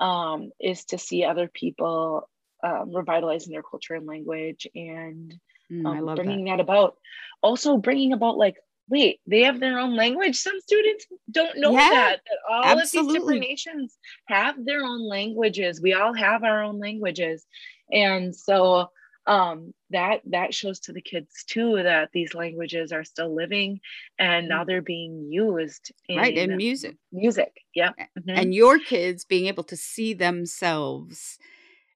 um, 0.00 0.50
is 0.60 0.84
to 0.86 0.98
see 0.98 1.24
other 1.24 1.48
people 1.52 2.28
um, 2.64 2.94
revitalizing 2.94 3.52
their 3.52 3.62
culture 3.62 3.94
and 3.94 4.06
language 4.06 4.66
and 4.74 5.34
mm, 5.70 5.86
um, 5.86 6.14
bringing 6.14 6.46
that. 6.46 6.56
that 6.56 6.60
about. 6.60 6.96
Also, 7.42 7.76
bringing 7.76 8.12
about 8.12 8.38
like, 8.38 8.56
wait, 8.88 9.20
they 9.26 9.42
have 9.42 9.60
their 9.60 9.78
own 9.78 9.94
language. 9.94 10.36
Some 10.36 10.60
students 10.60 11.06
don't 11.30 11.58
know 11.58 11.72
yeah, 11.72 11.90
that, 11.90 12.20
that 12.24 12.38
all 12.50 12.64
absolutely. 12.64 13.00
of 13.00 13.06
these 13.06 13.20
different 13.20 13.40
nations 13.40 13.98
have 14.26 14.64
their 14.64 14.82
own 14.82 15.06
languages. 15.08 15.80
We 15.80 15.92
all 15.94 16.14
have 16.14 16.42
our 16.42 16.62
own 16.62 16.78
languages. 16.78 17.46
And 17.92 18.34
so 18.34 18.88
um, 19.26 19.72
that 19.90 20.20
that 20.26 20.54
shows 20.54 20.80
to 20.80 20.92
the 20.92 21.00
kids 21.00 21.44
too 21.46 21.82
that 21.82 22.10
these 22.12 22.34
languages 22.34 22.92
are 22.92 23.04
still 23.04 23.34
living 23.34 23.80
and 24.18 24.48
now 24.48 24.64
mm. 24.64 24.66
they're 24.66 24.82
being 24.82 25.28
used 25.30 25.92
in 26.08 26.18
right 26.18 26.36
in 26.36 26.56
music 26.56 26.96
music 27.12 27.62
yeah 27.74 27.90
mm-hmm. 27.90 28.30
and 28.30 28.54
your 28.54 28.78
kids 28.78 29.24
being 29.24 29.46
able 29.46 29.64
to 29.64 29.76
see 29.76 30.12
themselves 30.12 31.38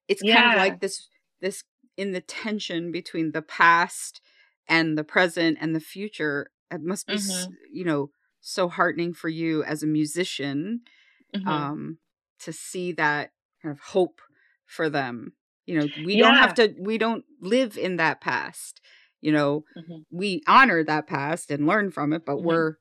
it's 0.09 0.21
yeah. 0.23 0.35
kind 0.35 0.53
of 0.53 0.57
like 0.57 0.81
this 0.81 1.07
this 1.39 1.63
in 1.95 2.11
the 2.11 2.21
tension 2.21 2.91
between 2.91 3.31
the 3.31 3.41
past 3.41 4.19
and 4.67 4.97
the 4.97 5.03
present 5.03 5.57
and 5.61 5.75
the 5.75 5.79
future 5.79 6.49
it 6.71 6.81
must 6.81 7.07
be 7.07 7.15
mm-hmm. 7.15 7.51
you 7.71 7.85
know 7.85 8.09
so 8.41 8.67
heartening 8.67 9.13
for 9.13 9.29
you 9.29 9.63
as 9.63 9.83
a 9.83 9.87
musician 9.87 10.81
mm-hmm. 11.33 11.47
um 11.47 11.97
to 12.39 12.51
see 12.51 12.91
that 12.91 13.31
kind 13.61 13.71
of 13.71 13.79
hope 13.79 14.21
for 14.65 14.89
them 14.89 15.33
you 15.65 15.79
know 15.79 15.87
we 16.05 16.15
yeah. 16.15 16.23
don't 16.23 16.37
have 16.37 16.53
to 16.53 16.73
we 16.79 16.97
don't 16.97 17.23
live 17.41 17.77
in 17.77 17.97
that 17.97 18.19
past 18.19 18.81
you 19.21 19.31
know 19.31 19.63
mm-hmm. 19.77 20.01
we 20.11 20.41
honor 20.47 20.83
that 20.83 21.07
past 21.07 21.51
and 21.51 21.67
learn 21.67 21.91
from 21.91 22.13
it 22.13 22.25
but 22.25 22.37
mm-hmm. 22.37 22.47
we're 22.47 22.73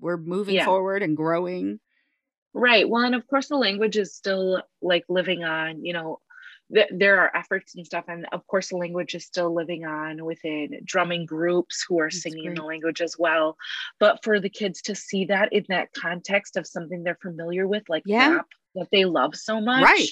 we're 0.00 0.16
moving 0.16 0.56
yeah. 0.56 0.64
forward 0.64 1.02
and 1.02 1.16
growing 1.16 1.78
Right. 2.54 2.88
Well, 2.88 3.04
and 3.04 3.14
of 3.14 3.26
course, 3.26 3.48
the 3.48 3.56
language 3.56 3.96
is 3.96 4.14
still 4.14 4.62
like 4.82 5.04
living 5.08 5.42
on, 5.42 5.84
you 5.84 5.92
know, 5.92 6.20
th- 6.72 6.90
there 6.90 7.20
are 7.20 7.34
efforts 7.36 7.74
and 7.74 7.86
stuff. 7.86 8.04
And 8.08 8.26
of 8.32 8.46
course, 8.46 8.68
the 8.68 8.76
language 8.76 9.14
is 9.14 9.24
still 9.24 9.54
living 9.54 9.84
on 9.84 10.24
within 10.24 10.80
drumming 10.84 11.26
groups 11.26 11.84
who 11.88 11.98
are 12.00 12.10
That's 12.10 12.22
singing 12.22 12.46
great. 12.46 12.56
the 12.56 12.64
language 12.64 13.00
as 13.00 13.16
well. 13.18 13.56
But 13.98 14.22
for 14.22 14.38
the 14.38 14.50
kids 14.50 14.82
to 14.82 14.94
see 14.94 15.26
that 15.26 15.52
in 15.52 15.64
that 15.68 15.92
context 15.94 16.56
of 16.56 16.66
something 16.66 17.02
they're 17.02 17.18
familiar 17.22 17.66
with, 17.66 17.88
like 17.88 18.02
yeah. 18.04 18.34
rap, 18.36 18.46
that 18.74 18.88
they 18.90 19.04
love 19.04 19.34
so 19.34 19.60
much, 19.60 19.84
right. 19.84 20.08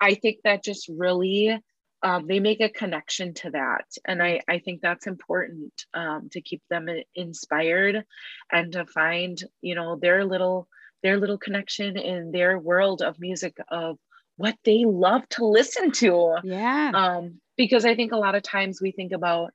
I 0.00 0.14
think 0.14 0.38
that 0.44 0.64
just 0.64 0.88
really. 0.88 1.58
Um, 2.02 2.26
they 2.26 2.38
make 2.38 2.60
a 2.60 2.68
connection 2.68 3.32
to 3.32 3.50
that 3.52 3.86
and 4.06 4.22
i, 4.22 4.38
I 4.46 4.58
think 4.58 4.82
that's 4.82 5.06
important 5.06 5.72
um, 5.94 6.28
to 6.32 6.42
keep 6.42 6.60
them 6.68 6.86
inspired 7.14 8.04
and 8.52 8.72
to 8.72 8.84
find 8.84 9.42
you 9.62 9.74
know 9.74 9.96
their 9.96 10.26
little 10.26 10.68
their 11.04 11.20
little 11.20 11.38
connection 11.38 11.96
in 11.96 12.32
their 12.32 12.58
world 12.58 13.02
of 13.02 13.20
music 13.20 13.56
of 13.68 13.98
what 14.36 14.56
they 14.64 14.84
love 14.84 15.28
to 15.28 15.44
listen 15.46 15.92
to. 15.92 16.36
Yeah. 16.42 16.90
Um, 16.92 17.40
because 17.56 17.84
I 17.84 17.94
think 17.94 18.10
a 18.10 18.16
lot 18.16 18.34
of 18.34 18.42
times 18.42 18.80
we 18.82 18.90
think 18.90 19.12
about 19.12 19.50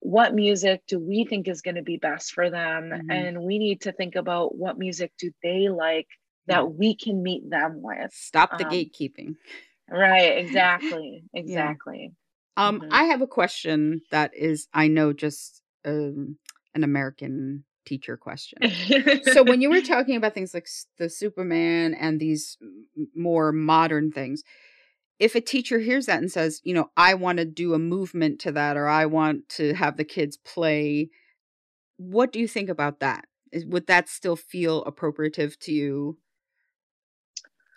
what 0.00 0.34
music 0.34 0.82
do 0.88 0.98
we 0.98 1.24
think 1.24 1.46
is 1.46 1.62
going 1.62 1.76
to 1.76 1.82
be 1.82 1.96
best 1.96 2.32
for 2.32 2.50
them 2.50 2.90
mm-hmm. 2.92 3.10
and 3.10 3.40
we 3.40 3.58
need 3.60 3.82
to 3.82 3.92
think 3.92 4.16
about 4.16 4.56
what 4.56 4.76
music 4.76 5.12
do 5.16 5.30
they 5.44 5.68
like 5.68 6.08
that 6.48 6.74
we 6.74 6.96
can 6.96 7.22
meet 7.22 7.48
them 7.48 7.80
with 7.80 8.12
stop 8.12 8.58
the 8.58 8.66
um, 8.66 8.72
gatekeeping 8.72 9.36
right 9.88 10.38
exactly 10.38 11.22
exactly 11.34 12.12
yeah. 12.58 12.66
um 12.66 12.80
mm-hmm. 12.80 12.92
i 12.92 13.04
have 13.04 13.22
a 13.22 13.28
question 13.28 14.00
that 14.10 14.32
is 14.34 14.66
i 14.74 14.88
know 14.88 15.12
just 15.12 15.62
um, 15.84 16.36
an 16.74 16.82
american 16.82 17.62
teacher 17.84 18.16
question 18.18 18.58
so 19.32 19.42
when 19.42 19.60
you 19.60 19.70
were 19.70 19.80
talking 19.80 20.16
about 20.16 20.34
things 20.34 20.54
like 20.54 20.68
the 20.98 21.06
Supaman 21.06 21.96
and 21.98 22.20
these 22.20 22.56
more 23.14 23.52
modern 23.52 24.12
things 24.12 24.42
if 25.22 25.36
a 25.36 25.40
teacher 25.40 25.78
hears 25.78 26.06
that 26.06 26.18
and 26.18 26.32
says, 26.32 26.60
you 26.64 26.74
know, 26.74 26.90
I 26.96 27.14
want 27.14 27.38
to 27.38 27.44
do 27.44 27.74
a 27.74 27.78
movement 27.78 28.40
to 28.40 28.50
that 28.52 28.76
or 28.76 28.88
I 28.88 29.06
want 29.06 29.48
to 29.50 29.72
have 29.72 29.96
the 29.96 30.04
kids 30.04 30.36
play, 30.36 31.10
what 31.96 32.32
do 32.32 32.40
you 32.40 32.48
think 32.48 32.68
about 32.68 32.98
that? 32.98 33.26
Is, 33.52 33.64
would 33.64 33.86
that 33.86 34.08
still 34.08 34.34
feel 34.34 34.82
appropriative 34.84 35.56
to 35.60 35.72
you? 35.72 36.18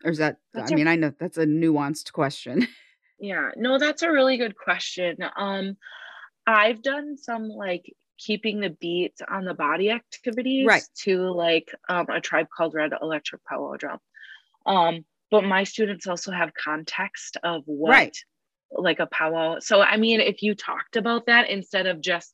Or 0.03 0.09
is 0.09 0.17
that, 0.17 0.37
that's 0.55 0.71
I 0.71 0.73
a, 0.73 0.75
mean, 0.75 0.87
I 0.87 0.95
know 0.95 1.13
that's 1.19 1.37
a 1.37 1.45
nuanced 1.45 2.11
question. 2.11 2.67
Yeah, 3.17 3.51
no, 3.55 3.79
that's 3.79 4.01
a 4.01 4.11
really 4.11 4.35
good 4.35 4.57
question. 4.57 5.15
Um, 5.37 5.77
I've 6.45 6.81
done 6.81 7.15
some 7.15 7.47
like 7.47 7.95
keeping 8.17 8.59
the 8.59 8.69
beat 8.69 9.15
on 9.29 9.45
the 9.45 9.53
body 9.53 9.91
activities 9.91 10.65
right. 10.65 10.83
to 11.03 11.31
like 11.31 11.71
um, 11.89 12.07
a 12.09 12.21
tribe 12.21 12.47
called 12.55 12.73
Red 12.73 12.91
Electric 13.01 13.43
Powwow 13.45 13.75
Drum. 13.77 13.99
Um, 14.65 15.05
but 15.31 15.43
my 15.43 15.63
students 15.63 16.07
also 16.07 16.31
have 16.31 16.51
context 16.53 17.37
of 17.43 17.63
what 17.65 17.91
right. 17.91 18.17
like 18.71 18.99
a 18.99 19.07
powwow. 19.07 19.59
So 19.59 19.81
I 19.81 19.97
mean, 19.97 20.21
if 20.21 20.41
you 20.41 20.55
talked 20.55 20.95
about 20.95 21.25
that 21.27 21.49
instead 21.49 21.87
of 21.87 22.01
just 22.01 22.33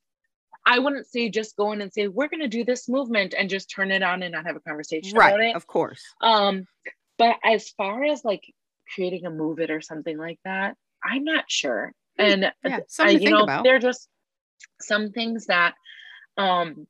I 0.66 0.80
wouldn't 0.80 1.08
say 1.08 1.30
just 1.30 1.56
go 1.56 1.72
in 1.72 1.82
and 1.82 1.92
say 1.92 2.08
we're 2.08 2.28
going 2.28 2.42
to 2.42 2.48
do 2.48 2.64
this 2.64 2.88
movement 2.88 3.34
and 3.38 3.50
just 3.50 3.70
turn 3.70 3.92
it 3.92 4.04
on 4.04 4.22
and 4.24 4.34
not 4.34 4.46
have 4.46 4.56
a 4.56 4.60
conversation 4.60 5.18
right, 5.18 5.30
about 5.30 5.42
it. 5.42 5.56
Of 5.56 5.66
course. 5.66 6.04
Um, 6.22 6.66
but 7.18 7.38
as 7.44 7.70
far 7.70 8.04
as 8.04 8.24
like 8.24 8.44
creating 8.94 9.26
a 9.26 9.32
move 9.32 9.60
it 9.60 9.72
or 9.72 9.82
something 9.82 10.18
like 10.18 10.40
that, 10.46 10.76
I'm 11.04 11.24
not 11.24 11.46
sure. 11.48 11.94
Hmm, 12.20 12.26
and 12.26 12.52
yeah, 12.64 12.80
I, 13.00 13.10
you 13.12 13.30
know, 13.30 13.44
about. 13.44 13.64
they're 13.64 13.80
just 13.80 14.08
some 14.80 15.12
things 15.12 15.48
that, 15.48 15.74
um, 16.38 16.88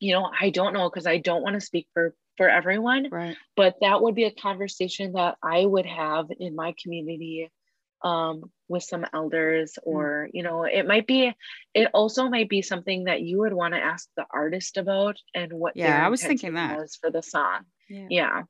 you 0.00 0.12
know, 0.12 0.30
I 0.38 0.50
don't 0.50 0.74
know 0.74 0.88
because 0.90 1.06
I 1.06 1.18
don't 1.18 1.42
want 1.42 1.54
to 1.54 1.60
speak 1.60 1.88
for 1.94 2.14
for 2.36 2.48
everyone. 2.48 3.08
Right. 3.10 3.36
But 3.56 3.76
that 3.80 4.02
would 4.02 4.14
be 4.14 4.24
a 4.24 4.30
conversation 4.30 5.12
that 5.12 5.36
I 5.42 5.64
would 5.64 5.86
have 5.86 6.26
in 6.38 6.54
my 6.54 6.74
community 6.82 7.50
um, 8.02 8.50
with 8.68 8.82
some 8.82 9.06
elders, 9.14 9.78
mm. 9.78 9.92
or, 9.92 10.28
you 10.32 10.42
know, 10.42 10.64
it 10.64 10.86
might 10.86 11.06
be, 11.06 11.32
it 11.72 11.88
also 11.94 12.28
might 12.28 12.48
be 12.48 12.60
something 12.60 13.04
that 13.04 13.22
you 13.22 13.38
would 13.38 13.54
want 13.54 13.72
to 13.74 13.80
ask 13.80 14.08
the 14.16 14.26
artist 14.30 14.76
about 14.76 15.16
and 15.34 15.52
what 15.52 15.74
yeah, 15.76 16.04
I 16.04 16.10
was 16.10 16.22
thinking 16.22 16.54
that 16.54 16.78
was 16.78 16.96
for 16.96 17.10
the 17.10 17.22
song. 17.22 17.60
Yeah. 17.88 18.06
yeah. 18.10 18.42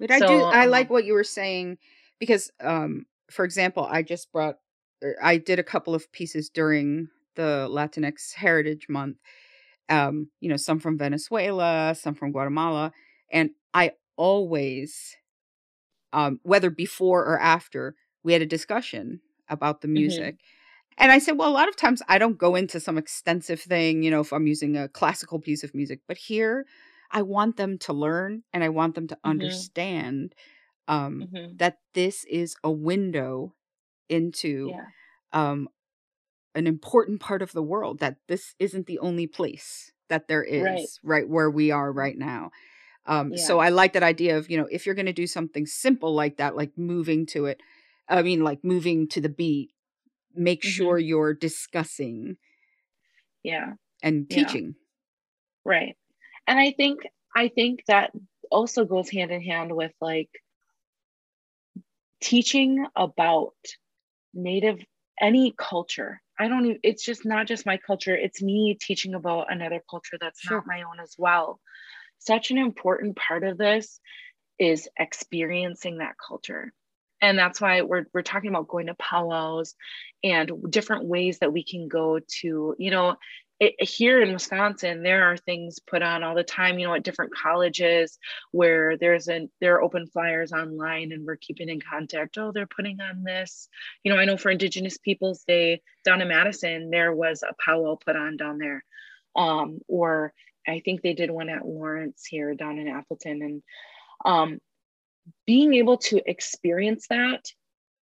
But 0.00 0.10
I 0.10 0.18
do, 0.18 0.42
I 0.42 0.64
um, 0.64 0.70
like 0.70 0.90
what 0.90 1.04
you 1.04 1.14
were 1.14 1.24
saying 1.24 1.78
because, 2.18 2.50
um, 2.60 3.06
for 3.30 3.44
example, 3.44 3.86
I 3.88 4.02
just 4.02 4.32
brought, 4.32 4.58
er, 5.02 5.16
I 5.22 5.36
did 5.38 5.58
a 5.58 5.64
couple 5.64 5.94
of 5.94 6.10
pieces 6.10 6.50
during 6.50 7.08
the 7.36 7.68
Latinx 7.70 8.34
Heritage 8.34 8.86
Month. 8.88 9.18
Um, 9.88 10.30
you 10.40 10.48
know, 10.48 10.56
some 10.56 10.80
from 10.80 10.98
Venezuela, 10.98 11.94
some 11.94 12.14
from 12.14 12.32
Guatemala, 12.32 12.92
and 13.30 13.50
I 13.72 13.92
always, 14.16 15.16
um, 16.12 16.40
whether 16.42 16.70
before 16.70 17.24
or 17.24 17.38
after, 17.38 17.94
we 18.24 18.32
had 18.32 18.42
a 18.42 18.46
discussion 18.46 19.20
about 19.48 19.80
the 19.80 19.86
mm-hmm. 19.86 19.94
music. 19.94 20.34
Mm-hmm. 20.34 21.04
And 21.04 21.12
I 21.12 21.18
said, 21.18 21.38
well, 21.38 21.50
a 21.50 21.52
lot 21.52 21.68
of 21.68 21.76
times 21.76 22.02
I 22.08 22.18
don't 22.18 22.38
go 22.38 22.54
into 22.54 22.80
some 22.80 22.96
extensive 22.96 23.60
thing, 23.60 24.02
you 24.02 24.10
know, 24.10 24.20
if 24.20 24.32
I'm 24.32 24.46
using 24.46 24.76
a 24.76 24.88
classical 24.88 25.38
piece 25.38 25.62
of 25.62 25.74
music, 25.74 26.00
but 26.08 26.16
here 26.16 26.64
I 27.10 27.22
want 27.22 27.56
them 27.56 27.78
to 27.80 27.92
learn 27.92 28.42
and 28.52 28.64
I 28.64 28.70
want 28.70 28.94
them 28.94 29.06
to 29.08 29.14
mm-hmm. 29.14 29.30
understand 29.30 30.34
um, 30.88 31.28
mm-hmm. 31.32 31.56
that 31.56 31.78
this 31.94 32.24
is 32.24 32.56
a 32.64 32.70
window 32.70 33.54
into 34.08 34.70
yeah. 34.72 34.86
um, 35.32 35.68
an 36.56 36.66
important 36.66 37.20
part 37.20 37.42
of 37.42 37.52
the 37.52 37.62
world, 37.62 38.00
that 38.00 38.16
this 38.26 38.54
isn't 38.58 38.86
the 38.86 38.98
only 38.98 39.28
place 39.28 39.92
that 40.08 40.26
there 40.26 40.42
is 40.42 40.64
right, 40.64 41.22
right 41.22 41.28
where 41.28 41.50
we 41.50 41.70
are 41.70 41.92
right 41.92 42.18
now. 42.18 42.50
Um, 43.06 43.32
yeah. 43.32 43.44
So 43.44 43.60
I 43.60 43.68
like 43.68 43.92
that 43.92 44.02
idea 44.02 44.36
of, 44.36 44.50
you 44.50 44.58
know, 44.58 44.66
if 44.70 44.86
you're 44.86 44.94
going 44.94 45.06
to 45.06 45.12
do 45.12 45.26
something 45.26 45.66
simple 45.66 46.14
like 46.14 46.38
that, 46.38 46.56
like 46.56 46.72
moving 46.76 47.26
to 47.26 47.46
it, 47.46 47.60
I 48.08 48.22
mean, 48.22 48.42
like 48.42 48.64
moving 48.64 49.06
to 49.08 49.20
the 49.20 49.28
beat, 49.28 49.70
make 50.34 50.62
mm-hmm. 50.62 50.70
sure 50.70 50.98
you're 50.98 51.34
discussing. 51.34 52.36
Yeah. 53.42 53.74
And 54.02 54.28
teaching. 54.28 54.74
Yeah. 54.74 55.70
Right. 55.72 55.96
And 56.46 56.58
I 56.58 56.72
think, 56.72 57.00
I 57.34 57.48
think 57.48 57.80
that 57.86 58.10
also 58.50 58.84
goes 58.84 59.10
hand 59.10 59.30
in 59.30 59.42
hand 59.42 59.74
with 59.74 59.92
like 60.00 60.30
teaching 62.20 62.86
about 62.96 63.54
native 64.34 64.80
any 65.20 65.54
culture 65.56 66.20
i 66.38 66.48
don't 66.48 66.66
even 66.66 66.78
it's 66.82 67.04
just 67.04 67.24
not 67.24 67.46
just 67.46 67.66
my 67.66 67.76
culture 67.76 68.14
it's 68.14 68.42
me 68.42 68.76
teaching 68.80 69.14
about 69.14 69.50
another 69.50 69.82
culture 69.90 70.16
that's 70.20 70.40
sure. 70.40 70.58
not 70.58 70.66
my 70.66 70.82
own 70.82 71.00
as 71.02 71.14
well 71.18 71.60
such 72.18 72.50
an 72.50 72.58
important 72.58 73.16
part 73.16 73.44
of 73.44 73.58
this 73.58 74.00
is 74.58 74.88
experiencing 74.98 75.98
that 75.98 76.14
culture 76.26 76.72
and 77.22 77.38
that's 77.38 77.60
why 77.62 77.80
we're, 77.80 78.04
we're 78.12 78.22
talking 78.22 78.50
about 78.50 78.68
going 78.68 78.88
to 78.88 78.94
powwows 78.94 79.74
and 80.22 80.50
different 80.68 81.06
ways 81.06 81.38
that 81.38 81.52
we 81.52 81.64
can 81.64 81.88
go 81.88 82.20
to 82.40 82.74
you 82.78 82.90
know 82.90 83.16
it, 83.58 83.74
here 83.80 84.20
in 84.20 84.32
wisconsin 84.32 85.02
there 85.02 85.24
are 85.24 85.36
things 85.36 85.78
put 85.78 86.02
on 86.02 86.22
all 86.22 86.34
the 86.34 86.44
time 86.44 86.78
you 86.78 86.86
know 86.86 86.94
at 86.94 87.02
different 87.02 87.34
colleges 87.34 88.18
where 88.52 88.96
there's 88.96 89.28
an 89.28 89.50
there 89.60 89.76
are 89.76 89.82
open 89.82 90.06
flyers 90.06 90.52
online 90.52 91.12
and 91.12 91.24
we're 91.24 91.36
keeping 91.36 91.68
in 91.68 91.80
contact 91.80 92.36
oh 92.38 92.52
they're 92.52 92.66
putting 92.66 93.00
on 93.00 93.22
this 93.22 93.68
you 94.02 94.12
know 94.12 94.18
i 94.18 94.24
know 94.24 94.36
for 94.36 94.50
indigenous 94.50 94.98
peoples 94.98 95.44
day 95.46 95.80
down 96.04 96.20
in 96.20 96.28
madison 96.28 96.90
there 96.90 97.14
was 97.14 97.42
a 97.42 97.54
powwow 97.64 97.96
put 97.96 98.16
on 98.16 98.36
down 98.36 98.58
there 98.58 98.84
um, 99.36 99.80
or 99.86 100.32
I 100.66 100.80
think 100.84 101.02
they 101.02 101.14
did 101.14 101.30
one 101.30 101.48
at 101.48 101.66
Lawrence 101.66 102.24
here 102.26 102.54
down 102.54 102.78
in 102.78 102.88
Appleton. 102.88 103.42
And 103.42 103.62
um, 104.24 104.58
being 105.46 105.74
able 105.74 105.98
to 105.98 106.22
experience 106.28 107.06
that 107.08 107.44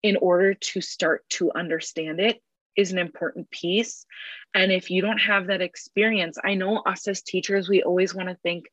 in 0.04 0.18
order 0.18 0.54
to 0.54 0.82
start 0.82 1.28
to 1.30 1.52
understand 1.54 2.20
it 2.20 2.42
is 2.76 2.92
an 2.92 2.98
important 2.98 3.50
piece. 3.50 4.06
And 4.54 4.72
if 4.72 4.90
you 4.90 5.02
don't 5.02 5.20
have 5.20 5.48
that 5.48 5.62
experience, 5.62 6.38
I 6.44 6.56
know 6.56 6.78
us 6.78 7.08
as 7.08 7.22
teachers, 7.22 7.70
we 7.70 7.84
always 7.84 8.14
want 8.14 8.30
to 8.30 8.36
think, 8.36 8.66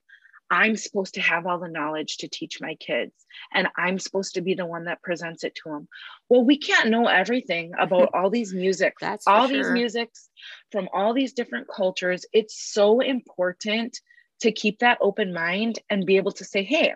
I'm 0.50 0.76
supposed 0.76 1.14
to 1.14 1.22
have 1.22 1.46
all 1.46 1.58
the 1.58 1.68
knowledge 1.68 2.18
to 2.18 2.28
teach 2.28 2.60
my 2.60 2.74
kids, 2.74 3.14
and 3.54 3.68
I'm 3.74 3.98
supposed 3.98 4.34
to 4.34 4.42
be 4.42 4.52
the 4.52 4.66
one 4.66 4.84
that 4.84 5.00
presents 5.00 5.44
it 5.44 5.54
to 5.56 5.70
them. 5.70 5.88
Well, 6.28 6.44
we 6.44 6.58
can't 6.58 6.90
know 6.90 7.06
everything 7.06 7.72
about 7.80 8.10
all 8.12 8.28
these 8.28 8.52
music, 8.52 8.96
That's 9.00 9.26
all 9.26 9.48
sure. 9.48 9.56
these 9.56 9.70
musics 9.70 10.28
from 10.70 10.90
all 10.92 11.14
these 11.14 11.32
different 11.32 11.68
cultures. 11.74 12.26
It's 12.34 12.54
so 12.54 13.00
important 13.00 13.98
to 14.40 14.52
keep 14.52 14.80
that 14.80 14.98
open 15.00 15.32
mind 15.32 15.78
and 15.88 16.04
be 16.04 16.18
able 16.18 16.32
to 16.32 16.44
say, 16.44 16.62
hey, 16.64 16.94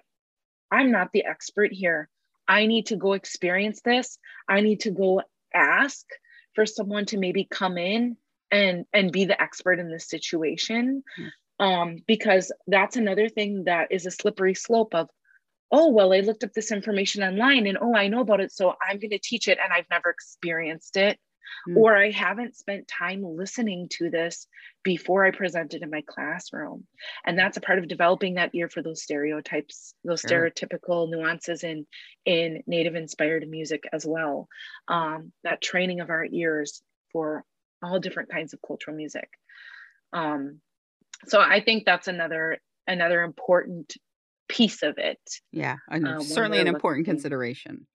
I'm 0.70 0.90
not 0.90 1.12
the 1.12 1.24
expert 1.24 1.72
here. 1.72 2.11
I 2.46 2.66
need 2.66 2.86
to 2.86 2.96
go 2.96 3.14
experience 3.14 3.80
this. 3.80 4.18
I 4.46 4.61
need 4.61 4.80
to 4.80 4.90
go 4.90 5.22
ask 5.54 6.04
for 6.57 6.66
someone 6.66 7.07
to 7.07 7.18
maybe 7.18 7.46
come 7.48 7.78
in 7.78 8.16
and 8.50 8.84
and 8.92 9.12
be 9.12 9.26
the 9.26 9.40
expert 9.40 9.78
in 9.78 9.90
this 9.92 10.09
situation. 10.09 11.04
Mm 11.16 11.30
um, 11.59 12.02
because 12.07 12.52
that's 12.66 12.96
another 12.96 13.28
thing 13.28 13.64
that 13.64 13.88
is 13.90 14.07
a 14.07 14.11
slippery 14.11 14.54
slope 14.54 14.94
of 14.94 15.09
oh 15.72 15.90
well 15.90 16.12
i 16.12 16.20
looked 16.20 16.44
up 16.44 16.52
this 16.52 16.70
information 16.70 17.22
online 17.22 17.66
and 17.66 17.78
oh 17.80 17.94
i 17.94 18.09
know 18.09 18.20
about 18.20 18.40
it 18.40 18.52
so 18.52 18.74
i'm 18.88 18.98
going 18.98 19.11
to 19.11 19.18
teach 19.18 19.48
it 19.48 19.59
and 19.62 19.72
i've 19.72 19.88
never 19.90 20.11
experienced 20.11 20.96
it 20.96 21.18
mm. 21.68 21.76
or 21.76 21.97
i 21.97 22.11
haven't 22.11 22.57
spent 22.57 22.88
time 22.88 23.22
listening 23.22 23.88
to 23.90 24.11
this 24.11 24.47
before 24.82 25.24
i 25.24 25.30
present 25.30 25.74
it 25.74 25.82
in 25.82 25.90
my 25.90 26.03
classroom 26.07 26.84
and 27.24 27.38
that's 27.38 27.57
a 27.57 27.61
part 27.61 27.78
of 27.78 27.88
developing 27.88 28.34
that 28.34 28.55
ear 28.55 28.68
for 28.68 28.82
those 28.82 29.03
stereotypes 29.03 29.94
those 30.05 30.20
sure. 30.20 30.51
stereotypical 30.51 31.11
nuances 31.11 31.64
in 31.64 31.86
in 32.24 32.62
native 32.66 32.94
inspired 32.94 33.47
music 33.49 33.84
as 33.92 34.07
well 34.07 34.49
um, 34.88 35.32
that 35.44 35.62
training 35.62 36.01
of 36.01 36.11
our 36.11 36.24
ears 36.24 36.82
for 37.12 37.44
all 37.82 38.01
different 38.01 38.30
kinds 38.30 38.53
of 38.53 38.61
cultural 38.66 38.97
music 38.97 39.28
um, 40.12 40.61
so 41.26 41.40
i 41.40 41.61
think 41.61 41.84
that's 41.84 42.09
another 42.09 42.59
another 42.86 43.22
important 43.22 43.94
piece 44.49 44.84
of 44.84 44.94
it 44.99 45.18
yeah. 45.51 45.74
Um, 45.90 46.22
certainly 46.22 46.61
an 46.61 46.68
important 46.68 47.05
consideration 47.05 47.86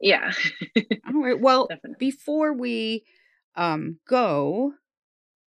yeah 0.00 0.32
all 1.06 1.22
right 1.22 1.40
well 1.40 1.66
Definitely. 1.68 1.96
before 1.98 2.52
we 2.52 3.04
um 3.54 3.98
go 4.08 4.74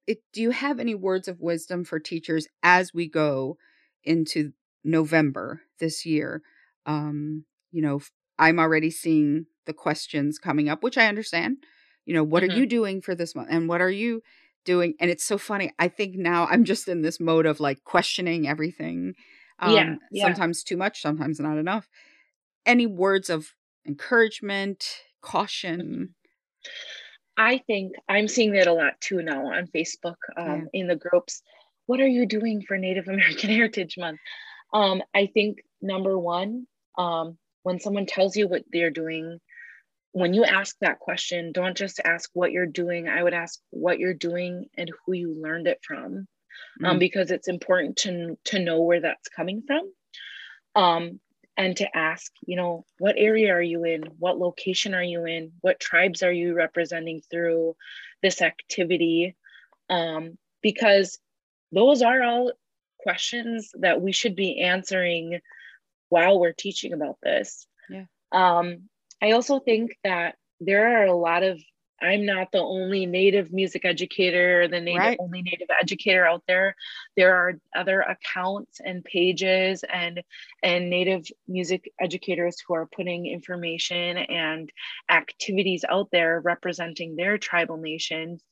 it, 0.06 0.18
do 0.32 0.42
you 0.42 0.50
have 0.50 0.80
any 0.80 0.94
words 0.94 1.28
of 1.28 1.40
wisdom 1.40 1.84
for 1.84 1.98
teachers 1.98 2.48
as 2.62 2.92
we 2.92 3.08
go 3.08 3.56
into 4.04 4.52
November 4.84 5.62
this 5.78 6.04
year, 6.04 6.42
um, 6.86 7.44
you 7.70 7.82
know, 7.82 8.00
I'm 8.38 8.58
already 8.58 8.90
seeing 8.90 9.46
the 9.66 9.72
questions 9.72 10.38
coming 10.38 10.68
up, 10.68 10.82
which 10.82 10.98
I 10.98 11.06
understand. 11.06 11.58
You 12.04 12.14
know, 12.14 12.24
what 12.24 12.42
mm-hmm. 12.42 12.52
are 12.52 12.56
you 12.56 12.66
doing 12.66 13.00
for 13.00 13.14
this 13.14 13.34
month? 13.34 13.48
And 13.50 13.68
what 13.68 13.80
are 13.80 13.90
you 13.90 14.22
doing? 14.64 14.94
And 14.98 15.10
it's 15.10 15.24
so 15.24 15.38
funny. 15.38 15.72
I 15.78 15.88
think 15.88 16.16
now 16.16 16.46
I'm 16.46 16.64
just 16.64 16.88
in 16.88 17.02
this 17.02 17.20
mode 17.20 17.46
of 17.46 17.60
like 17.60 17.84
questioning 17.84 18.48
everything. 18.48 19.14
Um, 19.60 19.74
yeah, 19.74 19.94
yeah. 20.10 20.24
Sometimes 20.24 20.64
too 20.64 20.76
much, 20.76 21.00
sometimes 21.00 21.38
not 21.38 21.58
enough. 21.58 21.88
Any 22.66 22.86
words 22.86 23.30
of 23.30 23.54
encouragement, 23.86 24.84
caution? 25.22 26.14
I 27.36 27.58
think 27.66 27.94
I'm 28.08 28.28
seeing 28.28 28.52
that 28.52 28.66
a 28.66 28.72
lot 28.72 29.00
too 29.00 29.22
now 29.22 29.46
on 29.46 29.66
Facebook 29.66 30.16
um, 30.36 30.68
yeah. 30.72 30.80
in 30.80 30.86
the 30.86 30.96
groups. 30.96 31.42
What 31.86 32.00
are 32.00 32.08
you 32.08 32.26
doing 32.26 32.62
for 32.66 32.76
Native 32.76 33.08
American 33.08 33.50
Heritage 33.50 33.96
Month? 33.98 34.20
Um, 34.72 35.02
I 35.14 35.26
think 35.26 35.58
number 35.80 36.18
one, 36.18 36.66
um, 36.98 37.38
when 37.62 37.80
someone 37.80 38.06
tells 38.06 38.36
you 38.36 38.48
what 38.48 38.64
they're 38.70 38.90
doing, 38.90 39.38
when 40.12 40.34
you 40.34 40.44
ask 40.44 40.76
that 40.80 40.98
question, 40.98 41.52
don't 41.52 41.76
just 41.76 42.00
ask 42.04 42.28
what 42.34 42.52
you're 42.52 42.66
doing. 42.66 43.08
I 43.08 43.22
would 43.22 43.34
ask 43.34 43.60
what 43.70 43.98
you're 43.98 44.14
doing 44.14 44.66
and 44.76 44.90
who 45.04 45.14
you 45.14 45.34
learned 45.40 45.66
it 45.66 45.78
from, 45.86 46.26
um, 46.84 46.96
mm. 46.96 46.98
because 46.98 47.30
it's 47.30 47.48
important 47.48 47.96
to 47.98 48.38
to 48.46 48.58
know 48.58 48.82
where 48.82 49.00
that's 49.00 49.28
coming 49.28 49.62
from. 49.66 49.90
And 51.56 51.76
to 51.76 51.96
ask, 51.96 52.32
you 52.46 52.56
know, 52.56 52.86
what 52.98 53.16
area 53.18 53.52
are 53.52 53.62
you 53.62 53.84
in? 53.84 54.04
What 54.18 54.38
location 54.38 54.94
are 54.94 55.02
you 55.02 55.26
in? 55.26 55.52
What 55.60 55.80
tribes 55.80 56.22
are 56.22 56.32
you 56.32 56.54
representing 56.54 57.20
through 57.30 57.76
this 58.22 58.40
activity? 58.40 59.36
Um, 59.90 60.38
because 60.62 61.18
those 61.70 62.00
are 62.00 62.22
all 62.22 62.52
questions 63.00 63.70
that 63.80 64.00
we 64.00 64.12
should 64.12 64.34
be 64.34 64.60
answering 64.60 65.40
while 66.08 66.38
we're 66.40 66.52
teaching 66.52 66.92
about 66.92 67.18
this. 67.22 67.66
Yeah. 67.90 68.04
Um, 68.32 68.88
I 69.20 69.32
also 69.32 69.60
think 69.60 69.96
that 70.04 70.36
there 70.60 71.02
are 71.02 71.06
a 71.06 71.16
lot 71.16 71.42
of 71.42 71.60
I'm 72.02 72.26
not 72.26 72.50
the 72.52 72.58
only 72.58 73.06
native 73.06 73.52
music 73.52 73.84
educator, 73.84 74.66
the 74.68 74.80
native 74.80 74.98
right. 74.98 75.18
only 75.20 75.42
native 75.42 75.68
educator 75.80 76.26
out 76.26 76.42
there. 76.48 76.74
There 77.16 77.34
are 77.34 77.54
other 77.76 78.00
accounts 78.00 78.80
and 78.84 79.04
pages 79.04 79.84
and 79.92 80.22
and 80.62 80.90
native 80.90 81.26
music 81.46 81.90
educators 82.00 82.56
who 82.66 82.74
are 82.74 82.86
putting 82.86 83.26
information 83.26 84.18
and 84.18 84.70
activities 85.10 85.84
out 85.88 86.08
there 86.10 86.40
representing 86.40 87.16
their 87.16 87.38
tribal 87.38 87.76
nations. 87.76 88.42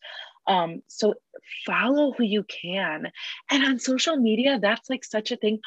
Um, 0.47 0.83
so 0.89 1.15
follow 1.67 2.13
who 2.13 2.25
you 2.25 2.45
can. 2.45 3.11
And 3.51 3.65
on 3.65 3.79
social 3.79 4.17
media, 4.17 4.59
that's 4.61 4.89
like 4.89 5.05
such 5.05 5.31
a 5.33 5.37
thing. 5.37 5.61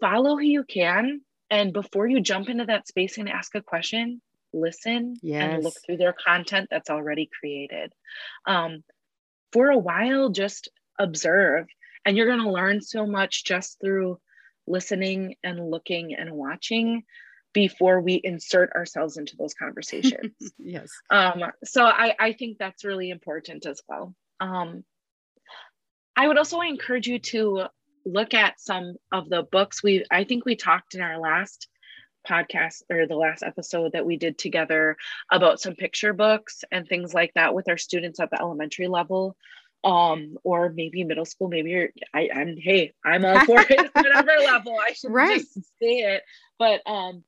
Follow 0.00 0.36
who 0.36 0.44
you 0.44 0.64
can. 0.64 1.20
And 1.50 1.72
before 1.72 2.06
you 2.06 2.20
jump 2.20 2.48
into 2.48 2.64
that 2.66 2.88
space 2.88 3.18
and 3.18 3.28
ask 3.28 3.54
a 3.54 3.62
question, 3.62 4.20
listen 4.54 5.16
yes. 5.22 5.42
and 5.42 5.64
look 5.64 5.74
through 5.84 5.96
their 5.96 6.14
content 6.14 6.68
that's 6.70 6.90
already 6.90 7.28
created. 7.40 7.92
Um, 8.46 8.84
for 9.52 9.70
a 9.70 9.78
while, 9.78 10.30
just 10.30 10.68
observe, 10.98 11.66
and 12.04 12.16
you're 12.16 12.26
going 12.26 12.42
to 12.42 12.50
learn 12.50 12.80
so 12.80 13.06
much 13.06 13.44
just 13.44 13.80
through 13.80 14.18
listening 14.66 15.36
and 15.42 15.70
looking 15.70 16.14
and 16.14 16.32
watching 16.32 17.04
before 17.52 18.00
we 18.00 18.20
insert 18.22 18.72
ourselves 18.72 19.16
into 19.16 19.36
those 19.36 19.54
conversations. 19.54 20.34
yes. 20.58 20.90
Um, 21.10 21.44
so 21.64 21.84
I, 21.84 22.14
I 22.18 22.32
think 22.32 22.58
that's 22.58 22.84
really 22.84 23.10
important 23.10 23.64
as 23.64 23.80
well. 23.88 24.14
Um, 24.40 24.84
I 26.16 26.26
would 26.26 26.38
also 26.38 26.60
encourage 26.60 27.06
you 27.06 27.18
to 27.20 27.66
look 28.04 28.34
at 28.34 28.60
some 28.60 28.96
of 29.12 29.28
the 29.28 29.42
books 29.42 29.82
we 29.82 30.04
I 30.10 30.24
think 30.24 30.44
we 30.44 30.56
talked 30.56 30.94
in 30.94 31.00
our 31.00 31.18
last 31.18 31.68
podcast 32.28 32.82
or 32.90 33.06
the 33.06 33.16
last 33.16 33.42
episode 33.42 33.92
that 33.92 34.06
we 34.06 34.16
did 34.16 34.38
together 34.38 34.96
about 35.30 35.60
some 35.60 35.74
picture 35.74 36.12
books 36.12 36.64
and 36.72 36.86
things 36.86 37.14
like 37.14 37.32
that 37.34 37.54
with 37.54 37.68
our 37.68 37.78
students 37.78 38.20
at 38.20 38.30
the 38.30 38.40
elementary 38.40 38.88
level 38.88 39.36
um 39.84 40.36
or 40.44 40.70
maybe 40.70 41.04
middle 41.04 41.26
school 41.26 41.48
maybe 41.48 41.70
you're 41.70 41.88
I, 42.14 42.30
i'm 42.34 42.56
hey 42.56 42.92
i'm 43.04 43.24
all 43.24 43.44
for 43.44 43.60
it 43.60 43.90
whatever 43.94 44.32
level 44.44 44.76
i 44.78 44.92
should 44.92 45.12
right. 45.12 45.40
just 45.40 45.54
say 45.78 45.98
it 45.98 46.22
but 46.58 46.80
um 46.86 47.22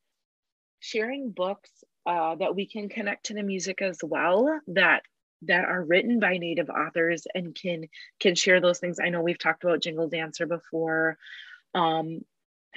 sharing 0.79 1.31
books 1.31 1.69
uh, 2.05 2.35
that 2.35 2.55
we 2.55 2.65
can 2.65 2.87
connect 2.87 3.25
to 3.25 3.33
the 3.33 3.43
music 3.43 3.81
as 3.81 3.99
well 4.01 4.61
that 4.67 5.03
that 5.43 5.65
are 5.65 5.83
written 5.83 6.19
by 6.19 6.37
native 6.37 6.69
authors 6.69 7.27
and 7.35 7.53
can 7.53 7.85
can 8.19 8.33
share 8.33 8.59
those 8.59 8.79
things 8.79 8.97
i 8.99 9.09
know 9.09 9.21
we've 9.21 9.37
talked 9.37 9.63
about 9.63 9.81
jingle 9.81 10.07
dancer 10.07 10.47
before 10.47 11.17
um 11.75 12.21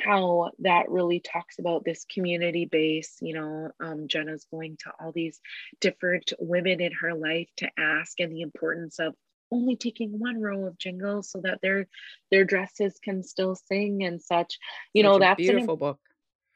how 0.02 0.50
that 0.60 0.90
really 0.90 1.20
talks 1.20 1.58
about 1.58 1.84
this 1.84 2.04
community 2.12 2.66
base. 2.66 3.16
You 3.20 3.34
know, 3.34 3.70
um, 3.80 4.08
Jenna's 4.08 4.46
going 4.50 4.76
to 4.84 4.92
all 4.98 5.12
these 5.12 5.40
different 5.80 6.32
women 6.38 6.80
in 6.80 6.92
her 6.92 7.14
life 7.14 7.48
to 7.58 7.68
ask, 7.78 8.18
and 8.20 8.32
the 8.32 8.42
importance 8.42 8.98
of 8.98 9.14
only 9.52 9.76
taking 9.76 10.18
one 10.18 10.40
row 10.40 10.66
of 10.66 10.78
jingles 10.78 11.30
so 11.30 11.40
that 11.42 11.60
their 11.60 11.86
their 12.30 12.44
dresses 12.44 12.98
can 13.02 13.22
still 13.22 13.54
sing 13.54 14.02
and 14.04 14.22
such. 14.22 14.58
You 14.92 15.02
such 15.02 15.10
know, 15.10 15.18
that's 15.18 15.40
a 15.40 15.42
beautiful 15.42 15.74
an, 15.74 15.80
book. 15.80 15.98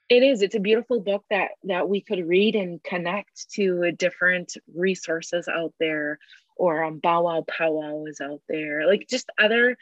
It 0.09 0.23
is. 0.23 0.43
It's 0.43 0.55
a 0.55 0.61
beautiful 0.61 1.01
book 1.01 1.25
that 1.31 1.53
that 1.65 1.89
we 1.89 2.01
could 2.01 2.27
read 2.27 2.55
and 2.57 2.83
connect 2.83 3.51
to 3.53 3.93
different 3.93 4.57
resources 4.75 5.49
out 5.49 5.75
there. 5.79 6.19
Or 6.57 6.85
um, 6.85 7.01
Bow 7.01 7.23
Wow 7.23 7.45
Powwow 7.49 8.05
is 8.05 8.21
out 8.21 8.41
there, 8.49 8.87
like 8.87 9.09
just 9.11 9.29
other 9.41 9.77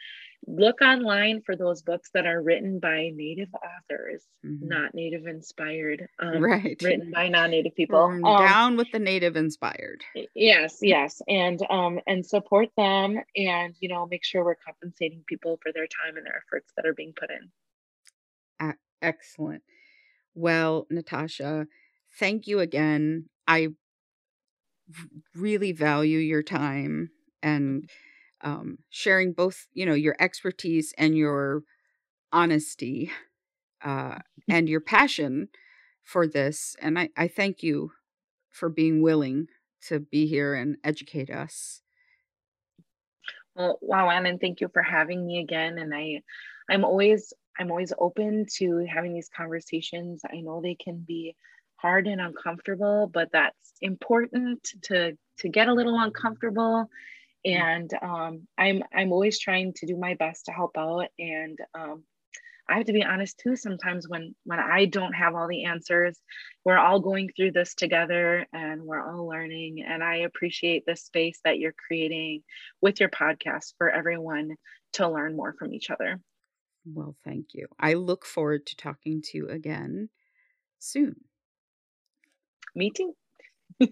look 0.47 0.81
online 0.81 1.41
for 1.45 1.55
those 1.55 1.81
books 1.81 2.09
that 2.13 2.25
are 2.25 2.41
written 2.41 2.79
by 2.79 3.11
native 3.13 3.49
authors 3.53 4.23
mm-hmm. 4.45 4.67
not 4.67 4.93
native 4.93 5.25
inspired 5.25 6.07
um, 6.19 6.43
right. 6.43 6.81
written 6.81 7.11
by 7.11 7.27
non-native 7.29 7.75
people. 7.75 8.03
Um, 8.03 8.21
down 8.21 8.77
with 8.77 8.91
the 8.91 8.99
native 8.99 9.35
inspired. 9.35 10.03
yes 10.35 10.79
yes. 10.81 11.21
And 11.27 11.59
um 11.69 11.99
and 12.07 12.25
support 12.25 12.69
them 12.77 13.19
and 13.35 13.75
you 13.79 13.89
know 13.89 14.05
make 14.05 14.23
sure 14.23 14.43
we're 14.43 14.55
compensating 14.55 15.23
people 15.27 15.59
for 15.61 15.71
their 15.71 15.87
time 15.87 16.17
and 16.17 16.25
their 16.25 16.43
efforts 16.47 16.71
that 16.75 16.85
are 16.85 16.93
being 16.93 17.13
put 17.17 17.29
in. 17.29 17.51
Uh, 18.59 18.73
excellent. 19.01 19.63
Well 20.35 20.87
natasha 20.89 21.67
thank 22.19 22.47
you 22.47 22.59
again. 22.59 23.29
I 23.47 23.69
really 25.35 25.71
value 25.71 26.19
your 26.19 26.43
time 26.43 27.09
and 27.41 27.89
um, 28.43 28.79
sharing 28.89 29.33
both, 29.33 29.67
you 29.73 29.85
know, 29.85 29.93
your 29.93 30.15
expertise 30.19 30.93
and 30.97 31.17
your 31.17 31.63
honesty 32.31 33.11
uh, 33.83 34.19
and 34.49 34.69
your 34.69 34.81
passion 34.81 35.49
for 36.03 36.27
this. 36.27 36.75
And 36.81 36.99
I, 36.99 37.09
I 37.17 37.27
thank 37.27 37.63
you 37.63 37.91
for 38.51 38.69
being 38.69 39.01
willing 39.01 39.47
to 39.87 39.99
be 39.99 40.27
here 40.27 40.53
and 40.53 40.77
educate 40.83 41.29
us. 41.29 41.81
Well, 43.55 43.77
wow, 43.81 44.09
and 44.09 44.39
thank 44.39 44.61
you 44.61 44.69
for 44.73 44.81
having 44.81 45.25
me 45.25 45.39
again. 45.39 45.77
And 45.77 45.93
I, 45.93 46.21
I'm 46.69 46.83
always, 46.83 47.33
I'm 47.59 47.69
always 47.69 47.93
open 47.99 48.45
to 48.57 48.85
having 48.91 49.13
these 49.13 49.29
conversations. 49.29 50.21
I 50.31 50.41
know 50.41 50.61
they 50.61 50.75
can 50.75 51.03
be 51.07 51.35
hard 51.75 52.07
and 52.07 52.21
uncomfortable, 52.21 53.09
but 53.13 53.29
that's 53.31 53.73
important 53.81 54.69
to 54.83 55.17
to 55.39 55.49
get 55.49 55.67
a 55.67 55.73
little 55.73 55.99
uncomfortable 55.99 56.87
and 57.45 57.91
um, 58.01 58.47
I'm 58.57 58.83
I'm 58.93 59.11
always 59.11 59.39
trying 59.39 59.73
to 59.77 59.85
do 59.85 59.97
my 59.97 60.15
best 60.15 60.45
to 60.45 60.51
help 60.51 60.77
out. 60.77 61.07
And 61.19 61.57
um, 61.73 62.03
I 62.69 62.77
have 62.77 62.85
to 62.85 62.93
be 62.93 63.03
honest 63.03 63.39
too. 63.39 63.55
Sometimes 63.55 64.07
when 64.07 64.35
when 64.45 64.59
I 64.59 64.85
don't 64.85 65.13
have 65.13 65.35
all 65.35 65.47
the 65.47 65.65
answers, 65.65 66.17
we're 66.63 66.77
all 66.77 66.99
going 66.99 67.29
through 67.35 67.51
this 67.51 67.75
together, 67.75 68.45
and 68.53 68.83
we're 68.83 69.05
all 69.05 69.27
learning. 69.27 69.83
And 69.85 70.03
I 70.03 70.17
appreciate 70.17 70.85
the 70.85 70.95
space 70.95 71.39
that 71.43 71.59
you're 71.59 71.75
creating 71.87 72.43
with 72.81 72.99
your 72.99 73.09
podcast 73.09 73.73
for 73.77 73.89
everyone 73.89 74.55
to 74.93 75.09
learn 75.09 75.35
more 75.35 75.53
from 75.57 75.73
each 75.73 75.89
other. 75.89 76.21
Well, 76.85 77.15
thank 77.23 77.47
you. 77.53 77.67
I 77.79 77.93
look 77.93 78.25
forward 78.25 78.65
to 78.67 78.75
talking 78.75 79.21
to 79.21 79.37
you 79.37 79.47
again 79.49 80.09
soon. 80.79 81.15
Me 82.75 82.91
too. 82.91 83.15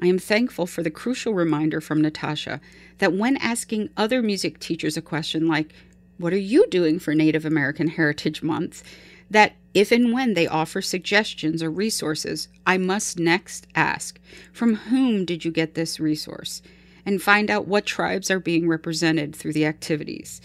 I 0.00 0.06
am 0.06 0.18
thankful 0.18 0.66
for 0.66 0.82
the 0.82 0.90
crucial 0.90 1.34
reminder 1.34 1.80
from 1.80 2.00
Natasha 2.00 2.60
that 2.98 3.12
when 3.12 3.36
asking 3.38 3.90
other 3.96 4.22
music 4.22 4.60
teachers 4.60 4.96
a 4.96 5.02
question 5.02 5.48
like, 5.48 5.72
What 6.18 6.32
are 6.32 6.36
you 6.36 6.66
doing 6.68 6.98
for 6.98 7.14
Native 7.14 7.44
American 7.44 7.88
Heritage 7.88 8.42
Month? 8.42 8.82
that 9.30 9.56
if 9.74 9.92
and 9.92 10.12
when 10.12 10.32
they 10.32 10.46
offer 10.46 10.80
suggestions 10.80 11.62
or 11.62 11.70
resources, 11.70 12.48
I 12.66 12.78
must 12.78 13.18
next 13.18 13.66
ask, 13.74 14.18
From 14.52 14.74
whom 14.74 15.24
did 15.24 15.44
you 15.44 15.50
get 15.50 15.74
this 15.74 16.00
resource? 16.00 16.62
and 17.08 17.22
find 17.22 17.50
out 17.50 17.66
what 17.66 17.86
tribes 17.86 18.30
are 18.30 18.38
being 18.38 18.68
represented 18.68 19.34
through 19.34 19.54
the 19.54 19.64
activities. 19.64 20.42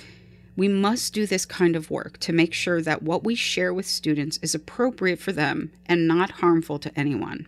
We 0.56 0.70
must 0.70 1.14
do 1.14 1.26
this 1.26 1.46
kind 1.46 1.76
of 1.76 1.92
work 1.92 2.18
to 2.20 2.32
make 2.32 2.54
sure 2.54 2.82
that 2.82 3.04
what 3.04 3.26
we 3.26 3.36
share 3.36 3.74
with 3.74 3.86
students 3.86 4.40
is 4.42 4.56
appropriate 4.56 5.20
for 5.20 5.34
them 5.34 5.74
and 5.88 6.08
not 6.08 6.32
harmful 6.32 6.80
to 6.80 6.98
anyone. 6.98 7.48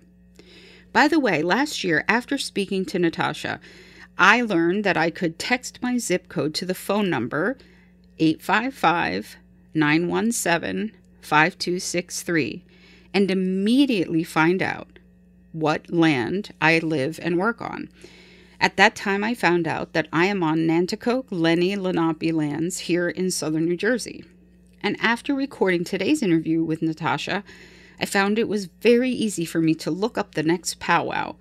By 0.96 1.10
the 1.10 1.20
way, 1.20 1.41
last 1.41 1.84
year, 1.84 2.06
after 2.08 2.38
speaking 2.38 2.86
to 2.86 2.98
Natasha, 2.98 3.60
I 4.18 4.41
learned 4.41 4.86
that 4.86 4.96
I 4.96 5.10
could 5.10 5.38
text 5.38 5.82
my 5.82 5.98
zip 5.98 6.30
code 6.30 6.54
to 6.54 6.66
the 6.66 6.74
phone 6.74 7.10
number 7.10 7.58
855 8.18 9.36
917 9.74 10.93
5263 11.20 12.64
and 13.14 13.30
immediately 13.30 14.24
find 14.24 14.62
out 14.62 15.00
what 15.52 15.91
land 15.91 16.54
I 16.62 16.80
live 16.80 17.20
and 17.22 17.38
work 17.38 17.62
on. 17.62 17.89
At 18.62 18.78
that 18.78 18.96
time, 18.96 19.22
I 19.22 19.34
found 19.34 19.68
out 19.68 19.91
that 19.91 20.08
I 20.14 20.28
am 20.28 20.43
on 20.43 20.60
Nanticoke 20.60 21.30
Lenni 21.30 21.76
Lenape 21.76 22.34
lands 22.34 22.80
here 22.80 23.10
in 23.10 23.32
southern 23.32 23.66
New 23.66 23.76
Jersey. 23.76 24.24
And 24.82 24.96
after 25.02 25.36
recording 25.36 25.84
today's 25.84 26.24
interview 26.24 26.64
with 26.64 26.82
Natasha, 26.82 27.43
I 28.00 28.06
found 28.06 28.38
it 28.38 28.48
was 28.48 28.66
very 28.66 29.10
easy 29.10 29.46
for 29.46 29.62
me 29.62 29.74
to 29.76 29.91
look 29.91 30.18
up 30.18 30.36
the 30.36 30.43
next 30.43 30.80
powwow. 30.80 31.36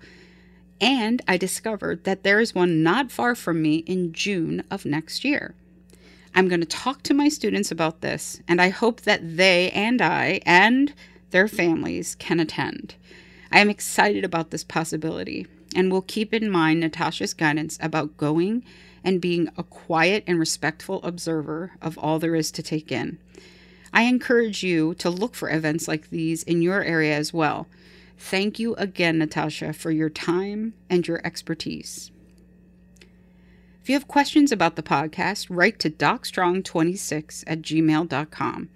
And 0.81 1.21
I 1.27 1.37
discovered 1.37 2.03
that 2.03 2.23
there 2.23 2.39
is 2.39 2.55
one 2.55 2.83
not 2.83 3.11
far 3.11 3.35
from 3.35 3.61
me 3.61 3.77
in 3.77 4.13
June 4.13 4.63
of 4.69 4.85
next 4.85 5.23
year. 5.23 5.55
I'm 6.33 6.49
going 6.49 6.59
to 6.59 6.65
talk 6.65 7.01
to 7.03 7.13
my 7.13 7.29
students 7.29 7.71
about 7.71 8.01
this, 8.01 8.41
and 8.47 8.61
I 8.61 8.69
hope 8.69 9.01
that 9.01 9.37
they 9.37 9.71
and 9.71 10.01
I 10.01 10.41
and 10.45 10.93
their 11.31 11.47
families 11.47 12.15
can 12.15 12.41
attend. 12.41 12.95
I 13.51 13.59
am 13.59 13.69
excited 13.69 14.25
about 14.25 14.51
this 14.51 14.63
possibility 14.63 15.47
and 15.75 15.91
will 15.91 16.01
keep 16.01 16.33
in 16.33 16.49
mind 16.49 16.81
Natasha's 16.81 17.33
guidance 17.33 17.77
about 17.81 18.17
going 18.17 18.63
and 19.03 19.21
being 19.21 19.49
a 19.57 19.63
quiet 19.63 20.23
and 20.27 20.39
respectful 20.39 21.01
observer 21.03 21.71
of 21.81 21.97
all 21.97 22.19
there 22.19 22.35
is 22.35 22.51
to 22.51 22.63
take 22.63 22.91
in. 22.91 23.17
I 23.95 24.03
encourage 24.03 24.61
you 24.61 24.93
to 24.95 25.09
look 25.09 25.35
for 25.35 25.49
events 25.49 25.87
like 25.87 26.09
these 26.09 26.43
in 26.43 26.61
your 26.61 26.83
area 26.83 27.15
as 27.15 27.33
well. 27.33 27.67
Thank 28.17 28.59
you 28.59 28.75
again, 28.75 29.17
Natasha, 29.19 29.71
for 29.71 29.89
your 29.89 30.09
time 30.09 30.73
and 30.89 31.07
your 31.07 31.25
expertise. 31.25 32.11
If 33.81 33.89
you 33.89 33.95
have 33.95 34.07
questions 34.07 34.51
about 34.51 34.75
the 34.75 34.83
podcast, 34.83 35.47
write 35.49 35.79
to 35.79 35.89
docstrong26 35.89 37.45
at 37.47 37.61
gmail.com 37.61 38.69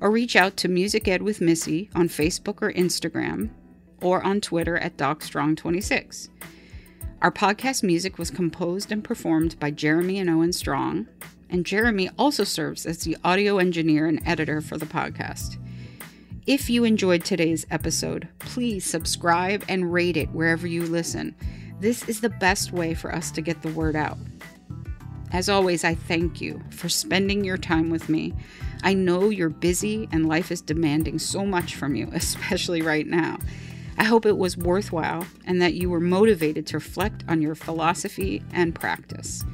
or 0.00 0.10
reach 0.10 0.36
out 0.36 0.56
to 0.58 0.68
Music 0.68 1.08
Ed 1.08 1.22
with 1.22 1.40
Missy 1.40 1.88
on 1.94 2.08
Facebook 2.08 2.60
or 2.60 2.70
Instagram 2.72 3.48
or 4.02 4.22
on 4.22 4.40
Twitter 4.40 4.76
at 4.76 4.98
DocStrong26. 4.98 6.28
Our 7.22 7.32
podcast 7.32 7.82
music 7.82 8.18
was 8.18 8.30
composed 8.30 8.92
and 8.92 9.02
performed 9.02 9.58
by 9.58 9.70
Jeremy 9.70 10.18
and 10.18 10.28
Owen 10.28 10.52
Strong, 10.52 11.06
and 11.50 11.66
Jeremy 11.66 12.10
also 12.18 12.44
serves 12.44 12.86
as 12.86 12.98
the 12.98 13.16
audio 13.24 13.58
engineer 13.58 14.06
and 14.06 14.20
editor 14.26 14.60
for 14.60 14.78
the 14.78 14.86
podcast. 14.86 15.56
If 16.46 16.70
you 16.70 16.84
enjoyed 16.84 17.24
today's 17.24 17.66
episode, 17.70 18.28
please 18.38 18.84
subscribe 18.84 19.64
and 19.68 19.92
rate 19.92 20.16
it 20.16 20.30
wherever 20.30 20.66
you 20.66 20.82
listen. 20.86 21.34
This 21.80 22.08
is 22.08 22.20
the 22.20 22.30
best 22.30 22.72
way 22.72 22.94
for 22.94 23.14
us 23.14 23.30
to 23.32 23.42
get 23.42 23.62
the 23.62 23.72
word 23.72 23.94
out. 23.94 24.18
As 25.30 25.48
always, 25.48 25.84
I 25.84 25.94
thank 25.94 26.40
you 26.40 26.62
for 26.70 26.88
spending 26.88 27.44
your 27.44 27.58
time 27.58 27.90
with 27.90 28.08
me. 28.08 28.32
I 28.82 28.94
know 28.94 29.28
you're 29.28 29.50
busy 29.50 30.08
and 30.10 30.26
life 30.26 30.50
is 30.50 30.62
demanding 30.62 31.18
so 31.18 31.44
much 31.44 31.74
from 31.74 31.94
you, 31.94 32.08
especially 32.14 32.82
right 32.82 33.06
now. 33.06 33.38
I 33.98 34.04
hope 34.04 34.24
it 34.24 34.38
was 34.38 34.56
worthwhile 34.56 35.26
and 35.44 35.60
that 35.60 35.74
you 35.74 35.90
were 35.90 36.00
motivated 36.00 36.66
to 36.68 36.76
reflect 36.76 37.24
on 37.28 37.42
your 37.42 37.56
philosophy 37.56 38.42
and 38.52 38.74
practice. 38.74 39.44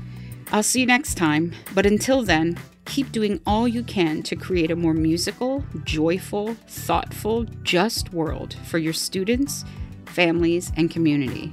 I'll 0.55 0.63
see 0.63 0.79
you 0.79 0.87
next 0.87 1.17
time, 1.17 1.53
but 1.75 1.85
until 1.85 2.23
then, 2.23 2.57
keep 2.85 3.11
doing 3.11 3.41
all 3.45 3.67
you 3.67 3.83
can 3.83 4.23
to 4.23 4.37
create 4.37 4.71
a 4.71 4.77
more 4.77 4.95
musical, 4.95 5.65
joyful, 5.83 6.55
thoughtful, 6.69 7.43
just 7.65 8.13
world 8.13 8.55
for 8.65 8.79
your 8.79 8.93
students, 8.93 9.65
families, 10.07 10.71
and 10.77 10.89
community. 10.89 11.53